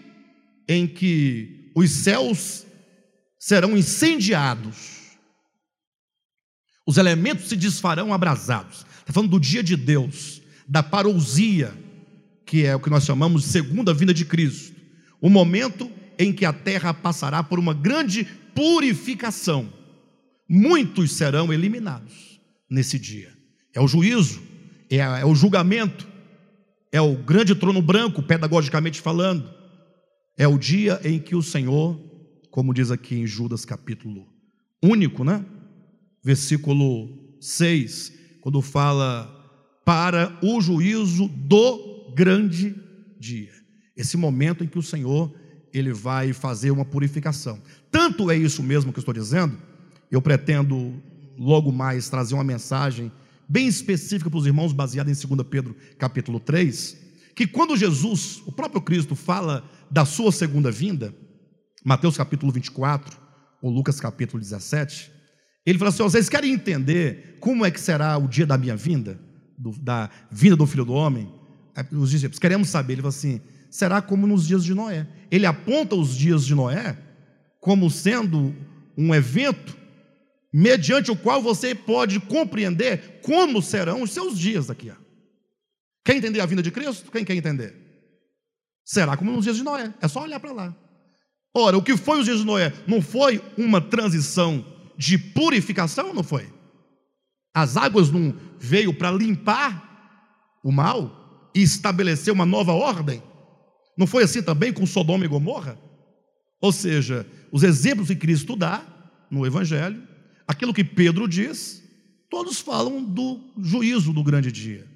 em 0.69 0.87
que 0.87 1.71
os 1.75 1.91
céus 1.91 2.67
serão 3.39 3.77
incendiados, 3.77 4.97
os 6.87 6.97
elementos 6.97 7.49
se 7.49 7.57
desfarão 7.57 8.13
abrasados. 8.13 8.87
Está 9.01 9.13
falando 9.13 9.31
do 9.31 9.41
dia 9.41 9.63
de 9.63 9.77
Deus, 9.77 10.43
da 10.69 10.83
parousia, 10.83 11.73
que 12.47 12.65
é 12.65 12.75
o 12.75 12.81
que 12.81 12.89
nós 12.89 13.05
chamamos 13.05 13.43
de 13.43 13.49
segunda 13.49 13.93
vinda 13.93 14.15
de 14.15 14.25
Cristo. 14.25 14.75
O 15.21 15.29
momento 15.29 15.91
em 16.17 16.33
que 16.33 16.45
a 16.45 16.53
terra 16.53 16.95
passará 16.95 17.43
por 17.43 17.59
uma 17.59 17.75
grande 17.75 18.25
purificação. 18.55 19.71
Muitos 20.49 21.13
serão 21.13 21.53
eliminados 21.53 22.41
nesse 22.71 22.99
dia. 22.99 23.33
É 23.75 23.81
o 23.81 23.89
juízo, 23.89 24.41
é, 24.89 24.99
é 24.99 25.27
o 25.27 25.35
julgamento, 25.35 26.07
é 26.93 27.01
o 27.01 27.17
grande 27.17 27.55
trono 27.55 27.83
branco, 27.83 28.23
pedagogicamente 28.23 29.01
falando. 29.01 29.53
É 30.39 30.47
o 30.47 30.57
dia 30.57 31.01
em 31.03 31.19
que 31.19 31.35
o 31.35 31.43
Senhor, 31.43 31.99
como 32.51 32.73
diz 32.73 32.91
aqui 32.93 33.17
em 33.17 33.27
Judas 33.27 33.65
capítulo 33.65 34.29
único, 34.83 35.25
né? 35.25 35.45
Versículo 36.23 37.37
6, 37.41 38.13
quando 38.41 38.63
fala 38.63 39.33
para 39.85 40.39
o 40.43 40.61
juízo 40.61 41.29
do 41.29 41.96
grande 42.17 42.75
dia. 43.21 43.51
Esse 43.95 44.17
momento 44.17 44.65
em 44.65 44.67
que 44.67 44.79
o 44.79 44.83
Senhor 44.83 45.35
ele 45.71 45.93
vai 45.93 46.33
fazer 46.33 46.71
uma 46.71 46.85
purificação. 46.85 47.61
Tanto 47.91 48.31
é 48.31 48.37
isso 48.37 48.63
mesmo 48.63 48.91
que 48.91 48.99
eu 48.99 49.03
estou 49.03 49.13
dizendo, 49.13 49.59
eu 50.11 50.23
pretendo 50.23 50.95
logo 51.37 51.71
mais 51.71 52.09
trazer 52.09 52.33
uma 52.33 52.43
mensagem 52.43 53.13
bem 53.47 53.69
específica 53.69 54.31
para 54.31 54.39
os 54.39 54.47
irmãos, 54.47 54.73
baseada 54.73 55.11
em 55.11 55.15
2 55.15 55.47
Pedro 55.47 55.77
capítulo 55.99 56.41
3, 56.41 56.97
que 57.35 57.47
quando 57.47 57.77
Jesus, 57.77 58.43
o 58.47 58.51
próprio 58.51 58.81
Cristo, 58.81 59.15
fala 59.15 59.63
da 59.91 60.07
sua 60.07 60.33
segunda 60.33 60.71
vinda, 60.71 61.15
Mateus 61.85 62.17
capítulo 62.17 62.51
24, 62.51 63.15
ou 63.61 63.71
Lucas 63.71 64.01
capítulo 64.01 64.43
17, 64.43 65.13
ele 65.67 65.79
fala 65.79 65.91
assim: 65.91 66.03
vocês 66.03 66.31
querem 66.31 66.55
entender 66.55 67.37
como 67.41 67.63
é 67.63 67.71
que 67.71 67.81
será 67.81 68.17
o 68.17 68.27
dia 68.27 68.47
da 68.47 68.57
minha 68.57 68.75
vinda, 68.75 69.21
do, 69.59 69.73
da 69.73 70.09
vinda 70.31 70.57
do 70.57 70.67
filho 70.67 70.87
do 70.87 70.95
homem? 70.95 71.36
Os 71.93 72.11
discípulos, 72.11 72.39
queremos 72.39 72.69
saber. 72.69 72.95
Ele 72.95 73.03
fala 73.03 73.11
assim: 73.11 73.41
será 73.71 74.01
como 74.01 74.27
nos 74.27 74.47
dias 74.47 74.65
de 74.65 74.75
Noé. 74.75 75.07
Ele 75.31 75.47
aponta 75.47 75.95
os 75.95 76.17
dias 76.17 76.45
de 76.45 76.55
Noé 76.55 76.97
como 77.61 77.91
sendo 77.91 78.55
um 78.97 79.15
evento 79.15 79.77
mediante 80.53 81.11
o 81.11 81.17
qual 81.17 81.43
você 81.43 81.75
pode 81.75 82.19
compreender 82.21 83.21
como 83.23 83.61
serão 83.61 84.03
os 84.03 84.11
seus 84.13 84.39
dias 84.39 84.69
daqui. 84.69 84.91
Quer 86.05 86.17
entender 86.17 86.41
a 86.41 86.47
vinda 86.47 86.63
de 86.63 86.71
Cristo? 86.71 87.11
Quem 87.11 87.25
quer 87.25 87.35
entender? 87.35 87.75
Será 88.85 89.17
como 89.17 89.33
nos 89.33 89.45
dias 89.45 89.57
de 89.57 89.65
Noé. 89.65 89.93
É 90.01 90.09
só 90.09 90.23
olhar 90.23 90.41
para 90.41 90.53
lá. 90.53 90.77
Ora, 91.53 91.77
o 91.77 91.83
que 91.83 91.97
foi 91.97 92.21
os 92.21 92.25
dias 92.25 92.39
de 92.39 92.45
Noé? 92.45 92.73
Não 92.87 93.03
foi 93.03 93.43
uma 93.59 93.81
transição 93.81 94.65
de 94.97 95.19
purificação? 95.19 96.15
Não 96.15 96.23
foi? 96.23 96.49
As 97.53 97.77
águas 97.77 98.11
não 98.11 98.35
veio 98.59 98.95
para 98.95 99.11
limpar 99.11 100.59
o 100.63 100.71
mal 100.71 101.26
e 101.57 101.63
estabelecer 101.63 102.31
uma 102.31 102.45
nova 102.45 102.73
ordem? 102.73 103.23
Não 103.97 104.07
foi 104.07 104.23
assim 104.23 104.43
também 104.43 104.75
com 104.75 104.85
Sodoma 104.85 105.25
e 105.25 105.29
Gomorra? 105.29 105.79
Ou 106.61 106.71
seja, 106.71 107.27
os 107.51 107.63
exemplos 107.63 108.09
que 108.09 108.17
Cristo 108.17 108.55
dá 108.55 108.87
no 109.31 109.47
Evangelho, 109.47 110.03
aquilo 110.47 110.75
que 110.75 110.85
Pedro 110.85 111.27
diz, 111.27 111.83
todos 112.29 112.61
falam 112.61 113.03
do 113.03 113.41
juízo 113.59 114.13
do 114.13 114.23
grande 114.23 114.53
dia. 114.53 114.87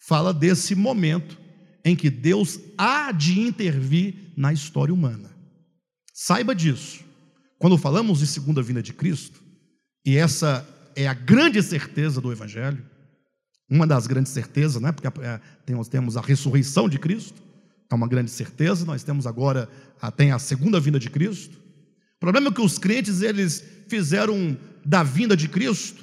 Fala 0.00 0.34
desse 0.34 0.74
momento 0.74 1.38
em 1.84 1.94
que 1.94 2.10
Deus 2.10 2.58
há 2.76 3.12
de 3.12 3.38
intervir 3.38 4.32
na 4.36 4.52
história 4.52 4.92
humana. 4.92 5.30
Saiba 6.12 6.52
disso. 6.52 7.04
Quando 7.60 7.78
falamos 7.78 8.18
de 8.18 8.26
segunda 8.26 8.60
vinda 8.60 8.82
de 8.82 8.92
Cristo, 8.92 9.40
e 10.04 10.16
essa 10.16 10.68
é 10.96 11.06
a 11.06 11.14
grande 11.14 11.62
certeza 11.62 12.20
do 12.20 12.32
Evangelho, 12.32 12.84
uma 13.68 13.86
das 13.86 14.06
grandes 14.06 14.32
certezas, 14.32 14.80
né? 14.80 14.92
porque 14.92 15.08
é, 15.20 15.40
temos 15.90 16.16
a 16.16 16.20
ressurreição 16.20 16.88
de 16.88 16.98
Cristo, 16.98 17.42
é 17.90 17.94
uma 17.94 18.08
grande 18.08 18.30
certeza. 18.30 18.84
Nós 18.84 19.02
temos 19.02 19.26
agora 19.26 19.68
tem 20.16 20.32
a 20.32 20.38
segunda 20.38 20.80
vinda 20.80 20.98
de 20.98 21.10
Cristo. 21.10 21.58
O 22.16 22.20
problema 22.20 22.48
é 22.48 22.52
que 22.52 22.60
os 22.60 22.78
crentes 22.78 23.20
eles 23.20 23.62
fizeram 23.88 24.56
da 24.84 25.02
vinda 25.02 25.36
de 25.36 25.48
Cristo 25.48 26.02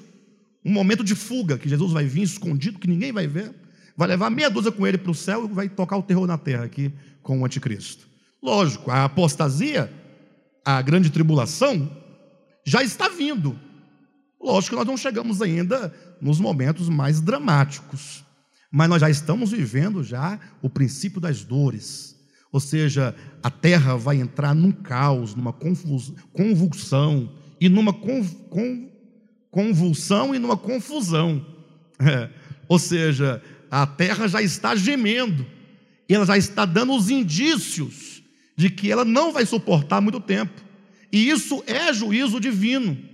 um 0.64 0.72
momento 0.72 1.04
de 1.04 1.16
fuga, 1.16 1.58
que 1.58 1.70
Jesus 1.70 1.92
vai 1.92 2.06
vir 2.06 2.24
escondido, 2.24 2.80
que 2.80 2.88
ninguém 2.88 3.12
vai 3.12 3.28
ver, 3.28 3.54
vai 3.96 4.08
levar 4.08 4.30
meia 4.30 4.50
dúzia 4.50 4.72
com 4.72 4.86
ele 4.86 4.98
para 4.98 5.12
o 5.12 5.16
céu 5.16 5.46
e 5.46 5.54
vai 5.54 5.70
tocar 5.70 5.98
o 5.98 6.04
terror 6.04 6.28
na 6.28 6.38
terra 6.38 6.66
aqui 6.66 6.92
com 7.22 7.40
o 7.40 7.46
anticristo. 7.46 8.08
Lógico, 8.42 8.92
a 8.92 9.06
apostasia, 9.06 9.92
a 10.64 10.82
grande 10.82 11.10
tribulação, 11.10 11.90
já 12.66 12.84
está 12.84 13.10
vindo. 13.10 13.58
Lógico 14.42 14.72
que 14.72 14.78
nós 14.78 14.88
não 14.88 14.98
chegamos 14.98 15.42
ainda 15.42 15.94
nos 16.22 16.40
momentos 16.40 16.88
mais 16.88 17.20
dramáticos. 17.20 18.24
Mas 18.72 18.88
nós 18.88 19.02
já 19.02 19.10
estamos 19.10 19.52
vivendo 19.52 20.04
já 20.04 20.40
o 20.62 20.70
princípio 20.70 21.20
das 21.20 21.44
dores. 21.44 22.16
Ou 22.52 22.60
seja, 22.60 23.16
a 23.44 23.50
terra 23.50 23.96
vai 23.96 24.18
entrar 24.18 24.56
num 24.56 24.72
caos, 24.72 25.36
numa 25.36 25.54
convulsão 25.54 27.32
e 27.60 27.68
numa 27.68 27.94
convulsão 29.52 30.34
e 30.34 30.40
numa 30.40 30.58
confusão. 30.58 31.46
É. 32.00 32.30
Ou 32.68 32.78
seja, 32.80 33.42
a 33.70 33.86
terra 33.86 34.28
já 34.28 34.42
está 34.42 34.76
gemendo, 34.76 35.46
ela 36.08 36.26
já 36.26 36.38
está 36.38 36.66
dando 36.66 36.94
os 36.94 37.10
indícios 37.10 38.22
de 38.56 38.70
que 38.70 38.92
ela 38.92 39.04
não 39.04 39.34
vai 39.34 39.46
suportar 39.46 40.00
muito 40.02 40.20
tempo. 40.20 40.62
E 41.12 41.30
isso 41.30 41.64
é 41.66 41.92
juízo 41.92 42.40
divino. 42.40 43.09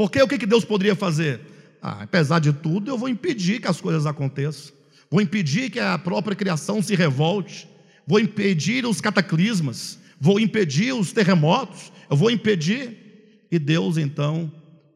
Porque 0.00 0.22
o 0.22 0.26
que 0.26 0.46
Deus 0.46 0.64
poderia 0.64 0.96
fazer? 0.96 1.42
Ah, 1.82 2.04
apesar 2.04 2.38
de 2.38 2.54
tudo, 2.54 2.90
eu 2.90 2.96
vou 2.96 3.06
impedir 3.06 3.60
que 3.60 3.68
as 3.68 3.82
coisas 3.82 4.06
aconteçam 4.06 4.72
vou 5.10 5.20
impedir 5.20 5.68
que 5.68 5.78
a 5.78 5.98
própria 5.98 6.34
criação 6.34 6.80
se 6.80 6.94
revolte, 6.94 7.68
vou 8.06 8.18
impedir 8.18 8.86
os 8.86 8.98
cataclismas, 8.98 9.98
vou 10.18 10.40
impedir 10.40 10.94
os 10.94 11.12
terremotos, 11.12 11.92
eu 12.08 12.16
vou 12.16 12.30
impedir. 12.30 13.44
E 13.52 13.58
Deus 13.58 13.98
então 13.98 14.50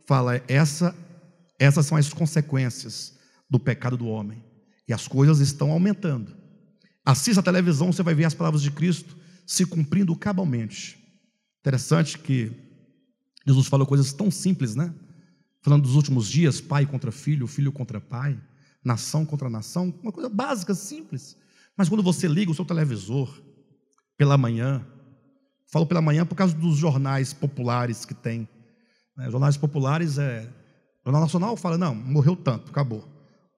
fala: 0.07 0.41
essa, 0.49 0.97
essas 1.59 1.85
são 1.85 1.99
as 1.99 2.11
consequências 2.11 3.13
do 3.51 3.61
pecado 3.61 3.99
do 3.99 4.07
homem. 4.07 4.43
E 4.89 4.95
as 4.95 5.07
coisas 5.07 5.39
estão 5.39 5.71
aumentando. 5.71 6.35
Assista 7.05 7.43
a 7.43 7.45
televisão, 7.45 7.93
você 7.93 8.03
vai 8.03 8.15
ver 8.15 8.25
as 8.25 8.33
palavras 8.33 8.63
de 8.63 8.71
Cristo 8.71 9.15
se 9.47 9.67
cumprindo 9.67 10.17
cabalmente. 10.17 10.97
Interessante 11.61 12.19
que 12.19 12.64
Jesus 13.47 13.67
falou 13.67 13.87
coisas 13.87 14.13
tão 14.13 14.31
simples, 14.31 14.75
né? 14.75 14.95
Falando 15.63 15.83
dos 15.83 15.95
últimos 15.95 16.29
dias, 16.29 16.61
pai 16.61 16.87
contra 16.87 17.11
filho, 17.13 17.47
filho 17.47 17.73
contra 17.73 18.01
pai 18.01 18.39
nação 18.85 19.25
contra 19.25 19.49
nação, 19.49 19.93
uma 20.03 20.13
coisa 20.13 20.29
básica, 20.29 20.75
simples. 20.75 21.37
Mas 21.77 21.89
quando 21.89 22.03
você 22.03 22.29
liga 22.29 22.51
o 22.51 22.55
seu 22.55 22.65
televisor 22.65 23.43
pela 24.17 24.37
manhã, 24.37 24.87
falo 25.73 25.87
pela 25.87 26.03
manhã 26.03 26.27
por 26.27 26.35
causa 26.35 26.55
dos 26.55 26.77
jornais 26.77 27.33
populares 27.33 28.05
que 28.05 28.15
tem. 28.15 28.47
Né? 29.17 29.31
Jornais 29.31 29.57
populares 29.57 30.19
é. 30.19 30.43
O 31.01 31.07
Jornal 31.07 31.23
Nacional 31.23 31.57
fala, 31.57 31.79
não, 31.79 31.95
morreu 31.95 32.37
tanto, 32.37 32.71
acabou. 32.71 33.07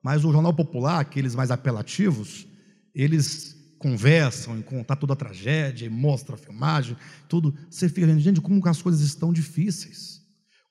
Mas 0.03 0.25
o 0.25 0.33
Jornal 0.33 0.55
Popular, 0.55 1.01
aqueles 1.01 1.35
mais 1.35 1.51
apelativos, 1.51 2.47
eles 2.95 3.56
conversam 3.87 4.59
e 4.59 4.65
contar 4.65 4.97
toda 4.97 5.13
a 5.13 5.17
tragédia, 5.17 5.87
e 5.87 5.89
mostra 5.89 6.35
a 6.35 6.39
filmagem, 6.39 6.97
tudo. 7.29 7.55
Você 7.71 7.89
fica 7.89 8.05
vendo, 8.05 8.19
gente, 8.19 8.41
como 8.41 8.61
as 8.69 8.83
coisas 8.83 9.01
estão 9.01 9.33
difíceis. 9.33 10.21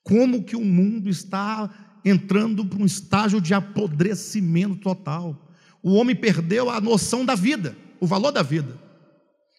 Como 0.02 0.44
que 0.44 0.54
o 0.54 0.62
mundo 0.62 1.08
está 1.08 1.98
entrando 2.04 2.62
para 2.66 2.78
um 2.78 2.84
estágio 2.84 3.40
de 3.40 3.54
apodrecimento 3.54 4.76
total. 4.76 5.50
O 5.82 5.94
homem 5.94 6.14
perdeu 6.14 6.68
a 6.68 6.78
noção 6.78 7.24
da 7.24 7.34
vida, 7.34 7.74
o 7.98 8.06
valor 8.06 8.32
da 8.32 8.42
vida. 8.42 8.78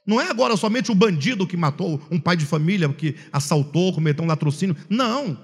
Não 0.06 0.22
é 0.22 0.30
agora 0.30 0.56
somente 0.56 0.92
o 0.92 0.96
bandido 0.96 1.48
que 1.48 1.58
matou 1.58 2.00
um 2.12 2.20
pai 2.20 2.38
de 2.38 2.46
família, 2.46 2.88
que 2.90 3.16
assaltou, 3.34 3.92
cometeu 3.92 4.24
um 4.24 4.28
latrocínio. 4.28 4.78
Não. 4.88 5.36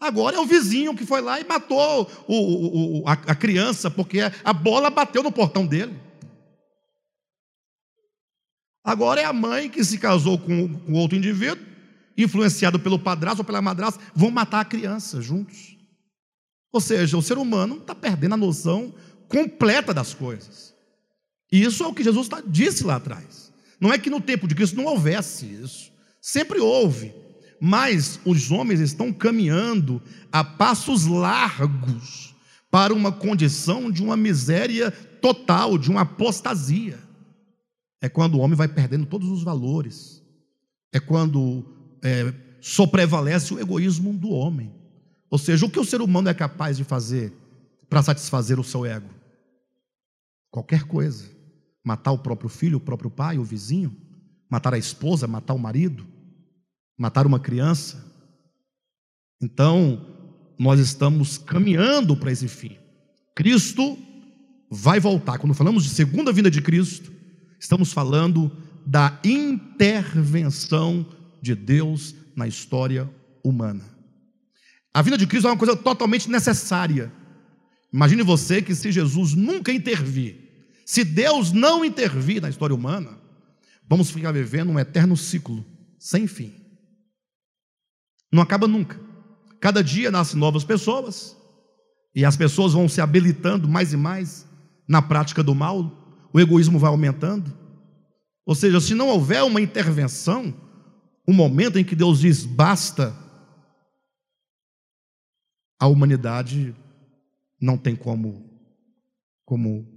Agora 0.00 0.36
é 0.36 0.38
o 0.38 0.46
vizinho 0.46 0.94
que 0.94 1.04
foi 1.04 1.20
lá 1.20 1.40
e 1.40 1.44
matou 1.44 2.08
o, 2.28 3.00
o, 3.00 3.08
a, 3.08 3.12
a 3.12 3.34
criança, 3.34 3.90
porque 3.90 4.20
a 4.44 4.52
bola 4.52 4.88
bateu 4.88 5.22
no 5.22 5.32
portão 5.32 5.66
dele. 5.66 6.05
Agora 8.86 9.20
é 9.20 9.24
a 9.24 9.32
mãe 9.32 9.68
que 9.68 9.82
se 9.82 9.98
casou 9.98 10.38
com, 10.38 10.80
outro 10.92 11.18
indivíduo, 11.18 11.66
influenciado 12.16 12.78
pelo 12.78 13.00
padrasto 13.00 13.40
ou 13.40 13.44
pela 13.44 13.60
madrasta, 13.60 14.00
vão 14.14 14.30
matar 14.30 14.60
a 14.60 14.64
criança 14.64 15.20
juntos. 15.20 15.76
Ou 16.72 16.80
seja, 16.80 17.18
o 17.18 17.22
ser 17.22 17.36
humano 17.36 17.78
está 17.78 17.96
perdendo 17.96 18.34
a 18.34 18.36
noção 18.36 18.94
completa 19.26 19.92
das 19.92 20.14
coisas. 20.14 20.72
E 21.50 21.64
isso 21.64 21.82
é 21.82 21.86
o 21.88 21.92
que 21.92 22.04
Jesus 22.04 22.28
tá, 22.28 22.40
disse 22.46 22.84
lá 22.84 22.94
atrás. 22.94 23.52
Não 23.80 23.92
é 23.92 23.98
que 23.98 24.08
no 24.08 24.20
tempo 24.20 24.46
de 24.46 24.54
Cristo 24.54 24.76
não 24.76 24.84
houvesse 24.84 25.46
isso. 25.46 25.90
Sempre 26.22 26.60
houve. 26.60 27.12
Mas 27.60 28.20
os 28.24 28.52
homens 28.52 28.78
estão 28.78 29.12
caminhando 29.12 30.00
a 30.30 30.44
passos 30.44 31.06
largos 31.06 32.36
para 32.70 32.94
uma 32.94 33.10
condição 33.10 33.90
de 33.90 34.00
uma 34.00 34.16
miséria 34.16 34.92
total, 34.92 35.76
de 35.76 35.90
uma 35.90 36.02
apostasia. 36.02 37.05
É 38.00 38.08
quando 38.08 38.34
o 38.34 38.38
homem 38.38 38.56
vai 38.56 38.68
perdendo 38.68 39.06
todos 39.06 39.28
os 39.28 39.42
valores. 39.42 40.22
É 40.92 41.00
quando 41.00 41.64
é, 42.02 42.32
só 42.60 42.86
prevalece 42.86 43.54
o 43.54 43.60
egoísmo 43.60 44.12
do 44.12 44.30
homem. 44.30 44.72
Ou 45.30 45.38
seja, 45.38 45.66
o 45.66 45.70
que 45.70 45.80
o 45.80 45.84
ser 45.84 46.00
humano 46.00 46.28
é 46.28 46.34
capaz 46.34 46.76
de 46.76 46.84
fazer 46.84 47.32
para 47.88 48.02
satisfazer 48.02 48.58
o 48.58 48.64
seu 48.64 48.84
ego? 48.84 49.08
Qualquer 50.50 50.84
coisa. 50.84 51.30
Matar 51.84 52.12
o 52.12 52.18
próprio 52.18 52.48
filho, 52.48 52.78
o 52.78 52.80
próprio 52.80 53.10
pai, 53.10 53.38
o 53.38 53.44
vizinho, 53.44 53.96
matar 54.50 54.74
a 54.74 54.78
esposa, 54.78 55.26
matar 55.26 55.54
o 55.54 55.58
marido, 55.58 56.06
matar 56.98 57.26
uma 57.26 57.38
criança. 57.38 58.04
Então, 59.40 60.04
nós 60.58 60.80
estamos 60.80 61.38
caminhando 61.38 62.16
para 62.16 62.32
esse 62.32 62.48
fim. 62.48 62.76
Cristo 63.34 63.96
vai 64.70 64.98
voltar. 64.98 65.38
Quando 65.38 65.54
falamos 65.54 65.84
de 65.84 65.90
segunda 65.90 66.32
vinda 66.32 66.50
de 66.50 66.62
Cristo, 66.62 67.12
estamos 67.58 67.92
falando 67.92 68.50
da 68.86 69.18
intervenção 69.24 71.06
de 71.42 71.54
Deus 71.54 72.14
na 72.34 72.46
história 72.46 73.10
humana. 73.42 73.84
A 74.92 75.02
vinda 75.02 75.18
de 75.18 75.26
Cristo 75.26 75.46
é 75.46 75.50
uma 75.50 75.58
coisa 75.58 75.76
totalmente 75.76 76.30
necessária. 76.30 77.12
Imagine 77.92 78.22
você 78.22 78.62
que 78.62 78.74
se 78.74 78.90
Jesus 78.90 79.34
nunca 79.34 79.72
intervir, 79.72 80.36
se 80.84 81.04
Deus 81.04 81.52
não 81.52 81.84
intervir 81.84 82.40
na 82.40 82.48
história 82.48 82.74
humana, 82.74 83.10
vamos 83.88 84.10
ficar 84.10 84.32
vivendo 84.32 84.70
um 84.70 84.78
eterno 84.78 85.16
ciclo 85.16 85.64
sem 85.98 86.26
fim. 86.26 86.54
Não 88.32 88.42
acaba 88.42 88.66
nunca. 88.66 89.00
Cada 89.60 89.82
dia 89.82 90.10
nascem 90.10 90.38
novas 90.38 90.64
pessoas, 90.64 91.36
e 92.14 92.24
as 92.24 92.36
pessoas 92.36 92.72
vão 92.72 92.88
se 92.88 93.00
habilitando 93.00 93.68
mais 93.68 93.92
e 93.92 93.96
mais 93.96 94.46
na 94.88 95.02
prática 95.02 95.42
do 95.42 95.54
mal, 95.54 96.05
o 96.36 96.40
egoísmo 96.40 96.78
vai 96.78 96.90
aumentando. 96.90 97.50
Ou 98.44 98.54
seja, 98.54 98.78
se 98.78 98.94
não 98.94 99.08
houver 99.08 99.42
uma 99.42 99.58
intervenção, 99.58 100.54
um 101.26 101.32
momento 101.32 101.78
em 101.78 101.84
que 101.84 101.96
Deus 101.96 102.20
diz 102.20 102.44
basta, 102.44 103.16
a 105.80 105.86
humanidade 105.86 106.76
não 107.58 107.78
tem 107.78 107.96
como, 107.96 108.50
como 109.46 109.88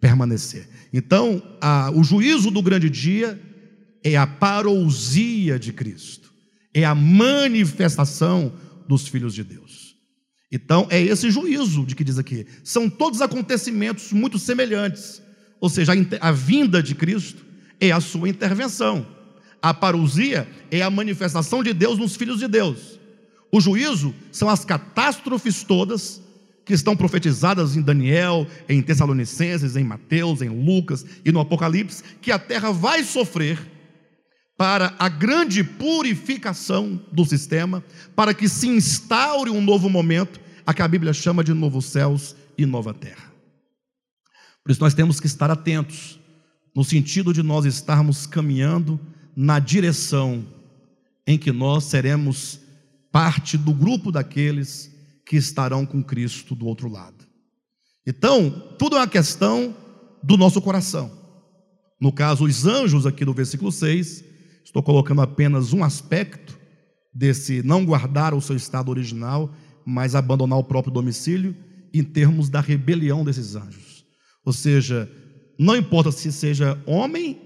permanecer. 0.00 0.68
Então, 0.92 1.42
a, 1.60 1.90
o 1.90 2.04
juízo 2.04 2.52
do 2.52 2.62
grande 2.62 2.88
dia 2.88 3.40
é 4.04 4.16
a 4.16 4.28
parousia 4.28 5.58
de 5.58 5.72
Cristo, 5.72 6.32
é 6.72 6.84
a 6.84 6.94
manifestação 6.94 8.52
dos 8.86 9.08
filhos 9.08 9.34
de 9.34 9.42
Deus. 9.42 9.96
Então, 10.52 10.86
é 10.88 11.02
esse 11.02 11.32
juízo 11.32 11.84
de 11.84 11.96
que 11.96 12.04
diz 12.04 12.16
aqui. 12.16 12.46
São 12.62 12.88
todos 12.88 13.20
acontecimentos 13.20 14.12
muito 14.12 14.38
semelhantes. 14.38 15.20
Ou 15.60 15.68
seja, 15.68 15.92
a, 15.92 16.28
a 16.28 16.32
vinda 16.32 16.82
de 16.82 16.94
Cristo 16.94 17.44
é 17.80 17.90
a 17.90 18.00
sua 18.00 18.28
intervenção. 18.28 19.06
A 19.62 19.74
parousia 19.74 20.48
é 20.70 20.82
a 20.82 20.90
manifestação 20.90 21.62
de 21.62 21.72
Deus 21.72 21.98
nos 21.98 22.16
filhos 22.16 22.38
de 22.38 22.48
Deus. 22.48 22.98
O 23.52 23.60
juízo 23.60 24.14
são 24.32 24.48
as 24.48 24.64
catástrofes 24.64 25.62
todas 25.62 26.22
que 26.64 26.72
estão 26.72 26.96
profetizadas 26.96 27.76
em 27.76 27.82
Daniel, 27.82 28.46
em 28.68 28.80
Tessalonicenses, 28.80 29.76
em 29.76 29.84
Mateus, 29.84 30.40
em 30.40 30.48
Lucas 30.48 31.04
e 31.24 31.32
no 31.32 31.40
Apocalipse, 31.40 32.02
que 32.22 32.30
a 32.30 32.38
terra 32.38 32.70
vai 32.70 33.02
sofrer 33.02 33.58
para 34.56 34.94
a 34.98 35.08
grande 35.08 35.64
purificação 35.64 37.00
do 37.10 37.24
sistema, 37.24 37.82
para 38.14 38.32
que 38.34 38.48
se 38.48 38.68
instaure 38.68 39.50
um 39.50 39.60
novo 39.60 39.88
momento, 39.88 40.38
a 40.66 40.74
que 40.74 40.82
a 40.82 40.88
Bíblia 40.88 41.12
chama 41.12 41.42
de 41.42 41.52
novos 41.52 41.86
céus 41.86 42.36
e 42.56 42.66
nova 42.66 42.92
terra. 42.94 43.29
Por 44.70 44.74
isso 44.74 44.82
nós 44.82 44.94
temos 44.94 45.18
que 45.18 45.26
estar 45.26 45.50
atentos, 45.50 46.16
no 46.72 46.84
sentido 46.84 47.34
de 47.34 47.42
nós 47.42 47.64
estarmos 47.64 48.24
caminhando 48.24 49.00
na 49.34 49.58
direção 49.58 50.46
em 51.26 51.36
que 51.36 51.50
nós 51.50 51.82
seremos 51.82 52.60
parte 53.10 53.58
do 53.58 53.74
grupo 53.74 54.12
daqueles 54.12 54.88
que 55.26 55.34
estarão 55.34 55.84
com 55.84 56.04
Cristo 56.04 56.54
do 56.54 56.68
outro 56.68 56.88
lado. 56.88 57.26
Então, 58.06 58.48
tudo 58.78 58.94
é 58.94 59.00
uma 59.00 59.08
questão 59.08 59.74
do 60.22 60.36
nosso 60.36 60.62
coração. 60.62 61.10
No 62.00 62.12
caso, 62.12 62.44
os 62.44 62.64
anjos, 62.64 63.06
aqui 63.06 63.24
do 63.24 63.34
versículo 63.34 63.72
6, 63.72 64.22
estou 64.64 64.84
colocando 64.84 65.20
apenas 65.20 65.72
um 65.72 65.82
aspecto 65.82 66.56
desse 67.12 67.60
não 67.64 67.84
guardar 67.84 68.34
o 68.34 68.40
seu 68.40 68.54
estado 68.54 68.88
original, 68.88 69.52
mas 69.84 70.14
abandonar 70.14 70.60
o 70.60 70.64
próprio 70.64 70.94
domicílio, 70.94 71.56
em 71.92 72.04
termos 72.04 72.48
da 72.48 72.60
rebelião 72.60 73.24
desses 73.24 73.56
anjos. 73.56 73.89
Ou 74.44 74.52
seja, 74.52 75.10
não 75.58 75.76
importa 75.76 76.10
se 76.10 76.32
seja 76.32 76.82
homem 76.86 77.40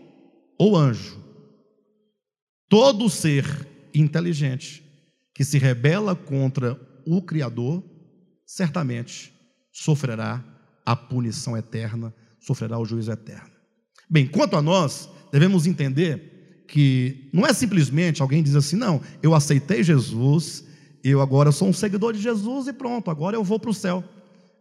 ou 0.58 0.76
anjo, 0.76 1.18
todo 2.68 3.10
ser 3.10 3.44
inteligente 3.94 4.82
que 5.34 5.44
se 5.44 5.58
rebela 5.58 6.14
contra 6.14 6.78
o 7.06 7.20
Criador, 7.20 7.82
certamente 8.46 9.32
sofrerá 9.72 10.44
a 10.86 10.94
punição 10.94 11.56
eterna, 11.56 12.14
sofrerá 12.38 12.78
o 12.78 12.84
juízo 12.84 13.10
eterno. 13.10 13.50
Bem, 14.08 14.26
quanto 14.26 14.56
a 14.56 14.62
nós, 14.62 15.08
devemos 15.32 15.66
entender 15.66 16.64
que 16.68 17.28
não 17.32 17.44
é 17.44 17.52
simplesmente 17.52 18.22
alguém 18.22 18.42
diz 18.42 18.54
assim, 18.54 18.76
não, 18.76 19.00
eu 19.22 19.34
aceitei 19.34 19.82
Jesus, 19.82 20.64
eu 21.02 21.20
agora 21.20 21.52
sou 21.52 21.68
um 21.68 21.72
seguidor 21.72 22.12
de 22.12 22.20
Jesus 22.20 22.68
e 22.68 22.72
pronto, 22.72 23.10
agora 23.10 23.36
eu 23.36 23.44
vou 23.44 23.58
para 23.58 23.70
o 23.70 23.74
céu. 23.74 24.04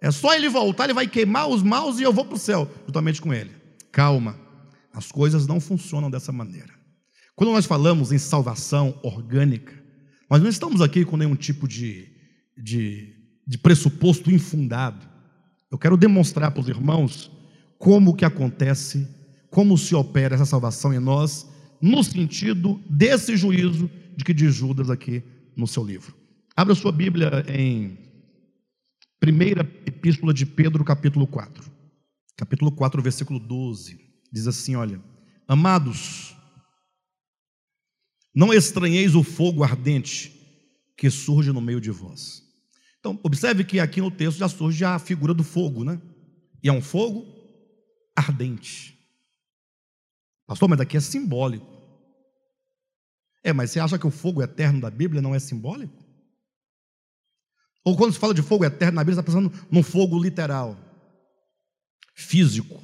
É 0.04 0.12
só 0.12 0.36
ele 0.36 0.50
voltar, 0.50 0.84
ele 0.84 0.94
vai 0.94 1.08
queimar 1.08 1.48
os 1.48 1.64
maus 1.64 2.00
e 2.00 2.04
eu 2.04 2.14
vou 2.14 2.26
para 2.26 2.36
o 2.36 2.40
céu, 2.40 2.70
juntamente 2.86 3.20
com 3.20 3.34
ele. 3.34 3.50
Calma, 3.92 4.38
as 4.94 5.12
coisas 5.12 5.48
não 5.48 5.60
funcionam 5.60 6.12
dessa 6.12 6.32
maneira. 6.32 6.72
Quando 7.36 7.54
nós 7.54 7.66
falamos 7.66 8.12
em 8.12 8.20
salvação 8.20 9.00
orgânica, 9.02 9.74
nós 10.30 10.40
não 10.40 10.50
estamos 10.50 10.82
aqui 10.82 11.04
com 11.04 11.18
nenhum 11.18 11.36
tipo 11.36 11.68
de 11.68 12.14
de, 12.58 13.14
de 13.46 13.58
pressuposto 13.58 14.32
infundado. 14.32 15.06
Eu 15.72 15.78
quero 15.78 15.98
demonstrar 15.98 16.52
para 16.52 16.62
os 16.62 16.68
irmãos 16.68 17.32
como 17.78 18.16
que 18.16 18.26
acontece, 18.26 19.08
como 19.50 19.78
se 19.78 19.96
opera 19.96 20.36
essa 20.36 20.46
salvação 20.46 20.94
em 20.94 21.00
nós, 21.00 21.50
no 21.82 22.04
sentido 22.04 22.80
desse 22.90 23.36
juízo 23.36 23.90
de 24.16 24.24
que 24.24 24.34
diz 24.34 24.54
Judas 24.54 24.90
aqui 24.90 25.24
no 25.56 25.68
seu 25.68 25.84
livro. 25.84 26.16
Abra 26.56 26.76
sua 26.76 26.92
Bíblia 26.92 27.44
em 27.48 27.98
primeira 29.24 29.62
epístola 29.86 30.34
de 30.34 30.46
Pedro, 30.46 30.84
capítulo 30.84 31.26
4. 31.26 31.72
Capítulo 32.36 32.70
4, 32.74 33.02
versículo 33.02 33.40
12. 33.40 33.98
Diz 34.30 34.48
assim, 34.48 34.76
olha: 34.76 35.02
Amados, 35.48 36.36
não 38.36 38.54
estranheis 38.54 39.16
o 39.16 39.24
fogo 39.24 39.64
ardente 39.64 40.30
que 40.98 41.10
surge 41.10 41.54
no 41.54 41.62
meio 41.62 41.80
de 41.80 41.90
vós 41.90 42.44
então, 43.04 43.20
observe 43.22 43.66
que 43.66 43.82
aqui 43.82 44.00
no 44.00 44.10
texto 44.10 44.38
já 44.38 44.48
surge 44.48 44.86
a 44.86 44.98
figura 44.98 45.34
do 45.34 45.44
fogo, 45.44 45.84
né? 45.84 46.02
E 46.64 46.70
é 46.70 46.72
um 46.72 46.82
fogo 46.82 47.26
ardente. 48.16 48.98
Pastor, 50.48 50.70
mas 50.70 50.80
aqui 50.80 50.96
é 50.96 51.02
simbólico. 51.02 51.68
É, 53.44 53.52
mas 53.52 53.72
você 53.72 53.82
acha 53.82 54.00
que 54.00 54.08
o 54.08 54.12
fogo 54.12 54.42
eterno 54.42 54.80
da 54.80 54.90
Bíblia 54.90 55.22
não 55.22 55.36
é 55.36 55.40
simbólico? 55.40 56.03
Ou 57.84 57.98
quando 57.98 58.14
se 58.14 58.20
fala 58.20 58.34
de 58.34 58.42
fogo 58.42 58.64
eterno 58.64 58.96
na 58.96 59.04
Bíblia, 59.04 59.20
está 59.20 59.24
pensando 59.24 59.52
num 59.70 59.84
fogo 59.84 60.22
literal, 60.22 60.78
físico. 62.16 62.82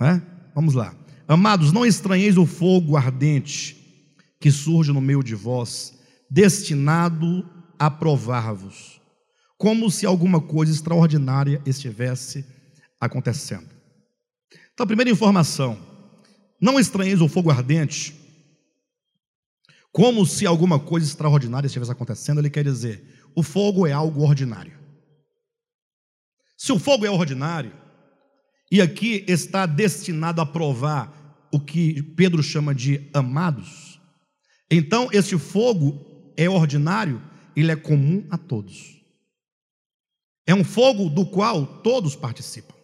É? 0.00 0.20
Vamos 0.54 0.74
lá. 0.74 0.94
Amados, 1.26 1.72
não 1.72 1.86
estranheis 1.86 2.36
o 2.36 2.44
fogo 2.44 2.96
ardente 2.96 3.80
que 4.40 4.50
surge 4.50 4.92
no 4.92 5.00
meio 5.00 5.22
de 5.22 5.34
vós, 5.34 5.98
destinado 6.28 7.48
a 7.78 7.90
provar-vos, 7.90 9.00
como 9.56 9.90
se 9.90 10.04
alguma 10.04 10.40
coisa 10.40 10.72
extraordinária 10.72 11.62
estivesse 11.64 12.44
acontecendo. 13.00 13.68
Então, 14.72 14.86
primeira 14.86 15.10
informação: 15.10 15.78
não 16.60 16.78
estranheis 16.78 17.20
o 17.20 17.28
fogo 17.28 17.50
ardente 17.50 18.23
como 19.94 20.26
se 20.26 20.44
alguma 20.44 20.80
coisa 20.80 21.06
extraordinária 21.06 21.68
estivesse 21.68 21.92
acontecendo, 21.92 22.40
ele 22.40 22.50
quer 22.50 22.64
dizer: 22.64 23.30
o 23.32 23.44
fogo 23.44 23.86
é 23.86 23.92
algo 23.92 24.22
ordinário. 24.22 24.76
Se 26.58 26.72
o 26.72 26.80
fogo 26.80 27.06
é 27.06 27.10
ordinário, 27.10 27.72
e 28.72 28.82
aqui 28.82 29.24
está 29.28 29.66
destinado 29.66 30.40
a 30.40 30.46
provar 30.46 31.46
o 31.52 31.60
que 31.60 32.02
Pedro 32.02 32.42
chama 32.42 32.74
de 32.74 33.08
amados, 33.14 34.00
então 34.68 35.08
esse 35.12 35.38
fogo 35.38 36.32
é 36.36 36.50
ordinário, 36.50 37.22
ele 37.54 37.70
é 37.70 37.76
comum 37.76 38.26
a 38.30 38.36
todos. 38.36 39.00
É 40.44 40.52
um 40.52 40.64
fogo 40.64 41.08
do 41.08 41.24
qual 41.24 41.64
todos 41.82 42.16
participam. 42.16 42.74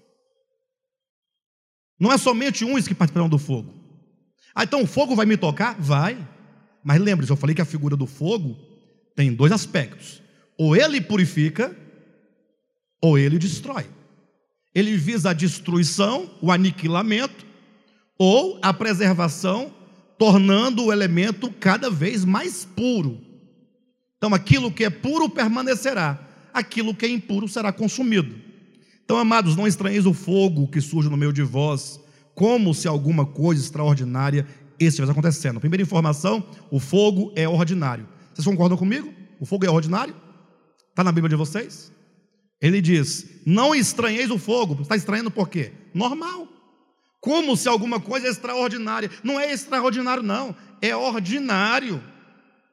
Não 1.99 2.13
é 2.13 2.17
somente 2.17 2.65
uns 2.65 2.87
que 2.87 2.95
participarão 2.95 3.29
do 3.29 3.37
fogo. 3.37 3.75
Ah, 4.55 4.63
então 4.63 4.83
o 4.85 4.87
fogo 4.87 5.17
vai 5.17 5.27
me 5.27 5.37
tocar? 5.37 5.75
Vai. 5.81 6.17
Mas 6.83 7.01
lembre-se, 7.01 7.33
eu 7.33 7.37
falei 7.37 7.55
que 7.55 7.63
a 7.63 7.67
figura 7.67 7.97
do 7.97 8.07
fogo 8.07 8.57
tem 9.15 9.33
dois 9.33 9.53
aspectos: 9.53 10.23
ou 10.57 10.77
ele 10.77 11.01
purifica, 11.01 11.77
ou 13.01 13.19
ele 13.19 13.39
destrói. 13.39 13.87
Ele 14.75 14.97
visa 14.97 15.31
a 15.31 15.33
destruição, 15.33 16.31
o 16.41 16.51
aniquilamento, 16.53 17.45
ou 18.19 18.59
a 18.63 18.73
preservação, 18.73 19.75
tornando 20.19 20.85
o 20.85 20.93
elemento 20.93 21.51
cada 21.51 21.91
vez 21.91 22.25
mais 22.25 22.65
puro. 22.65 23.21
Então, 24.17 24.35
aquilo 24.35 24.71
que 24.71 24.85
é 24.85 24.91
puro 24.91 25.29
permanecerá, 25.29 26.19
aquilo 26.53 26.95
que 26.95 27.07
é 27.07 27.09
impuro 27.09 27.49
será 27.49 27.73
consumido. 27.73 28.35
Então, 29.03 29.17
amados, 29.17 29.57
não 29.57 29.67
estranheis 29.67 30.07
o 30.07 30.13
fogo 30.13 30.69
que 30.69 30.81
surge 30.81 31.09
no 31.09 31.17
meio 31.17 31.33
de 31.33 31.43
vós, 31.43 31.99
como 32.35 32.75
se 32.75 32.87
alguma 32.87 33.27
coisa 33.27 33.63
extraordinária 33.63 34.47
estivesse 34.87 35.13
acontecendo. 35.13 35.61
Primeira 35.61 35.83
informação: 35.83 36.45
o 36.71 36.81
fogo 36.81 37.33
é 37.37 37.49
ordinário. 37.49 38.09
Vocês 38.33 38.47
concordam 38.47 38.79
comigo? 38.79 39.13
O 39.39 39.47
fogo 39.47 39.67
é 39.67 39.71
ordinário? 39.71 40.15
Está 40.91 41.05
na 41.05 41.13
Bíblia 41.13 41.31
de 41.31 41.37
vocês? 41.37 41.93
Ele 42.61 42.81
diz: 42.81 43.43
Não 43.47 43.75
estranheis 43.75 44.31
o 44.31 44.39
fogo. 44.39 44.83
Está 44.83 44.97
estranhando 44.97 45.31
por 45.31 45.49
quê? 45.49 45.73
Normal. 45.95 46.49
Como 47.21 47.57
se 47.57 47.69
alguma 47.69 48.01
coisa 48.01 48.27
é 48.27 48.31
extraordinária. 48.31 49.11
Não 49.23 49.39
é 49.39 49.53
extraordinário, 49.53 50.23
não. 50.23 50.57
É 50.81 50.95
ordinário. 50.97 52.03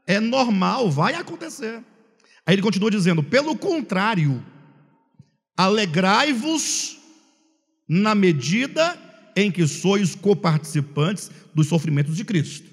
É 0.06 0.20
normal, 0.20 0.90
vai 0.90 1.14
acontecer. 1.16 1.84
Aí 2.46 2.56
ele 2.56 2.62
continua 2.62 2.90
dizendo: 2.90 3.22
Pelo 3.22 3.58
contrário, 3.58 4.44
alegrai-vos 5.56 6.98
na 7.88 8.14
medida 8.14 8.98
em 9.38 9.52
que 9.52 9.68
sois 9.68 10.16
coparticipantes 10.16 11.30
dos 11.54 11.68
sofrimentos 11.68 12.18
de 12.18 12.26
Cristo. 12.26 12.68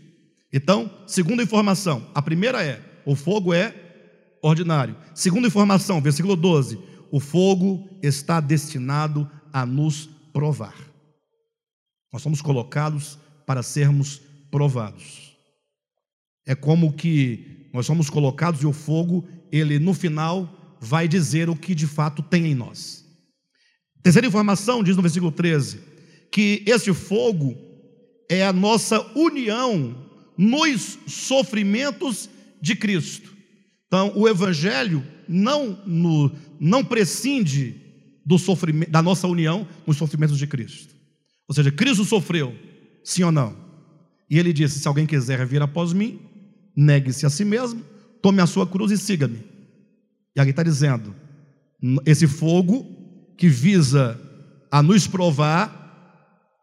Então, 0.50 0.90
segunda 1.06 1.42
informação, 1.42 2.10
a 2.14 2.22
primeira 2.22 2.64
é: 2.64 2.82
o 3.04 3.14
fogo 3.14 3.52
é 3.52 3.74
ordinário. 4.42 4.96
Segunda 5.14 5.46
informação, 5.46 6.00
versículo 6.00 6.34
12: 6.34 6.78
o 7.12 7.20
fogo 7.20 7.86
está 8.02 8.40
destinado 8.40 9.30
a 9.52 9.66
nos 9.66 10.08
provar. 10.32 10.74
Nós 12.10 12.22
somos 12.22 12.40
colocados 12.40 13.18
para 13.46 13.62
sermos 13.62 14.22
provados. 14.50 15.36
É 16.46 16.54
como 16.54 16.94
que 16.94 17.68
nós 17.74 17.84
somos 17.84 18.08
colocados 18.08 18.62
e 18.62 18.66
o 18.66 18.72
fogo, 18.72 19.28
ele 19.52 19.78
no 19.78 19.92
final 19.92 20.76
vai 20.80 21.06
dizer 21.06 21.50
o 21.50 21.56
que 21.56 21.74
de 21.74 21.86
fato 21.86 22.22
tem 22.22 22.46
em 22.46 22.54
nós. 22.54 23.04
Terceira 24.02 24.26
informação 24.26 24.82
diz 24.82 24.96
no 24.96 25.02
versículo 25.02 25.30
13 25.30 25.93
que 26.34 26.64
esse 26.66 26.92
fogo 26.92 27.56
é 28.28 28.44
a 28.44 28.52
nossa 28.52 29.00
união 29.16 29.96
nos 30.36 30.98
sofrimentos 31.06 32.28
de 32.60 32.74
Cristo. 32.74 33.32
Então, 33.86 34.12
o 34.16 34.26
evangelho 34.28 35.06
não, 35.28 35.80
no, 35.86 36.32
não 36.58 36.84
prescinde 36.84 37.80
do 38.26 38.36
sofrimento, 38.36 38.90
da 38.90 39.00
nossa 39.00 39.28
união 39.28 39.64
nos 39.86 39.96
sofrimentos 39.96 40.36
de 40.36 40.44
Cristo. 40.48 40.92
Ou 41.46 41.54
seja, 41.54 41.70
Cristo 41.70 42.04
sofreu, 42.04 42.52
sim 43.04 43.22
ou 43.22 43.30
não? 43.30 43.56
E 44.28 44.36
ele 44.36 44.52
disse: 44.52 44.80
Se 44.80 44.88
alguém 44.88 45.06
quiser 45.06 45.46
vir 45.46 45.62
após 45.62 45.92
mim, 45.92 46.18
negue-se 46.76 47.24
a 47.24 47.30
si 47.30 47.44
mesmo, 47.44 47.80
tome 48.20 48.42
a 48.42 48.46
sua 48.48 48.66
cruz 48.66 48.90
e 48.90 48.98
siga-me. 48.98 49.38
E 50.34 50.40
aqui 50.40 50.50
está 50.50 50.64
dizendo: 50.64 51.14
esse 52.04 52.26
fogo 52.26 52.84
que 53.38 53.48
visa 53.48 54.20
a 54.68 54.82
nos 54.82 55.06
provar, 55.06 55.83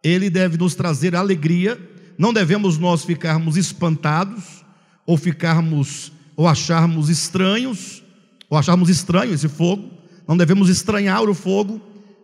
ele 0.03 0.29
deve 0.29 0.57
nos 0.57 0.75
trazer 0.75 1.15
alegria, 1.15 1.79
não 2.17 2.33
devemos 2.33 2.77
nós 2.77 3.03
ficarmos 3.03 3.57
espantados 3.57 4.63
ou 5.05 5.17
ficarmos 5.17 6.11
ou 6.35 6.47
acharmos 6.47 7.09
estranhos 7.09 8.01
ou 8.49 8.57
acharmos 8.57 8.89
estranho 8.89 9.33
esse 9.33 9.47
fogo, 9.47 9.89
não 10.27 10.35
devemos 10.35 10.69
estranhar 10.69 11.23
o 11.23 11.33
fogo, 11.33 11.81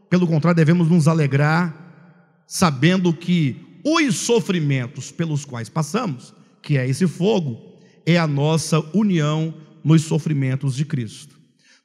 pelo 0.10 0.28
contrário, 0.28 0.56
devemos 0.56 0.90
nos 0.90 1.08
alegrar, 1.08 2.44
sabendo 2.46 3.14
que 3.14 3.80
os 3.84 4.16
sofrimentos 4.18 5.12
pelos 5.12 5.46
quais 5.46 5.70
passamos, 5.70 6.34
que 6.62 6.78
é 6.78 6.88
esse 6.88 7.08
fogo, 7.08 7.78
é 8.06 8.18
a 8.18 8.28
nossa 8.28 8.80
união 8.94 9.54
nos 9.84 10.04
sofrimentos 10.04 10.76
de 10.76 10.86
Cristo. 10.86 11.38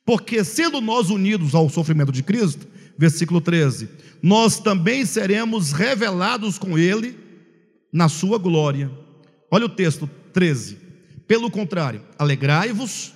Porque 0.05 0.43
sendo 0.43 0.81
nós 0.81 1.11
unidos 1.11 1.55
ao 1.55 1.69
sofrimento 1.69 2.11
de 2.11 2.23
Cristo, 2.23 2.67
versículo 2.99 3.41
13, 3.41 3.89
nós 4.23 4.61
também 4.61 5.05
seremos 5.05 5.73
revelados 5.73 6.59
com 6.59 6.79
Ele 6.79 7.19
na 7.93 8.09
Sua 8.09 8.39
glória. 8.39 8.91
Olha 9.51 9.67
o 9.67 9.69
texto 9.69 10.09
13. 10.33 10.79
Pelo 11.27 11.51
contrário, 11.51 12.03
alegrai-vos 12.19 13.13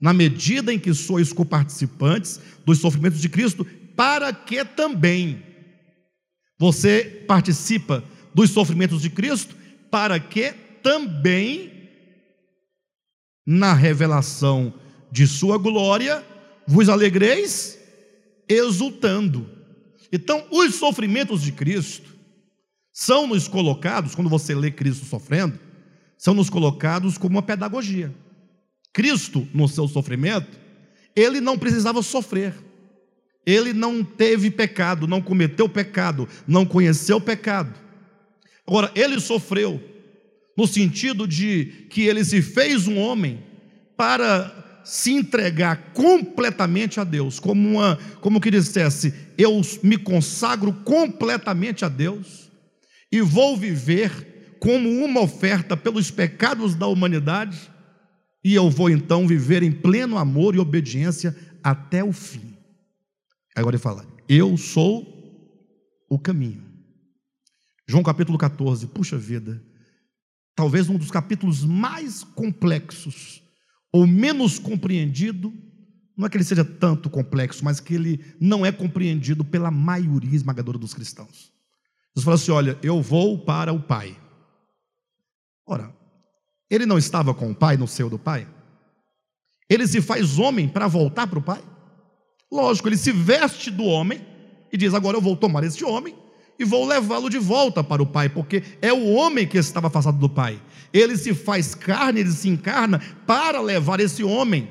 na 0.00 0.12
medida 0.12 0.72
em 0.72 0.78
que 0.78 0.92
sois 0.92 1.32
coparticipantes 1.32 2.40
dos 2.64 2.78
sofrimentos 2.78 3.20
de 3.20 3.28
Cristo, 3.28 3.64
para 3.96 4.32
que 4.32 4.64
também 4.64 5.42
você 6.58 7.24
participa 7.26 8.02
dos 8.34 8.50
sofrimentos 8.50 9.02
de 9.02 9.10
Cristo, 9.10 9.54
para 9.90 10.18
que 10.18 10.52
também 10.82 11.70
na 13.46 13.74
revelação 13.74 14.74
de 15.10 15.26
sua 15.26 15.58
glória 15.58 16.24
vos 16.66 16.88
alegreis 16.88 17.78
exultando. 18.48 19.48
Então, 20.12 20.46
os 20.50 20.74
sofrimentos 20.74 21.42
de 21.42 21.52
Cristo 21.52 22.12
são 22.92 23.26
nos 23.26 23.48
colocados, 23.48 24.14
quando 24.14 24.28
você 24.28 24.54
lê 24.54 24.70
Cristo 24.70 25.06
sofrendo, 25.06 25.58
são 26.18 26.34
nos 26.34 26.50
colocados 26.50 27.16
como 27.16 27.36
uma 27.36 27.42
pedagogia. 27.42 28.14
Cristo, 28.92 29.48
no 29.54 29.66
seu 29.66 29.88
sofrimento, 29.88 30.58
ele 31.16 31.40
não 31.40 31.58
precisava 31.58 32.02
sofrer. 32.02 32.54
Ele 33.44 33.72
não 33.72 34.04
teve 34.04 34.50
pecado, 34.50 35.08
não 35.08 35.20
cometeu 35.20 35.68
pecado, 35.68 36.28
não 36.46 36.64
conheceu 36.64 37.20
pecado. 37.20 37.74
Agora, 38.66 38.92
ele 38.94 39.18
sofreu 39.18 39.82
no 40.56 40.66
sentido 40.66 41.26
de 41.26 41.86
que 41.90 42.02
ele 42.02 42.24
se 42.24 42.40
fez 42.40 42.86
um 42.86 42.98
homem 42.98 43.42
para 43.96 44.62
se 44.84 45.12
entregar 45.12 45.92
completamente 45.92 47.00
a 47.00 47.04
Deus, 47.04 47.38
como 47.38 47.76
uma, 47.76 47.96
como 48.20 48.40
que 48.40 48.50
dissesse, 48.50 49.14
eu 49.38 49.60
me 49.82 49.96
consagro 49.96 50.72
completamente 50.84 51.84
a 51.84 51.88
Deus 51.88 52.50
e 53.10 53.20
vou 53.20 53.56
viver 53.56 54.56
como 54.58 54.88
uma 54.88 55.20
oferta 55.20 55.76
pelos 55.76 56.10
pecados 56.10 56.74
da 56.74 56.86
humanidade 56.86 57.70
e 58.44 58.54
eu 58.54 58.70
vou 58.70 58.90
então 58.90 59.26
viver 59.26 59.62
em 59.62 59.70
pleno 59.70 60.18
amor 60.18 60.54
e 60.54 60.58
obediência 60.58 61.36
até 61.62 62.02
o 62.02 62.12
fim. 62.12 62.56
Agora 63.54 63.76
ele 63.76 63.82
fala: 63.82 64.06
Eu 64.28 64.56
sou 64.56 65.06
o 66.08 66.18
caminho. 66.18 66.64
João 67.86 68.02
capítulo 68.02 68.38
14, 68.38 68.86
puxa 68.88 69.18
vida, 69.18 69.62
talvez 70.54 70.88
um 70.88 70.96
dos 70.96 71.10
capítulos 71.10 71.64
mais 71.64 72.22
complexos 72.24 73.41
ou 73.92 74.06
menos 74.06 74.58
compreendido, 74.58 75.52
não 76.16 76.26
é 76.26 76.30
que 76.30 76.36
ele 76.36 76.44
seja 76.44 76.64
tanto 76.64 77.10
complexo, 77.10 77.64
mas 77.64 77.78
que 77.78 77.94
ele 77.94 78.24
não 78.40 78.64
é 78.64 78.72
compreendido 78.72 79.44
pela 79.44 79.70
maioria 79.70 80.34
esmagadora 80.34 80.78
dos 80.78 80.94
cristãos. 80.94 81.52
Jesus 82.14 82.24
fala 82.24 82.34
assim: 82.36 82.50
Olha, 82.50 82.78
eu 82.82 83.02
vou 83.02 83.38
para 83.38 83.72
o 83.72 83.80
Pai. 83.80 84.16
Ora, 85.66 85.94
ele 86.70 86.86
não 86.86 86.98
estava 86.98 87.34
com 87.34 87.50
o 87.50 87.54
pai 87.54 87.76
no 87.76 87.86
seio 87.86 88.08
do 88.08 88.18
pai? 88.18 88.48
Ele 89.68 89.86
se 89.86 90.00
faz 90.00 90.38
homem 90.38 90.68
para 90.68 90.88
voltar 90.88 91.26
para 91.26 91.38
o 91.38 91.42
pai? 91.42 91.62
Lógico, 92.50 92.88
ele 92.88 92.96
se 92.96 93.12
veste 93.12 93.70
do 93.70 93.84
homem 93.84 94.20
e 94.72 94.76
diz: 94.76 94.94
Agora 94.94 95.16
eu 95.16 95.20
vou 95.20 95.36
tomar 95.36 95.64
este 95.64 95.84
homem 95.84 96.14
e 96.62 96.64
vou 96.64 96.86
levá-lo 96.86 97.28
de 97.28 97.38
volta 97.38 97.82
para 97.82 98.02
o 98.02 98.06
pai, 98.06 98.28
porque 98.28 98.62
é 98.80 98.92
o 98.92 99.12
homem 99.12 99.46
que 99.46 99.58
estava 99.58 99.88
afastado 99.88 100.18
do 100.18 100.28
pai. 100.28 100.60
Ele 100.92 101.16
se 101.16 101.34
faz 101.34 101.74
carne, 101.74 102.20
ele 102.20 102.30
se 102.30 102.48
encarna 102.48 103.00
para 103.26 103.60
levar 103.60 104.00
esse 104.00 104.22
homem. 104.22 104.68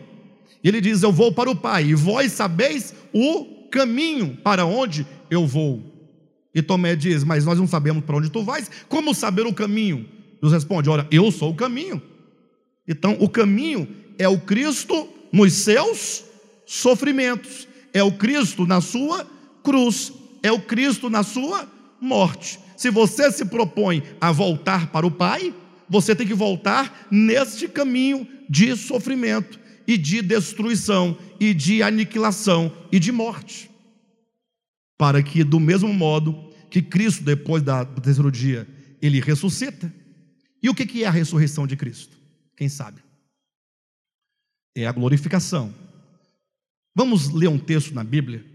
Ele 0.64 0.80
diz: 0.80 1.04
Eu 1.04 1.12
vou 1.12 1.32
para 1.32 1.50
o 1.50 1.56
pai, 1.56 1.88
e 1.88 1.94
vós 1.94 2.32
sabeis 2.32 2.94
o 3.14 3.68
caminho 3.70 4.38
para 4.38 4.66
onde 4.66 5.06
eu 5.30 5.46
vou. 5.46 5.84
E 6.56 6.62
Tomé 6.62 6.96
diz: 6.96 7.24
Mas 7.24 7.46
nós 7.46 7.60
não 7.60 7.68
sabemos 7.68 8.04
para 8.06 8.18
onde 8.18 8.30
tu 8.30 8.44
vais, 8.44 8.72
como 8.88 9.14
saber 9.14 9.46
o 9.46 9.54
caminho? 9.54 10.06
Deus 10.42 10.54
responde: 10.54 10.90
Ora, 10.90 11.08
eu 11.12 11.30
sou 11.32 11.52
o 11.52 11.56
caminho, 11.56 12.02
Então, 12.88 13.18
o 13.20 13.28
caminho 13.28 13.88
é 14.18 14.28
o 14.28 14.40
Cristo 14.40 15.10
nos 15.32 15.54
seus 15.54 16.24
sofrimentos, 16.66 17.68
é 17.94 18.02
o 18.02 18.12
Cristo 18.14 18.66
na 18.66 18.80
sua 18.80 19.28
cruz, 19.64 20.14
é 20.42 20.52
o 20.52 20.62
Cristo 20.62 21.10
na 21.10 21.24
sua 21.24 21.68
morte. 22.02 22.60
Se 22.76 22.90
você 22.90 23.32
se 23.32 23.46
propõe 23.46 24.04
a 24.20 24.32
voltar 24.32 24.92
para 24.92 25.06
o 25.06 25.12
Pai, 25.12 25.54
você 25.88 26.16
tem 26.16 26.26
que 26.26 26.34
voltar 26.34 27.08
neste 27.12 27.68
caminho 27.68 28.28
de 28.50 28.76
sofrimento 28.76 29.60
e 29.88 29.98
de 29.98 30.22
destruição 30.22 31.18
e 31.40 31.54
de 31.54 31.84
aniquilação 31.84 32.76
e 32.92 33.00
de 33.00 33.12
morte. 33.12 33.70
Para 34.98 35.22
que, 35.22 35.44
do 35.44 35.60
mesmo 35.60 35.94
modo 35.94 36.52
que 36.70 36.82
Cristo, 36.82 37.24
depois 37.24 37.62
do 37.62 38.02
terceiro 38.02 38.32
dia, 38.32 38.68
ele 39.02 39.20
ressuscita. 39.20 39.94
E 40.64 40.70
o 40.70 40.76
que 40.76 41.04
é 41.04 41.08
a 41.08 41.12
ressurreição 41.12 41.68
de 41.68 41.76
Cristo? 41.76 42.18
Quem 42.56 42.70
sabe? 42.70 43.02
É 44.76 44.86
a 44.86 44.92
glorificação. 44.92 45.74
Vamos 46.96 47.30
ler 47.30 47.48
um 47.48 47.60
texto 47.60 47.94
na 47.94 48.04
Bíblia, 48.04 48.46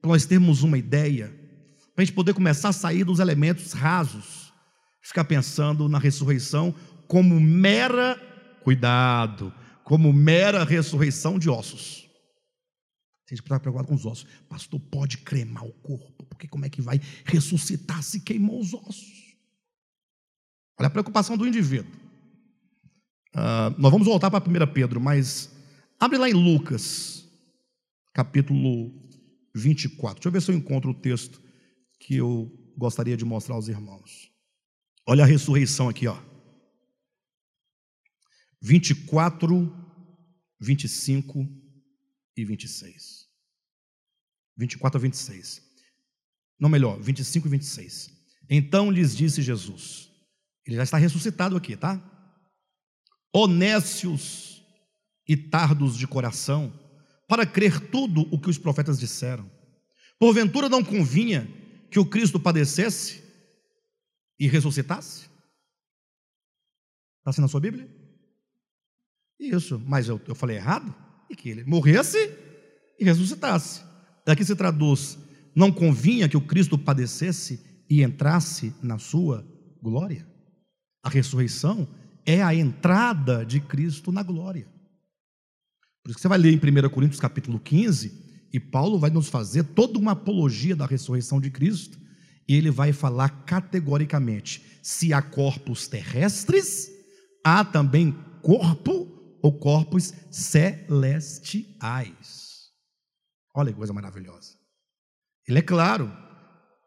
para 0.00 0.10
nós 0.10 0.24
termos 0.26 0.62
uma 0.62 0.78
ideia, 0.78 1.34
para 1.96 2.02
a 2.02 2.04
gente 2.04 2.14
poder 2.14 2.34
começar 2.34 2.68
a 2.68 2.74
sair 2.74 3.04
dos 3.04 3.20
elementos 3.20 3.72
rasos, 3.72 4.52
ficar 5.00 5.24
pensando 5.24 5.88
na 5.88 5.98
ressurreição 5.98 6.74
como 7.08 7.40
mera, 7.40 8.20
cuidado, 8.62 9.50
como 9.82 10.12
mera 10.12 10.62
ressurreição 10.62 11.38
de 11.38 11.48
ossos. 11.48 12.06
A 13.26 13.34
gente 13.34 13.42
está 13.42 13.58
preocupado 13.58 13.88
com 13.88 13.94
os 13.94 14.04
ossos. 14.04 14.26
Pastor, 14.46 14.78
pode 14.78 15.18
cremar 15.18 15.64
o 15.64 15.72
corpo, 15.72 16.26
porque 16.26 16.46
como 16.46 16.66
é 16.66 16.68
que 16.68 16.82
vai 16.82 17.00
ressuscitar 17.24 18.02
se 18.02 18.20
queimou 18.20 18.60
os 18.60 18.74
ossos? 18.74 19.34
Olha 20.78 20.88
a 20.88 20.90
preocupação 20.90 21.34
do 21.34 21.48
indivíduo. 21.48 21.90
Uh, 23.34 23.72
nós 23.78 23.90
vamos 23.90 24.06
voltar 24.06 24.30
para 24.30 24.44
1 24.44 24.70
Pedro, 24.70 25.00
mas 25.00 25.50
abre 25.98 26.18
lá 26.18 26.28
em 26.28 26.34
Lucas, 26.34 27.26
capítulo 28.12 28.92
24. 29.54 30.16
Deixa 30.16 30.28
eu 30.28 30.32
ver 30.32 30.42
se 30.42 30.50
eu 30.50 30.54
encontro 30.54 30.90
o 30.90 30.94
texto 30.94 31.45
que 32.06 32.14
eu 32.14 32.48
gostaria 32.78 33.16
de 33.16 33.24
mostrar 33.24 33.56
aos 33.56 33.66
irmãos. 33.66 34.30
Olha 35.04 35.24
a 35.24 35.26
ressurreição 35.26 35.88
aqui, 35.88 36.06
ó. 36.06 36.16
24, 38.62 39.74
25 40.60 41.44
e 42.36 42.44
26. 42.44 43.26
24 44.56 44.98
a 44.98 45.02
26. 45.02 45.62
Não, 46.60 46.68
melhor, 46.68 47.00
25 47.00 47.48
e 47.48 47.50
26. 47.50 48.10
Então 48.48 48.88
lhes 48.88 49.16
disse 49.16 49.42
Jesus: 49.42 50.08
Ele 50.64 50.76
já 50.76 50.84
está 50.84 50.98
ressuscitado 50.98 51.56
aqui, 51.56 51.76
tá? 51.76 52.00
Honécios 53.32 54.64
e 55.26 55.36
tardos 55.36 55.98
de 55.98 56.06
coração, 56.06 56.72
para 57.26 57.44
crer 57.44 57.90
tudo 57.90 58.20
o 58.32 58.40
que 58.40 58.48
os 58.48 58.58
profetas 58.58 58.96
disseram. 58.96 59.50
Porventura 60.20 60.68
não 60.68 60.84
convinha 60.84 61.65
que 61.90 61.98
o 61.98 62.06
Cristo 62.06 62.38
padecesse 62.38 63.22
e 64.38 64.46
ressuscitasse? 64.46 65.22
Está 67.18 67.30
assim 67.30 67.40
na 67.40 67.48
sua 67.48 67.60
Bíblia? 67.60 67.88
Isso, 69.38 69.82
mas 69.86 70.08
eu, 70.08 70.20
eu 70.26 70.34
falei 70.34 70.56
errado? 70.56 70.94
E 71.28 71.36
que 71.36 71.48
ele 71.48 71.64
morresse 71.64 72.18
e 72.98 73.04
ressuscitasse. 73.04 73.82
Daqui 74.24 74.44
se 74.44 74.56
traduz: 74.56 75.18
não 75.54 75.72
convinha 75.72 76.28
que 76.28 76.36
o 76.36 76.40
Cristo 76.40 76.78
padecesse 76.78 77.60
e 77.88 78.02
entrasse 78.02 78.74
na 78.82 78.98
sua 78.98 79.46
glória? 79.82 80.26
A 81.02 81.08
ressurreição 81.08 81.88
é 82.24 82.42
a 82.42 82.54
entrada 82.54 83.44
de 83.44 83.60
Cristo 83.60 84.10
na 84.10 84.22
glória. 84.22 84.66
Por 86.02 86.10
isso 86.10 86.16
que 86.16 86.22
você 86.22 86.28
vai 86.28 86.38
ler 86.38 86.52
em 86.52 86.56
1 86.56 86.88
Coríntios 86.90 87.20
capítulo 87.20 87.58
15, 87.58 88.25
e 88.56 88.60
Paulo 88.60 88.98
vai 88.98 89.10
nos 89.10 89.28
fazer 89.28 89.64
toda 89.64 89.98
uma 89.98 90.12
apologia 90.12 90.74
da 90.74 90.86
ressurreição 90.86 91.38
de 91.38 91.50
Cristo, 91.50 91.98
e 92.48 92.54
ele 92.54 92.70
vai 92.70 92.90
falar 92.90 93.44
categoricamente: 93.44 94.80
se 94.82 95.12
há 95.12 95.20
corpos 95.20 95.86
terrestres, 95.86 96.88
há 97.44 97.62
também 97.62 98.16
corpo 98.40 99.38
ou 99.42 99.52
corpos 99.58 100.14
celestiais. 100.30 101.66
Olha 103.54 103.70
que 103.70 103.76
coisa 103.76 103.92
maravilhosa. 103.92 104.54
Ele 105.46 105.58
é 105.58 105.62
claro, 105.62 106.10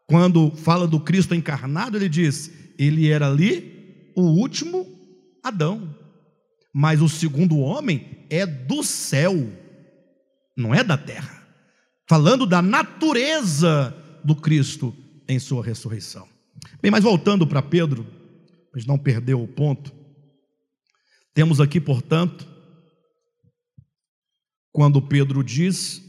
quando 0.08 0.50
fala 0.56 0.88
do 0.88 0.98
Cristo 0.98 1.36
encarnado, 1.36 1.96
ele 1.96 2.08
diz: 2.08 2.50
ele 2.76 3.08
era 3.08 3.28
ali 3.28 4.12
o 4.16 4.22
último 4.22 4.84
Adão, 5.40 5.96
mas 6.74 7.00
o 7.00 7.08
segundo 7.08 7.60
homem 7.60 8.26
é 8.28 8.44
do 8.44 8.82
céu, 8.82 9.36
não 10.56 10.74
é 10.74 10.82
da 10.82 10.98
terra. 10.98 11.39
Falando 12.10 12.44
da 12.44 12.60
natureza 12.60 13.96
do 14.24 14.34
Cristo 14.34 14.92
em 15.28 15.38
sua 15.38 15.64
ressurreição. 15.64 16.26
Bem, 16.82 16.90
mas 16.90 17.04
voltando 17.04 17.46
para 17.46 17.62
Pedro, 17.62 18.04
para 18.72 18.82
não 18.84 18.98
perder 18.98 19.34
o 19.34 19.46
ponto, 19.46 19.92
temos 21.32 21.60
aqui, 21.60 21.80
portanto, 21.80 22.48
quando 24.72 25.00
Pedro 25.00 25.44
diz 25.44 26.02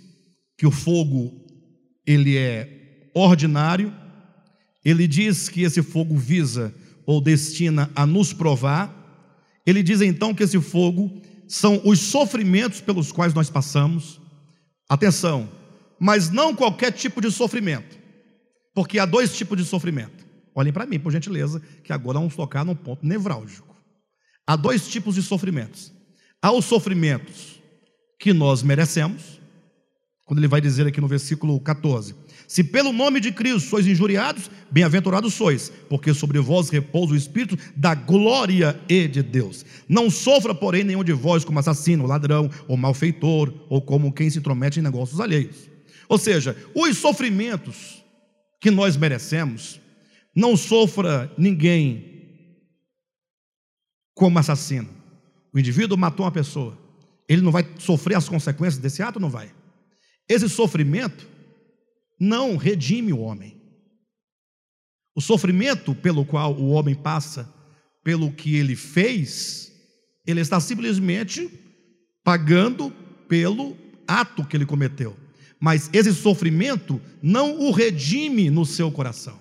que 0.57 0.65
o 0.65 0.71
fogo 0.71 1.39
ele 2.03 2.35
é 2.35 3.11
ordinário, 3.13 3.93
ele 4.83 5.07
diz 5.07 5.49
que 5.49 5.61
esse 5.61 5.83
fogo 5.83 6.17
visa 6.17 6.73
ou 7.05 7.21
destina 7.21 7.91
a 7.95 8.07
nos 8.07 8.33
provar. 8.33 8.91
Ele 9.67 9.83
diz 9.83 10.01
então 10.01 10.33
que 10.33 10.41
esse 10.41 10.59
fogo 10.59 11.21
são 11.47 11.79
os 11.85 11.99
sofrimentos 11.99 12.81
pelos 12.81 13.11
quais 13.11 13.35
nós 13.35 13.51
passamos. 13.51 14.19
Atenção, 14.89 15.60
mas 16.03 16.31
não 16.31 16.55
qualquer 16.55 16.91
tipo 16.91 17.21
de 17.21 17.29
sofrimento, 17.29 17.95
porque 18.73 18.97
há 18.97 19.05
dois 19.05 19.37
tipos 19.37 19.55
de 19.55 19.63
sofrimento. 19.63 20.25
Olhem 20.55 20.73
para 20.73 20.87
mim, 20.87 20.99
por 20.99 21.11
gentileza, 21.11 21.61
que 21.83 21.93
agora 21.93 22.17
vamos 22.17 22.35
tocar 22.35 22.65
num 22.65 22.73
ponto 22.73 23.05
nevrálgico. 23.05 23.75
Há 24.47 24.55
dois 24.55 24.87
tipos 24.87 25.13
de 25.13 25.21
sofrimentos. 25.21 25.93
Há 26.41 26.51
os 26.51 26.65
sofrimentos 26.65 27.61
que 28.19 28.33
nós 28.33 28.63
merecemos, 28.63 29.39
quando 30.25 30.39
ele 30.39 30.47
vai 30.47 30.59
dizer 30.59 30.87
aqui 30.87 30.99
no 30.99 31.07
versículo 31.07 31.59
14: 31.59 32.15
Se 32.47 32.63
pelo 32.63 32.91
nome 32.91 33.19
de 33.19 33.31
Cristo 33.31 33.69
sois 33.69 33.85
injuriados, 33.85 34.49
bem-aventurados 34.71 35.35
sois, 35.35 35.71
porque 35.87 36.15
sobre 36.15 36.39
vós 36.39 36.69
repousa 36.69 37.13
o 37.13 37.15
Espírito 37.15 37.55
da 37.75 37.93
glória 37.93 38.81
e 38.89 39.07
de 39.07 39.21
Deus. 39.21 39.63
Não 39.87 40.09
sofra, 40.09 40.55
porém, 40.55 40.83
nenhum 40.83 41.03
de 41.03 41.13
vós 41.13 41.45
como 41.45 41.59
assassino, 41.59 42.07
ladrão 42.07 42.49
ou 42.67 42.75
malfeitor, 42.75 43.53
ou 43.69 43.79
como 43.79 44.11
quem 44.11 44.31
se 44.31 44.39
intromete 44.39 44.79
em 44.79 44.83
negócios 44.83 45.19
alheios. 45.19 45.70
Ou 46.11 46.17
seja, 46.17 46.57
os 46.75 46.97
sofrimentos 46.97 48.03
que 48.59 48.69
nós 48.69 48.97
merecemos, 48.97 49.79
não 50.35 50.57
sofra 50.57 51.33
ninguém 51.37 52.51
como 54.13 54.37
assassino. 54.37 54.89
O 55.53 55.57
indivíduo 55.57 55.97
matou 55.97 56.25
uma 56.25 56.31
pessoa, 56.31 56.77
ele 57.29 57.41
não 57.41 57.49
vai 57.49 57.65
sofrer 57.79 58.15
as 58.15 58.27
consequências 58.27 58.77
desse 58.77 59.01
ato? 59.01 59.21
Não 59.21 59.29
vai. 59.29 59.55
Esse 60.27 60.49
sofrimento 60.49 61.25
não 62.19 62.57
redime 62.57 63.13
o 63.13 63.19
homem. 63.19 63.55
O 65.15 65.21
sofrimento 65.21 65.95
pelo 65.95 66.25
qual 66.25 66.53
o 66.53 66.71
homem 66.71 66.93
passa, 66.93 67.49
pelo 68.03 68.33
que 68.33 68.57
ele 68.57 68.75
fez, 68.75 69.71
ele 70.27 70.41
está 70.41 70.59
simplesmente 70.59 71.49
pagando 72.21 72.91
pelo 73.29 73.77
ato 74.05 74.45
que 74.45 74.57
ele 74.57 74.65
cometeu. 74.65 75.20
Mas 75.61 75.91
esse 75.93 76.11
sofrimento 76.11 76.99
não 77.21 77.59
o 77.59 77.71
redime 77.71 78.49
no 78.49 78.65
seu 78.65 78.91
coração. 78.91 79.37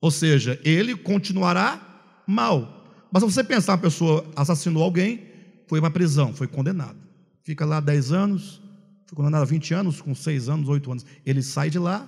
Ou 0.00 0.12
seja, 0.12 0.60
ele 0.64 0.94
continuará 0.94 2.22
mal. 2.24 3.08
Mas 3.10 3.24
se 3.24 3.32
você 3.32 3.42
pensar, 3.42 3.72
uma 3.72 3.78
pessoa 3.78 4.24
assassinou 4.36 4.84
alguém, 4.84 5.24
foi 5.66 5.80
para 5.80 5.88
a 5.88 5.92
prisão, 5.92 6.32
foi 6.32 6.46
condenado. 6.46 6.96
Fica 7.42 7.64
lá 7.64 7.80
10 7.80 8.12
anos, 8.12 8.62
ficou 9.06 9.24
condenado 9.24 9.42
há 9.42 9.46
20 9.46 9.74
anos, 9.74 10.00
com 10.00 10.14
6 10.14 10.48
anos, 10.48 10.68
8 10.68 10.92
anos. 10.92 11.06
Ele 11.24 11.42
sai 11.42 11.68
de 11.68 11.80
lá, 11.80 12.06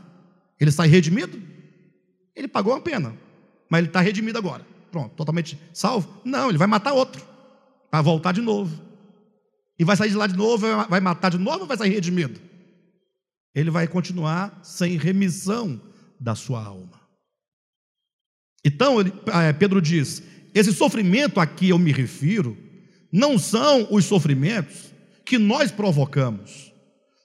ele 0.61 0.71
sai 0.71 0.87
redimido? 0.87 1.37
Ele 2.37 2.47
pagou 2.47 2.73
uma 2.73 2.81
pena, 2.81 3.13
mas 3.69 3.79
ele 3.79 3.89
está 3.89 4.01
redimido 4.01 4.39
agora. 4.39 4.65
Pronto, 4.93 5.17
totalmente 5.17 5.59
salvo? 5.73 6.09
Não, 6.25 6.49
ele 6.49 6.59
vai 6.59 6.69
matar 6.69 6.93
outro, 6.93 7.25
para 7.91 8.03
voltar 8.03 8.31
de 8.31 8.41
novo. 8.41 8.81
E 9.77 9.85
vai 9.85 9.97
sair 9.97 10.11
de 10.11 10.17
lá 10.17 10.29
de 10.29 10.37
novo, 10.37 10.65
vai 10.89 11.01
matar 11.01 11.31
de 11.31 11.39
novo 11.39 11.63
ou 11.63 11.67
vai 11.67 11.77
sair 11.77 11.91
redimido? 11.91 12.48
Ele 13.55 13.71
vai 13.71 13.89
continuar 13.89 14.61
sem 14.63 14.97
remissão 14.97 15.81
da 16.21 16.35
sua 16.35 16.63
alma. 16.63 17.01
Então, 18.65 19.01
ele, 19.01 19.13
é, 19.27 19.53
Pedro 19.53 19.81
diz: 19.81 20.23
esse 20.55 20.73
sofrimento 20.73 21.41
a 21.41 21.47
que 21.47 21.69
eu 21.69 21.79
me 21.79 21.93
refiro 21.93 22.57
não 23.13 23.39
são 23.39 23.89
os 23.91 24.05
sofrimentos 24.05 24.93
que 25.25 25.39
nós 25.39 25.71
provocamos. 25.71 26.73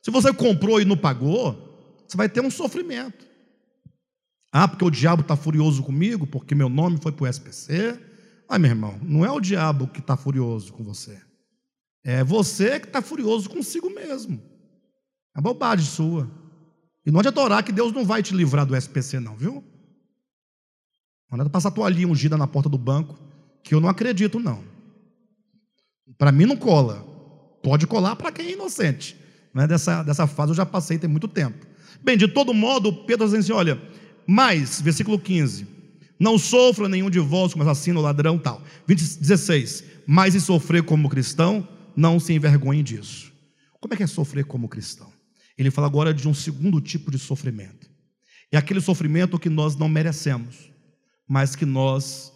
Se 0.02 0.12
você 0.12 0.34
comprou 0.34 0.82
e 0.82 0.86
não 0.86 0.98
pagou, 0.98 2.04
você 2.08 2.18
vai 2.18 2.30
ter 2.30 2.42
um 2.42 2.52
sofrimento. 2.52 3.26
Ah, 4.52 4.68
porque 4.68 4.86
o 4.86 4.92
diabo 4.92 5.22
está 5.22 5.36
furioso 5.36 5.82
comigo, 5.82 6.28
porque 6.28 6.54
meu 6.54 6.70
nome 6.70 7.00
foi 7.02 7.12
para 7.12 7.24
o 7.24 7.28
SPC. 7.28 8.00
Ah, 8.48 8.60
meu 8.60 8.70
irmão, 8.70 9.00
não 9.02 9.26
é 9.26 9.32
o 9.32 9.40
diabo 9.40 9.88
que 9.88 10.00
está 10.00 10.16
furioso 10.16 10.72
com 10.74 10.84
você. 10.84 11.20
É 12.04 12.24
você 12.24 12.80
que 12.80 12.88
está 12.88 13.02
furioso 13.02 13.50
consigo 13.50 13.90
mesmo. 13.90 14.42
É 15.36 15.42
bobagem 15.42 15.86
sua. 15.86 16.30
E 17.06 17.12
não 17.12 17.20
adianta 17.20 17.42
orar 17.42 17.64
que 17.64 17.72
Deus 17.72 17.92
não 17.92 18.06
vai 18.06 18.24
te 18.24 18.34
livrar 18.34 18.66
do 18.66 18.76
SPC, 18.76 19.20
não, 19.20 19.36
viu? 19.36 19.64
Não 21.30 21.36
adianta 21.36 21.50
passar 21.50 21.70
a 21.70 21.72
toalhinha 21.72 22.08
ungida 22.08 22.38
na 22.38 22.48
porta 22.48 22.70
do 22.70 22.78
banco, 22.78 23.20
que 23.64 23.74
eu 23.74 23.82
não 23.82 23.90
acredito, 23.90 24.40
não. 24.40 24.64
Para 26.18 26.32
mim 26.32 26.46
não 26.46 26.56
cola. 26.56 27.04
Pode 27.64 27.88
colar 27.88 28.16
para 28.16 28.32
quem 28.32 28.48
é 28.48 28.52
inocente. 28.54 29.18
Né? 29.54 29.66
Dessa, 29.68 30.04
dessa 30.04 30.28
fase 30.28 30.52
eu 30.52 30.56
já 30.56 30.66
passei 30.66 30.98
tem 30.98 31.10
muito 31.10 31.28
tempo. 31.28 31.66
Bem, 32.02 32.18
de 32.18 32.28
todo 32.28 32.54
modo, 32.54 32.92
Pedro 33.06 33.26
diz 33.26 33.34
assim: 33.34 33.54
olha, 33.54 33.82
mas, 34.28 34.82
versículo 34.82 35.20
15: 35.20 35.68
Não 36.20 36.38
sofra 36.38 36.90
nenhum 36.90 37.10
de 37.10 37.20
vós 37.20 37.54
como 37.54 37.64
assassino, 37.64 38.02
ladrão, 38.02 38.38
tal. 38.38 38.62
20, 38.88 39.20
16: 39.20 39.84
Mas 40.06 40.34
se 40.34 40.42
sofrer 40.42 40.84
como 40.84 41.10
cristão, 41.10 41.68
não 41.96 42.20
se 42.20 42.34
envergonhe 42.34 42.84
disso. 42.84 43.32
Como 43.80 43.94
é 43.94 43.98
que 43.98 44.04
é 44.04 44.08
sofrer 44.08 44.46
como 44.46 44.68
cristão? 44.68 45.13
Ele 45.58 45.72
fala 45.72 45.88
agora 45.88 46.14
de 46.14 46.28
um 46.28 46.34
segundo 46.34 46.82
tipo 46.82 47.12
de 47.12 47.20
sofrimento. 47.20 47.90
É 48.52 48.58
aquele 48.58 48.82
sofrimento 48.82 49.40
que 49.40 49.50
nós 49.50 49.76
não 49.76 49.90
merecemos, 49.90 50.72
mas 51.28 51.56
que 51.56 51.66
nós 51.66 52.32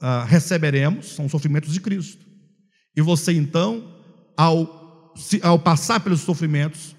ah, 0.00 0.24
receberemos, 0.24 1.14
são 1.14 1.28
sofrimentos 1.28 1.72
de 1.72 1.80
Cristo. 1.80 2.24
E 2.96 3.00
você 3.00 3.32
então, 3.32 3.90
ao, 4.36 5.14
ao 5.42 5.58
passar 5.58 6.00
pelos 6.00 6.20
sofrimentos, 6.20 6.94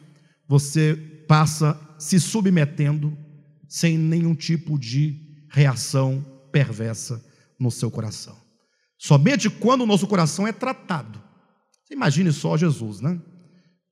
você 0.48 0.96
passa 1.28 1.80
se 1.98 2.20
submetendo 2.20 3.18
sem 3.68 3.98
nenhum 3.98 4.36
tipo 4.36 4.78
de 4.78 5.46
reação 5.50 6.26
perversa 6.52 7.24
no 7.60 7.72
seu 7.72 7.90
coração. 7.90 8.36
Somente 8.98 9.50
quando 9.50 9.82
o 9.82 9.86
nosso 9.86 10.08
coração 10.08 10.48
é 10.48 10.52
tratado. 10.52 11.22
Você 11.84 11.94
imagine 11.94 12.32
só 12.32 12.58
Jesus, 12.58 13.02
né? 13.02 13.20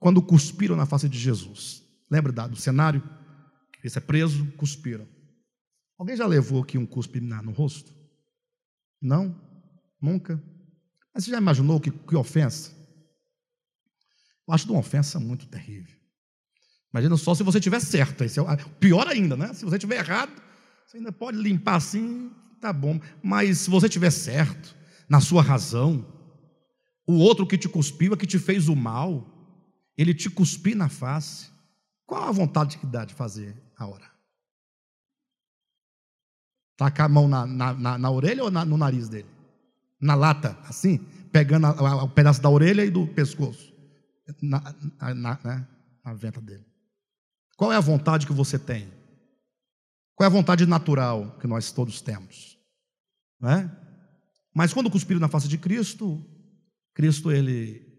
Quando 0.04 0.22
cuspiram 0.22 0.76
na 0.76 0.86
face 0.86 1.08
de 1.08 1.18
Jesus. 1.18 1.82
Lembra 2.12 2.34
do 2.50 2.58
cenário? 2.58 3.02
Esse 3.82 4.00
é 4.00 4.02
preso, 4.02 4.46
cuspiram. 4.58 5.08
Alguém 5.98 6.18
já 6.18 6.28
levou 6.28 6.62
aqui 6.62 6.78
um 6.78 6.86
cuspe 6.86 7.22
no 7.22 7.54
rosto? 7.54 7.96
Não? 9.02 9.34
Nunca? 10.02 10.44
Mas 11.14 11.24
você 11.24 11.32
já 11.32 11.38
imaginou 11.38 11.80
que, 11.80 11.90
que 11.90 12.18
ofensa? 12.18 12.74
Eu 14.46 14.54
acho 14.54 14.70
uma 14.70 14.82
ofensa 14.82 15.22
muito 15.22 15.48
terrível. 15.48 15.96
Imagina 16.94 17.16
só 17.16 17.34
se 17.34 17.42
você 17.42 17.62
tiver 17.62 17.80
certo. 17.80 18.26
Esse 18.26 18.42
é 18.42 18.56
pior 18.82 19.08
ainda, 19.08 19.38
né? 19.38 19.54
Se 19.54 19.64
você 19.64 19.80
tiver 19.80 20.00
errado, 20.00 20.34
você 20.86 20.98
ainda 20.98 21.14
pode 21.14 21.38
limpar 21.38 21.76
assim, 21.76 22.30
tá 22.60 22.74
bom. 22.74 23.00
Mas 23.24 23.60
se 23.60 23.70
você 23.70 23.88
tiver 23.88 24.12
certo, 24.12 24.76
na 25.08 25.22
sua 25.22 25.42
razão, 25.42 26.06
o 27.08 27.14
outro 27.14 27.48
que 27.48 27.58
te 27.58 27.70
cuspiu, 27.70 28.14
é 28.14 28.18
que 28.18 28.28
te 28.28 28.38
fez 28.38 28.68
o 28.68 28.76
mal, 28.76 29.33
ele 29.98 30.14
te 30.14 30.30
cuspir 30.30 30.76
na 30.76 30.90
face, 30.90 31.50
qual 32.06 32.24
a 32.24 32.32
vontade 32.32 32.78
que 32.78 32.86
dá 32.86 33.06
de 33.06 33.14
fazer 33.14 33.56
a 33.78 33.86
hora? 33.86 34.12
Tacar 36.78 37.06
a 37.06 37.10
mão 37.10 37.28
na, 37.28 37.46
na, 37.46 37.74
na, 37.74 37.98
na 37.98 38.12
orelha 38.12 38.44
ou 38.44 38.52
no 38.52 38.78
nariz 38.78 39.08
dele? 39.08 39.34
na 40.04 40.16
lata, 40.16 40.58
assim, 40.68 40.98
pegando 41.32 41.66
o 41.66 42.10
pedaço 42.10 42.42
da 42.42 42.50
orelha 42.50 42.84
e 42.84 42.90
do 42.90 43.08
pescoço, 43.08 43.74
na, 44.42 44.62
na, 45.16 45.40
né, 45.42 45.68
na 46.04 46.14
venta 46.14 46.42
dele. 46.42 46.66
Qual 47.56 47.72
é 47.72 47.78
a 47.78 47.80
vontade 47.80 48.28
que 48.28 48.34
você 48.34 48.60
tem? 48.60 48.92
Qual 50.14 50.26
é 50.26 50.28
a 50.28 50.34
vontade 50.34 50.66
natural 50.66 51.38
que 51.40 51.48
nós 51.48 51.72
todos 51.72 52.02
temos? 52.02 52.60
Não 53.40 53.50
é? 53.50 53.72
Mas 54.54 54.74
quando 54.74 54.92
cuspiram 54.92 55.22
na 55.22 55.30
face 55.30 55.48
de 55.48 55.58
Cristo, 55.58 56.22
Cristo, 56.94 57.32
ele. 57.32 57.93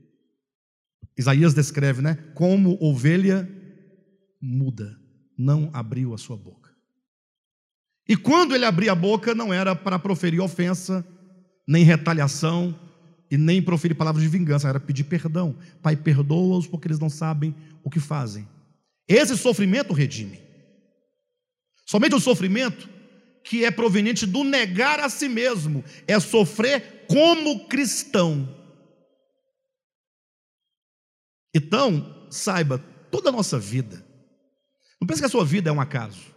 Isaías 1.16 1.54
descreve, 1.54 2.02
né? 2.02 2.18
Como 2.34 2.78
ovelha 2.80 3.48
muda, 4.40 4.98
não 5.38 5.70
abriu 5.72 6.12
a 6.14 6.18
sua 6.18 6.36
boca. 6.36 6.70
E 8.08 8.16
quando 8.16 8.54
ele 8.54 8.64
abria 8.64 8.92
a 8.92 8.96
boca, 8.96 9.34
não 9.34 9.52
era 9.52 9.74
para 9.74 9.98
proferir 9.98 10.40
ofensa, 10.40 11.06
nem 11.66 11.84
retaliação 11.84 12.78
e 13.30 13.38
nem 13.38 13.62
proferir 13.62 13.96
palavras 13.96 14.22
de 14.22 14.28
vingança, 14.28 14.68
era 14.68 14.78
pedir 14.78 15.04
perdão. 15.04 15.56
Pai, 15.80 15.96
perdoa-os 15.96 16.66
porque 16.66 16.88
eles 16.88 16.98
não 16.98 17.08
sabem 17.08 17.54
o 17.82 17.88
que 17.88 18.00
fazem. 18.00 18.46
Esse 19.08 19.36
sofrimento 19.36 19.94
redime. 19.94 20.40
Somente 21.86 22.14
o 22.14 22.20
sofrimento 22.20 22.88
que 23.44 23.62
é 23.64 23.70
proveniente 23.70 24.24
do 24.24 24.42
negar 24.42 24.98
a 24.98 25.10
si 25.10 25.28
mesmo, 25.28 25.84
é 26.08 26.18
sofrer 26.18 27.04
como 27.06 27.68
cristão. 27.68 28.48
Então, 31.54 32.26
saiba, 32.30 32.78
toda 33.10 33.28
a 33.28 33.32
nossa 33.32 33.58
vida, 33.58 34.04
não 35.00 35.06
pense 35.06 35.20
que 35.20 35.26
a 35.26 35.30
sua 35.30 35.44
vida 35.44 35.70
é 35.70 35.72
um 35.72 35.80
acaso. 35.80 36.34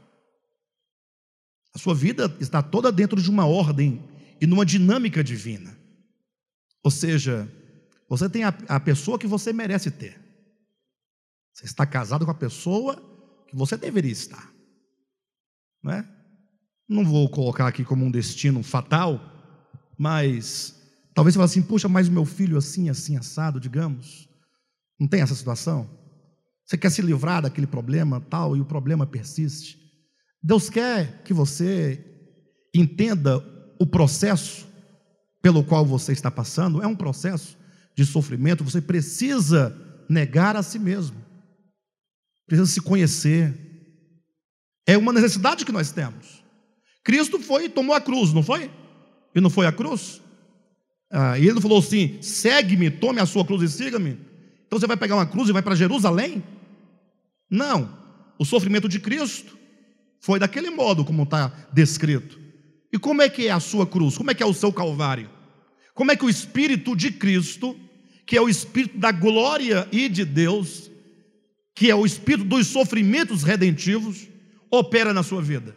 A 1.74 1.80
sua 1.80 1.96
vida 1.96 2.36
está 2.40 2.62
toda 2.62 2.92
dentro 2.92 3.22
de 3.22 3.30
uma 3.30 3.46
ordem 3.46 4.04
e 4.42 4.46
numa 4.46 4.66
dinâmica 4.66 5.24
divina. 5.24 5.78
Ou 6.84 6.92
seja, 6.92 7.52
você 8.10 8.30
tem 8.30 8.44
a, 8.44 8.50
a 8.68 8.80
pessoa 8.80 9.20
que 9.20 9.28
você 9.28 9.52
merece 9.52 9.92
ter. 9.92 10.20
Você 11.54 11.66
está 11.66 11.86
casado 11.86 12.26
com 12.26 12.32
a 12.32 12.36
pessoa 12.36 12.96
que 13.48 13.56
você 13.56 13.76
deveria 13.76 14.12
estar. 14.12 14.52
Não 15.82 15.92
é? 15.92 16.08
Não 16.88 17.04
vou 17.04 17.30
colocar 17.30 17.68
aqui 17.68 17.84
como 17.84 18.06
um 18.06 18.12
destino 18.12 18.64
fatal, 18.64 19.20
mas 19.98 20.76
talvez 21.14 21.34
você 21.34 21.40
fale 21.40 21.46
assim: 21.46 21.62
puxa, 21.62 21.90
mas 21.90 22.08
meu 22.08 22.26
filho 22.26 22.58
assim, 22.58 22.90
assim, 22.90 23.18
assado, 23.18 23.60
digamos. 23.60 24.30
Não 25.00 25.08
tem 25.08 25.22
essa 25.22 25.36
situação? 25.36 25.90
Você 26.66 26.78
quer 26.78 26.90
se 26.90 27.02
livrar 27.02 27.42
daquele 27.42 27.68
problema 27.68 28.20
tal 28.30 28.58
e 28.58 28.62
o 28.62 28.66
problema 28.66 29.06
persiste. 29.06 29.78
Deus 30.42 30.70
quer 30.70 31.24
que 31.24 31.34
você 31.34 32.04
entenda 32.74 33.44
o 33.80 33.86
processo 33.86 34.68
pelo 35.42 35.64
qual 35.64 35.86
você 35.86 36.12
está 36.12 36.30
passando 36.30 36.82
é 36.82 36.88
um 36.88 36.96
processo 36.96 37.58
de 37.96 38.06
sofrimento, 38.06 38.64
você 38.64 38.82
precisa 38.82 39.76
negar 40.10 40.56
a 40.56 40.62
si 40.62 40.78
mesmo, 40.78 41.16
precisa 42.46 42.70
se 42.70 42.82
conhecer. 42.82 43.54
É 44.86 44.98
uma 44.98 45.14
necessidade 45.14 45.66
que 45.66 45.72
nós 45.72 45.92
temos. 45.92 46.44
Cristo 47.04 47.40
foi 47.40 47.66
e 47.66 47.70
tomou 47.70 47.96
a 47.96 48.02
cruz, 48.02 48.34
não 48.34 48.44
foi? 48.44 48.70
E 49.34 49.42
não 49.42 49.50
foi 49.50 49.66
a 49.66 49.72
cruz? 49.72 50.22
Ah, 51.10 51.40
e 51.40 51.48
ele 51.48 51.62
falou 51.62 51.80
assim: 51.80 52.22
segue-me, 52.22 52.92
tome 52.92 53.20
a 53.20 53.26
sua 53.26 53.46
cruz 53.46 53.64
e 53.64 53.70
siga-me. 53.70 54.20
Então 54.68 54.80
você 54.80 54.86
vai 54.86 54.98
pegar 54.98 55.16
uma 55.16 55.26
cruz 55.26 55.50
e 55.50 55.54
vai 55.54 55.62
para 55.62 55.76
Jerusalém? 55.76 56.44
Não. 57.50 57.98
O 58.38 58.46
sofrimento 58.46 58.88
de 58.88 59.00
Cristo 59.00 59.58
foi 60.20 60.38
daquele 60.40 60.70
modo 60.70 61.04
como 61.04 61.24
está 61.24 61.48
descrito. 61.74 62.40
E 62.92 63.00
como 63.00 63.22
é 63.22 63.30
que 63.30 63.48
é 63.48 63.52
a 63.52 63.60
sua 63.60 63.88
cruz? 63.88 64.18
Como 64.18 64.30
é 64.30 64.34
que 64.34 64.44
é 64.44 64.46
o 64.46 64.54
seu 64.54 64.72
calvário? 64.72 65.30
Como 65.94 66.12
é 66.12 66.16
que 66.16 66.26
o 66.26 66.30
Espírito 66.30 66.96
de 66.96 67.12
Cristo, 67.12 67.76
que 68.26 68.38
é 68.38 68.42
o 68.42 68.50
Espírito 68.50 68.98
da 68.98 69.12
glória 69.12 69.88
e 69.92 70.08
de 70.08 70.24
Deus, 70.24 70.92
que 71.74 71.90
é 71.90 71.96
o 71.96 72.06
Espírito 72.06 72.46
dos 72.46 72.68
sofrimentos 72.68 73.44
redentivos, 73.44 74.28
opera 74.70 75.14
na 75.14 75.24
sua 75.24 75.42
vida? 75.42 75.76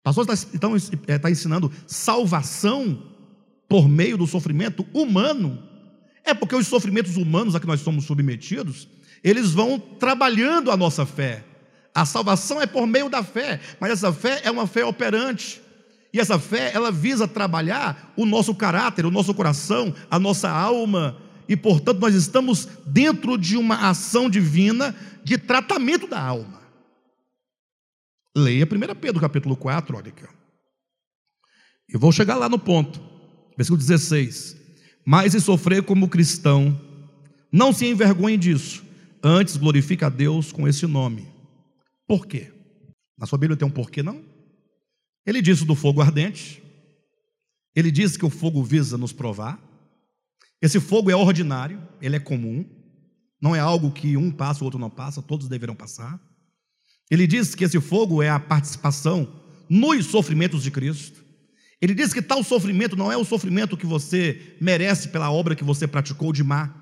O 0.00 0.04
pastor 0.04 0.28
está, 0.28 0.48
então, 0.54 0.76
está 0.76 1.30
ensinando 1.30 1.72
salvação 1.86 3.10
por 3.68 3.88
meio 3.88 4.16
do 4.16 4.26
sofrimento 4.26 4.86
humano. 4.92 5.71
É 6.24 6.32
porque 6.34 6.54
os 6.54 6.66
sofrimentos 6.66 7.16
humanos 7.16 7.54
a 7.54 7.60
que 7.60 7.66
nós 7.66 7.80
somos 7.80 8.04
submetidos, 8.04 8.88
eles 9.22 9.50
vão 9.50 9.78
trabalhando 9.78 10.70
a 10.70 10.76
nossa 10.76 11.04
fé. 11.04 11.44
A 11.94 12.06
salvação 12.06 12.60
é 12.60 12.66
por 12.66 12.86
meio 12.86 13.08
da 13.08 13.22
fé, 13.22 13.60
mas 13.78 13.90
essa 13.90 14.12
fé 14.12 14.40
é 14.44 14.50
uma 14.50 14.66
fé 14.66 14.84
operante. 14.84 15.60
E 16.12 16.20
essa 16.20 16.38
fé, 16.38 16.70
ela 16.74 16.92
visa 16.92 17.26
trabalhar 17.26 18.12
o 18.16 18.26
nosso 18.26 18.54
caráter, 18.54 19.06
o 19.06 19.10
nosso 19.10 19.34
coração, 19.34 19.94
a 20.10 20.18
nossa 20.18 20.50
alma, 20.50 21.16
e 21.48 21.56
portanto 21.56 21.98
nós 21.98 22.14
estamos 22.14 22.68
dentro 22.86 23.36
de 23.38 23.56
uma 23.56 23.88
ação 23.88 24.28
divina 24.28 24.94
de 25.24 25.38
tratamento 25.38 26.06
da 26.06 26.20
alma. 26.20 26.60
Leia 28.36 28.64
1 28.64 28.94
Pedro 29.00 29.20
capítulo 29.20 29.56
4, 29.56 29.96
olha 29.96 30.08
aqui. 30.08 30.24
Eu 31.88 32.00
vou 32.00 32.12
chegar 32.12 32.36
lá 32.36 32.48
no 32.48 32.58
ponto, 32.58 33.00
versículo 33.56 33.78
16. 33.78 34.61
Mas 35.04 35.32
se 35.32 35.40
sofrer 35.40 35.82
como 35.82 36.08
cristão, 36.08 36.80
não 37.50 37.72
se 37.72 37.86
envergonhe 37.86 38.36
disso, 38.36 38.82
antes 39.22 39.56
glorifique 39.56 40.04
a 40.04 40.08
Deus 40.08 40.52
com 40.52 40.66
esse 40.66 40.86
nome 40.86 41.32
por 42.12 42.26
quê? 42.26 42.52
Na 43.16 43.26
sua 43.26 43.38
Bíblia 43.38 43.56
tem 43.56 43.66
um 43.66 43.70
porquê, 43.70 44.02
não? 44.02 44.22
Ele 45.24 45.40
disse 45.40 45.64
do 45.64 45.74
fogo 45.74 46.02
ardente. 46.02 46.62
Ele 47.74 47.90
diz 47.90 48.18
que 48.18 48.26
o 48.26 48.28
fogo 48.28 48.62
visa 48.62 48.98
nos 48.98 49.14
provar. 49.14 49.58
Esse 50.60 50.78
fogo 50.78 51.10
é 51.10 51.16
ordinário, 51.16 51.80
ele 52.02 52.16
é 52.16 52.20
comum. 52.20 52.66
Não 53.40 53.56
é 53.56 53.60
algo 53.60 53.90
que 53.90 54.14
um 54.14 54.30
passa, 54.30 54.60
o 54.60 54.66
outro 54.66 54.78
não 54.78 54.90
passa, 54.90 55.22
todos 55.22 55.48
deverão 55.48 55.74
passar. 55.74 56.20
Ele 57.10 57.26
diz 57.26 57.54
que 57.54 57.64
esse 57.64 57.80
fogo 57.80 58.22
é 58.22 58.28
a 58.28 58.38
participação 58.38 59.40
nos 59.70 60.04
sofrimentos 60.04 60.62
de 60.62 60.70
Cristo. 60.70 61.21
Ele 61.82 61.94
diz 61.94 62.14
que 62.14 62.22
tal 62.22 62.44
sofrimento 62.44 62.94
não 62.94 63.10
é 63.10 63.16
o 63.16 63.24
sofrimento 63.24 63.76
que 63.76 63.84
você 63.84 64.54
merece 64.60 65.08
pela 65.08 65.32
obra 65.32 65.56
que 65.56 65.64
você 65.64 65.88
praticou 65.88 66.32
de 66.32 66.44
má, 66.44 66.72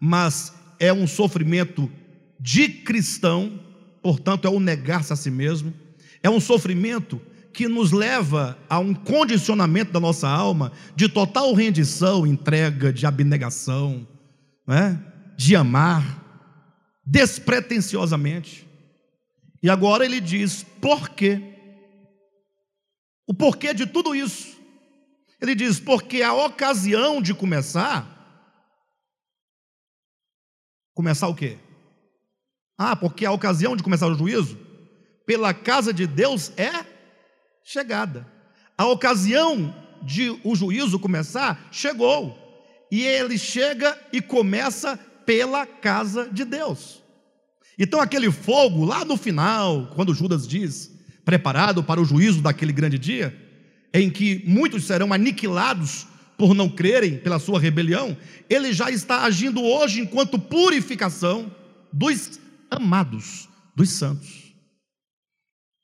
mas 0.00 0.52
é 0.80 0.92
um 0.92 1.06
sofrimento 1.06 1.88
de 2.40 2.68
cristão, 2.68 3.60
portanto, 4.02 4.48
é 4.48 4.50
o 4.50 4.58
negar-se 4.58 5.12
a 5.12 5.16
si 5.16 5.30
mesmo, 5.30 5.72
é 6.24 6.28
um 6.28 6.40
sofrimento 6.40 7.22
que 7.52 7.68
nos 7.68 7.92
leva 7.92 8.58
a 8.68 8.80
um 8.80 8.92
condicionamento 8.92 9.92
da 9.92 10.00
nossa 10.00 10.28
alma 10.28 10.72
de 10.96 11.08
total 11.08 11.54
rendição, 11.54 12.26
entrega, 12.26 12.92
de 12.92 13.06
abnegação, 13.06 14.06
né? 14.66 15.00
de 15.36 15.54
amar 15.54 16.24
despretensiosamente. 17.06 18.66
E 19.62 19.70
agora 19.70 20.04
ele 20.04 20.20
diz: 20.20 20.66
por 20.80 21.10
quê? 21.10 21.57
O 23.28 23.34
porquê 23.34 23.74
de 23.74 23.86
tudo 23.86 24.14
isso? 24.14 24.56
Ele 25.38 25.54
diz: 25.54 25.78
porque 25.78 26.22
a 26.22 26.32
ocasião 26.32 27.20
de 27.20 27.34
começar. 27.34 28.16
Começar 30.94 31.28
o 31.28 31.34
quê? 31.34 31.58
Ah, 32.76 32.96
porque 32.96 33.26
a 33.26 33.30
ocasião 33.30 33.76
de 33.76 33.82
começar 33.82 34.06
o 34.06 34.14
juízo 34.14 34.58
pela 35.26 35.52
casa 35.52 35.92
de 35.92 36.06
Deus 36.06 36.50
é 36.56 36.86
chegada. 37.62 38.26
A 38.78 38.86
ocasião 38.86 39.74
de 40.02 40.30
o 40.42 40.56
juízo 40.56 40.98
começar 40.98 41.68
chegou. 41.70 42.46
E 42.90 43.02
ele 43.02 43.36
chega 43.36 44.00
e 44.10 44.22
começa 44.22 44.96
pela 45.26 45.66
casa 45.66 46.30
de 46.30 46.46
Deus. 46.46 47.02
Então 47.78 48.00
aquele 48.00 48.32
fogo 48.32 48.86
lá 48.86 49.04
no 49.04 49.18
final, 49.18 49.88
quando 49.94 50.14
Judas 50.14 50.48
diz: 50.48 50.97
preparado 51.28 51.84
para 51.84 52.00
o 52.00 52.06
juízo 52.06 52.40
daquele 52.40 52.72
grande 52.72 52.98
dia, 52.98 53.36
em 53.92 54.08
que 54.08 54.42
muitos 54.46 54.84
serão 54.84 55.12
aniquilados 55.12 56.06
por 56.38 56.54
não 56.54 56.70
crerem 56.70 57.18
pela 57.18 57.38
sua 57.38 57.60
rebelião, 57.60 58.16
ele 58.48 58.72
já 58.72 58.90
está 58.90 59.24
agindo 59.24 59.62
hoje 59.62 60.00
enquanto 60.00 60.38
purificação 60.38 61.54
dos 61.92 62.40
amados, 62.70 63.46
dos 63.76 63.90
santos. 63.90 64.54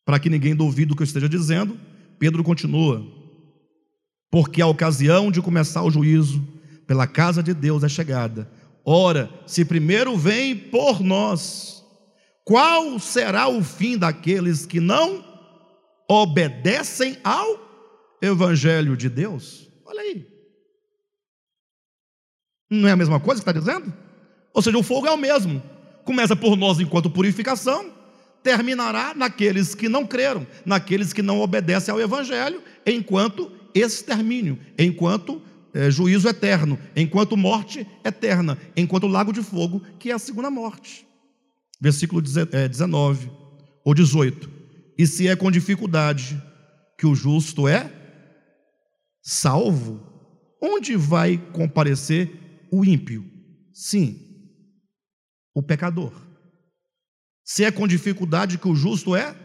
Para 0.06 0.18
que 0.18 0.30
ninguém 0.30 0.56
duvide 0.56 0.86
do 0.86 0.96
que 0.96 1.02
eu 1.02 1.06
esteja 1.06 1.28
dizendo, 1.28 1.78
Pedro 2.18 2.42
continua: 2.42 3.06
porque 4.30 4.62
a 4.62 4.66
ocasião 4.66 5.30
de 5.30 5.42
começar 5.42 5.82
o 5.82 5.90
juízo 5.90 6.42
pela 6.86 7.06
casa 7.06 7.42
de 7.42 7.52
Deus 7.52 7.84
é 7.84 7.88
chegada. 7.90 8.50
Ora, 8.82 9.28
se 9.46 9.62
primeiro 9.62 10.16
vem 10.16 10.56
por 10.56 11.02
nós, 11.02 11.84
qual 12.46 12.98
será 12.98 13.46
o 13.46 13.62
fim 13.62 13.98
daqueles 13.98 14.64
que 14.64 14.80
não 14.80 15.33
obedecem 16.14 17.18
ao 17.22 18.16
Evangelho 18.20 18.96
de 18.96 19.08
Deus. 19.08 19.68
Olha 19.84 20.00
aí. 20.00 20.26
Não 22.70 22.88
é 22.88 22.92
a 22.92 22.96
mesma 22.96 23.20
coisa 23.20 23.42
que 23.42 23.48
está 23.48 23.58
dizendo? 23.58 23.92
Ou 24.52 24.62
seja, 24.62 24.78
o 24.78 24.82
fogo 24.82 25.06
é 25.06 25.10
o 25.10 25.16
mesmo. 25.16 25.62
Começa 26.04 26.34
por 26.34 26.56
nós 26.56 26.80
enquanto 26.80 27.10
purificação, 27.10 27.92
terminará 28.42 29.14
naqueles 29.14 29.74
que 29.74 29.88
não 29.88 30.06
creram, 30.06 30.46
naqueles 30.64 31.12
que 31.12 31.22
não 31.22 31.40
obedecem 31.40 31.92
ao 31.92 32.00
Evangelho, 32.00 32.62
enquanto 32.86 33.50
extermínio, 33.74 34.58
enquanto 34.78 35.42
é, 35.72 35.90
juízo 35.90 36.28
eterno, 36.28 36.78
enquanto 36.94 37.36
morte 37.36 37.86
eterna, 38.04 38.56
enquanto 38.76 39.08
lago 39.08 39.32
de 39.32 39.42
fogo, 39.42 39.82
que 39.98 40.10
é 40.10 40.14
a 40.14 40.18
segunda 40.18 40.50
morte. 40.50 41.06
Versículo 41.80 42.22
19 42.22 43.26
é, 43.26 43.30
ou 43.84 43.92
18. 43.92 44.53
E 44.96 45.06
se 45.06 45.26
é 45.28 45.34
com 45.34 45.50
dificuldade 45.50 46.40
que 46.98 47.06
o 47.06 47.14
justo 47.14 47.66
é 47.66 47.90
salvo, 49.22 50.00
onde 50.62 50.96
vai 50.96 51.38
comparecer 51.52 52.68
o 52.70 52.84
ímpio? 52.84 53.24
Sim, 53.72 54.20
o 55.54 55.62
pecador. 55.62 56.12
Se 57.44 57.64
é 57.64 57.70
com 57.70 57.86
dificuldade 57.86 58.58
que 58.58 58.68
o 58.68 58.74
justo 58.74 59.14
é, 59.14 59.36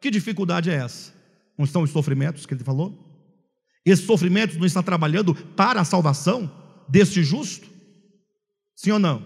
que 0.00 0.10
dificuldade 0.10 0.70
é 0.70 0.74
essa? 0.74 1.12
Não 1.56 1.64
estão 1.64 1.82
os 1.82 1.90
sofrimentos 1.90 2.46
que 2.46 2.54
ele 2.54 2.64
falou? 2.64 3.10
Esses 3.84 4.04
sofrimentos 4.04 4.56
não 4.56 4.66
estão 4.66 4.82
trabalhando 4.82 5.34
para 5.34 5.80
a 5.80 5.84
salvação 5.84 6.50
deste 6.88 7.22
justo? 7.22 7.68
Sim 8.74 8.92
ou 8.92 8.98
não? 8.98 9.22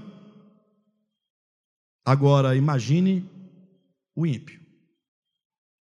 Agora 2.04 2.56
imagine 2.56 3.28
o 4.14 4.26
ímpio. 4.26 4.63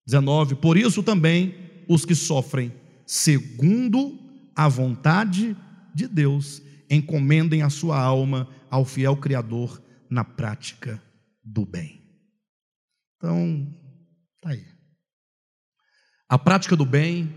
19: 0.08 0.56
Por 0.56 0.78
isso 0.78 1.04
também 1.04 1.54
os 1.88 2.06
que 2.06 2.16
sofrem 2.16 2.74
segundo 3.06 4.18
a 4.56 4.68
vontade 4.68 5.56
de 5.94 6.08
Deus 6.08 6.62
encomendem 6.90 7.62
a 7.62 7.70
sua 7.70 8.02
alma 8.02 8.50
ao 8.72 8.86
fiel 8.86 9.18
Criador 9.18 9.82
na 10.10 10.24
prática 10.24 11.04
do 11.44 11.66
bem. 11.66 12.02
Então, 13.18 13.68
tá 14.42 14.50
aí. 14.50 14.66
A 16.30 16.40
prática 16.40 16.76
do 16.76 16.86
bem, 16.86 17.34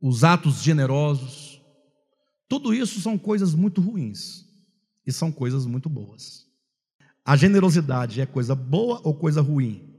os 0.00 0.24
atos 0.24 0.62
generosos, 0.62 1.60
tudo 2.48 2.74
isso 2.74 3.00
são 3.00 3.16
coisas 3.16 3.54
muito 3.54 3.80
ruins 3.80 4.44
e 5.06 5.12
são 5.12 5.30
coisas 5.30 5.66
muito 5.66 5.88
boas. 5.88 6.46
A 7.24 7.36
generosidade 7.36 8.20
é 8.20 8.26
coisa 8.26 8.54
boa 8.54 9.00
ou 9.04 9.14
coisa 9.14 9.40
ruim? 9.40 9.89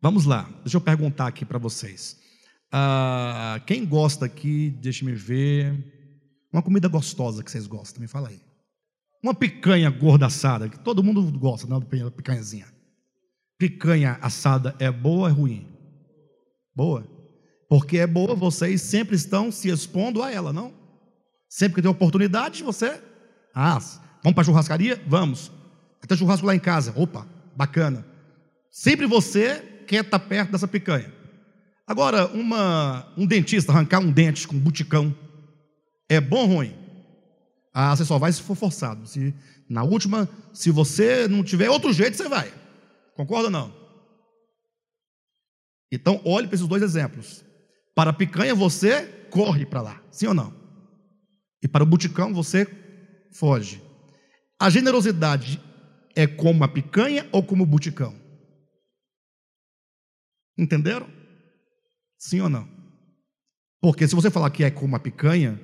Vamos 0.00 0.26
lá, 0.26 0.48
deixa 0.62 0.76
eu 0.76 0.80
perguntar 0.80 1.26
aqui 1.26 1.44
para 1.44 1.58
vocês. 1.58 2.18
Ah, 2.70 3.60
quem 3.66 3.84
gosta 3.86 4.26
aqui, 4.26 4.70
deixe-me 4.70 5.12
ver. 5.12 5.72
Uma 6.52 6.62
comida 6.62 6.88
gostosa 6.88 7.42
que 7.42 7.50
vocês 7.50 7.66
gostam, 7.66 8.00
me 8.00 8.08
fala 8.08 8.28
aí. 8.28 8.40
Uma 9.22 9.34
picanha 9.34 9.88
gorda 9.90 10.26
assada, 10.26 10.68
que 10.68 10.78
todo 10.78 11.02
mundo 11.02 11.22
gosta, 11.38 11.66
não, 11.66 11.80
da 11.80 12.10
picanhazinha. 12.10 12.66
Picanha 13.58 14.18
assada 14.20 14.76
é 14.78 14.90
boa 14.90 15.20
ou 15.20 15.28
é 15.28 15.30
ruim? 15.30 15.66
Boa. 16.74 17.06
Porque 17.68 17.98
é 17.98 18.06
boa, 18.06 18.34
vocês 18.34 18.82
sempre 18.82 19.16
estão 19.16 19.50
se 19.50 19.68
expondo 19.68 20.22
a 20.22 20.30
ela, 20.30 20.52
não? 20.52 20.72
Sempre 21.48 21.76
que 21.76 21.82
tem 21.82 21.90
oportunidade, 21.90 22.62
você. 22.62 23.00
Ah, 23.54 23.78
vamos 24.22 24.34
para 24.34 24.42
a 24.42 24.44
churrascaria? 24.44 25.02
Vamos. 25.08 25.50
Até 26.02 26.14
churrasco 26.14 26.46
lá 26.46 26.54
em 26.54 26.60
casa. 26.60 26.92
Opa, 26.94 27.26
bacana. 27.56 28.06
Sempre 28.70 29.06
você 29.06 29.75
quer 29.86 30.04
estar 30.04 30.18
tá 30.18 30.24
perto 30.24 30.52
dessa 30.52 30.68
picanha. 30.68 31.12
Agora, 31.86 32.26
uma, 32.26 33.12
um 33.16 33.24
dentista 33.24 33.70
arrancar 33.70 34.00
um 34.00 34.10
dente 34.10 34.46
com 34.46 34.56
um 34.56 34.60
buticão 34.60 35.14
é 36.08 36.20
bom 36.20 36.40
ou 36.40 36.56
ruim? 36.56 36.74
Ah, 37.72 37.94
você 37.94 38.04
só 38.04 38.18
vai 38.18 38.32
se 38.32 38.42
for 38.42 38.56
forçado. 38.56 39.06
Se, 39.06 39.34
na 39.68 39.84
última, 39.84 40.28
se 40.52 40.70
você 40.70 41.28
não 41.28 41.44
tiver 41.44 41.70
outro 41.70 41.92
jeito, 41.92 42.16
você 42.16 42.28
vai. 42.28 42.52
Concorda 43.14 43.44
ou 43.44 43.50
não? 43.50 43.74
Então, 45.92 46.20
olhe 46.24 46.46
para 46.46 46.56
esses 46.56 46.66
dois 46.66 46.82
exemplos. 46.82 47.44
Para 47.94 48.10
a 48.10 48.14
picanha, 48.14 48.54
você 48.54 49.04
corre 49.30 49.64
para 49.64 49.80
lá, 49.80 50.02
sim 50.10 50.26
ou 50.26 50.34
não? 50.34 50.52
E 51.62 51.68
para 51.68 51.84
o 51.84 51.86
buticão, 51.86 52.34
você 52.34 52.66
foge. 53.30 53.82
A 54.58 54.68
generosidade 54.70 55.60
é 56.14 56.26
como 56.26 56.64
a 56.64 56.68
picanha 56.68 57.28
ou 57.30 57.42
como 57.42 57.62
o 57.62 57.66
buticão? 57.66 58.25
Entenderam? 60.56 61.08
Sim 62.18 62.40
ou 62.40 62.48
não? 62.48 62.68
Porque 63.80 64.08
se 64.08 64.14
você 64.14 64.30
falar 64.30 64.50
que 64.50 64.64
é 64.64 64.70
como 64.70 64.88
uma 64.88 64.98
picanha, 64.98 65.60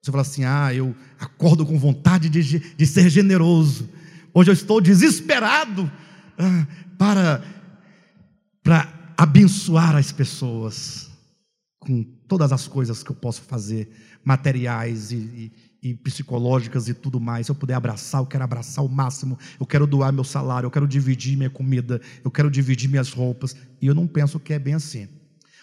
você 0.00 0.10
fala 0.10 0.22
assim: 0.22 0.44
ah, 0.44 0.72
eu 0.74 0.94
acordo 1.18 1.66
com 1.66 1.78
vontade 1.78 2.28
de, 2.28 2.58
de 2.58 2.86
ser 2.86 3.08
generoso. 3.08 3.88
Hoje 4.34 4.50
eu 4.50 4.54
estou 4.54 4.80
desesperado 4.80 5.90
ah, 6.38 6.66
para, 6.96 7.44
para 8.62 9.14
abençoar 9.16 9.96
as 9.96 10.10
pessoas 10.10 11.10
com 11.78 12.02
todas 12.28 12.52
as 12.52 12.66
coisas 12.68 13.02
que 13.02 13.10
eu 13.10 13.16
posso 13.16 13.42
fazer, 13.42 13.90
materiais 14.24 15.10
e, 15.10 15.16
e, 15.16 15.52
e 15.82 15.94
psicológicas 15.94 16.88
e 16.88 16.94
tudo 16.94 17.18
mais. 17.18 17.46
Se 17.46 17.52
eu 17.52 17.56
puder 17.56 17.74
abraçar, 17.74 18.20
eu 18.20 18.26
quero 18.26 18.44
abraçar 18.44 18.84
o 18.84 18.88
máximo. 18.88 19.36
Eu 19.58 19.66
quero 19.66 19.86
doar 19.86 20.12
meu 20.12 20.22
salário, 20.22 20.66
eu 20.66 20.70
quero 20.70 20.86
dividir 20.86 21.36
minha 21.36 21.50
comida, 21.50 22.00
eu 22.22 22.30
quero 22.30 22.50
dividir 22.50 22.88
minhas 22.88 23.10
roupas. 23.10 23.56
E 23.80 23.86
eu 23.86 23.94
não 23.94 24.06
penso 24.06 24.38
que 24.38 24.52
é 24.52 24.58
bem 24.58 24.74
assim. 24.74 25.08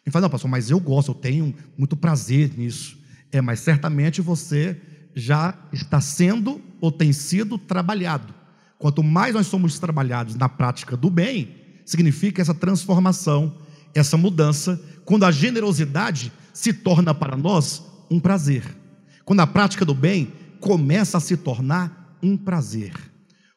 Me 0.06 0.12
fala, 0.12 0.24
não, 0.24 0.30
pastor, 0.30 0.50
mas 0.50 0.70
eu 0.70 0.80
gosto, 0.80 1.12
eu 1.12 1.16
tenho 1.16 1.56
muito 1.78 1.96
prazer 1.96 2.52
nisso. 2.58 2.98
É, 3.32 3.40
mas 3.40 3.60
certamente 3.60 4.22
você 4.22 4.80
já 5.16 5.54
está 5.72 6.02
sendo 6.02 6.62
ou 6.82 6.92
tem 6.92 7.14
sido 7.14 7.58
trabalhado. 7.58 8.34
Quanto 8.78 9.04
mais 9.04 9.34
nós 9.34 9.48
somos 9.48 9.78
trabalhados 9.80 10.36
na 10.36 10.50
prática 10.50 10.98
do 10.98 11.10
bem, 11.10 11.56
significa 11.86 12.42
essa 12.42 12.54
transformação, 12.54 13.58
essa 13.94 14.18
mudança, 14.18 14.82
quando 15.06 15.26
a 15.26 15.32
generosidade 15.32 16.32
se 16.54 16.74
torna 16.74 17.14
para 17.14 17.38
nós 17.38 17.84
um 18.10 18.20
prazer. 18.20 18.79
Quando 19.30 19.42
a 19.42 19.46
prática 19.46 19.86
do 19.86 19.94
bem 19.94 20.34
começa 20.60 21.20
a 21.20 21.22
se 21.22 21.38
tornar 21.38 22.18
um 22.20 22.36
prazer. 22.36 22.92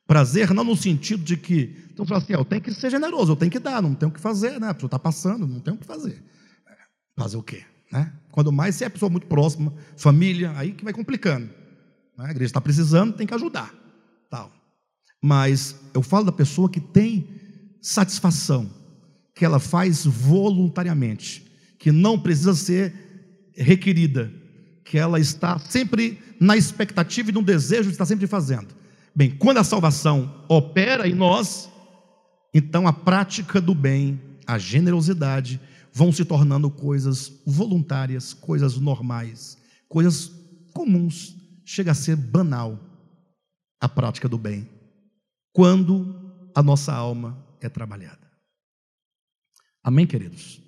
Prazer 0.07 0.53
não 0.53 0.65
no 0.65 0.77
sentido 0.77 1.25
de 1.25 1.35
que 1.35 1.75
Então, 1.91 2.05
fala 2.05 2.21
assim: 2.21 2.35
eu 2.35 2.45
tenho 2.45 2.61
que 2.61 2.75
ser 2.75 2.91
generoso, 2.91 3.33
eu 3.33 3.37
tenho 3.37 3.51
que 3.51 3.59
dar, 3.59 3.81
não 3.81 3.95
tenho 3.95 4.11
o 4.11 4.15
que 4.15 4.21
fazer, 4.21 4.61
né? 4.61 4.69
A 4.69 4.75
pessoa 4.75 4.89
está 4.89 4.99
passando, 4.99 5.47
não 5.47 5.61
tem 5.61 5.73
o 5.73 5.79
que 5.79 5.87
fazer. 5.87 6.23
Fazer 7.17 7.39
o 7.39 7.43
quê? 7.43 7.63
Né? 7.91 8.13
Quando 8.31 8.53
mais 8.53 8.75
se 8.75 8.85
é 8.85 8.89
pessoa 8.91 9.09
muito 9.09 9.27
próxima, 9.27 9.73
família, 9.97 10.53
aí 10.57 10.73
que 10.73 10.85
vai 10.85 10.93
complicando. 10.93 11.47
Né? 12.19 12.27
A 12.27 12.31
igreja 12.33 12.51
está 12.51 12.61
precisando, 12.61 13.15
tem 13.15 13.27
que 13.27 13.33
ajudar. 13.33 13.73
Tal. 14.29 14.53
Mas 15.23 15.75
eu 15.95 16.03
falo 16.03 16.27
da 16.27 16.33
pessoa 16.33 16.69
que 16.69 16.81
tem 16.81 17.31
satisfação, 17.81 18.71
que 19.35 19.43
ela 19.43 19.59
faz 19.59 20.05
voluntariamente, 20.05 21.51
que 21.79 21.91
não 21.91 22.19
precisa 22.19 22.55
ser 22.55 22.93
requerida, 23.57 24.42
que 24.93 24.99
ela 24.99 25.19
está 25.19 25.59
sempre 25.59 26.23
na 26.39 26.55
expectativa 26.55 27.31
e 27.31 27.33
no 27.33 27.43
desejo 27.43 27.85
de 27.85 27.93
estar 27.93 28.05
sempre 28.05 28.27
fazendo. 28.27 28.75
Bem, 29.17 29.31
quando 29.31 29.57
a 29.57 29.65
salvação 29.65 30.45
opera 30.51 31.09
em 31.09 31.15
nós, 31.15 31.71
então 32.53 32.87
a 32.87 32.93
prática 32.93 33.59
do 33.59 33.75
bem, 33.75 34.21
a 34.47 34.59
generosidade, 34.59 35.59
vão 35.95 36.13
se 36.13 36.27
tornando 36.27 36.71
coisas 36.71 37.33
voluntárias, 37.47 38.35
coisas 38.35 38.77
normais, 38.77 39.57
coisas 39.89 40.31
comuns. 40.75 41.35
Chega 41.65 41.93
a 41.93 41.95
ser 41.95 42.15
banal 42.15 42.79
a 43.81 43.89
prática 43.89 44.29
do 44.29 44.37
bem, 44.37 44.69
quando 45.55 46.15
a 46.55 46.63
nossa 46.63 46.93
alma 46.93 47.43
é 47.63 47.69
trabalhada. 47.71 48.31
Amém, 49.83 50.07
queridos? 50.07 50.61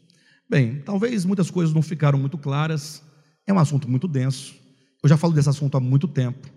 Bem, 0.49 0.81
talvez 0.81 1.27
muitas 1.27 1.51
coisas 1.51 1.75
não 1.75 1.83
ficaram 1.83 2.19
muito 2.19 2.39
claras, 2.39 3.04
é 3.47 3.53
um 3.53 3.59
assunto 3.59 3.89
muito 3.89 4.09
denso. 4.09 4.55
Eu 5.03 5.09
já 5.09 5.17
falo 5.17 5.33
desse 5.33 5.49
assunto 5.49 5.77
há 5.77 5.81
muito 5.81 6.09
tempo. 6.09 6.49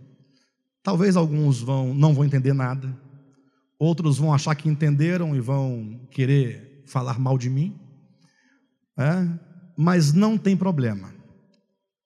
Talvez 0.81 1.17
alguns 1.17 1.61
vão, 1.61 1.93
não 1.93 2.13
vão 2.13 2.23
entender 2.23 2.53
nada, 2.53 2.97
outros 3.77 4.17
vão 4.17 4.33
achar 4.33 4.55
que 4.55 4.69
entenderam 4.69 5.35
e 5.35 5.39
vão 5.39 5.99
querer 6.11 6.83
falar 6.85 7.19
mal 7.19 7.37
de 7.37 7.49
mim. 7.49 7.77
É? 8.97 9.27
Mas 9.77 10.13
não 10.13 10.37
tem 10.37 10.55
problema. 10.55 11.13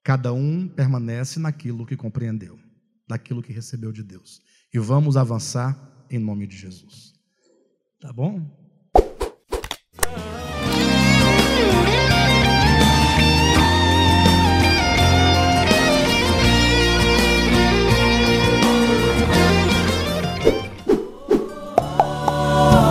Cada 0.03 0.34
um 0.34 0.68
permanece 0.68 1.40
naquilo 1.40 1.86
que 1.86 1.95
compreendeu, 1.95 2.60
naquilo 3.08 3.44
que 3.44 3.53
recebeu 3.53 3.91
de 3.91 4.03
Deus. 4.03 4.41
E 4.74 4.80
vamos 4.80 5.16
avançar 5.16 5.78
em 6.10 6.18
nome 6.18 6.48
de 6.48 6.58
Jesus. 6.58 7.14
Tá 7.99 8.12
bom? 8.12 8.41
Oh. 22.63 22.90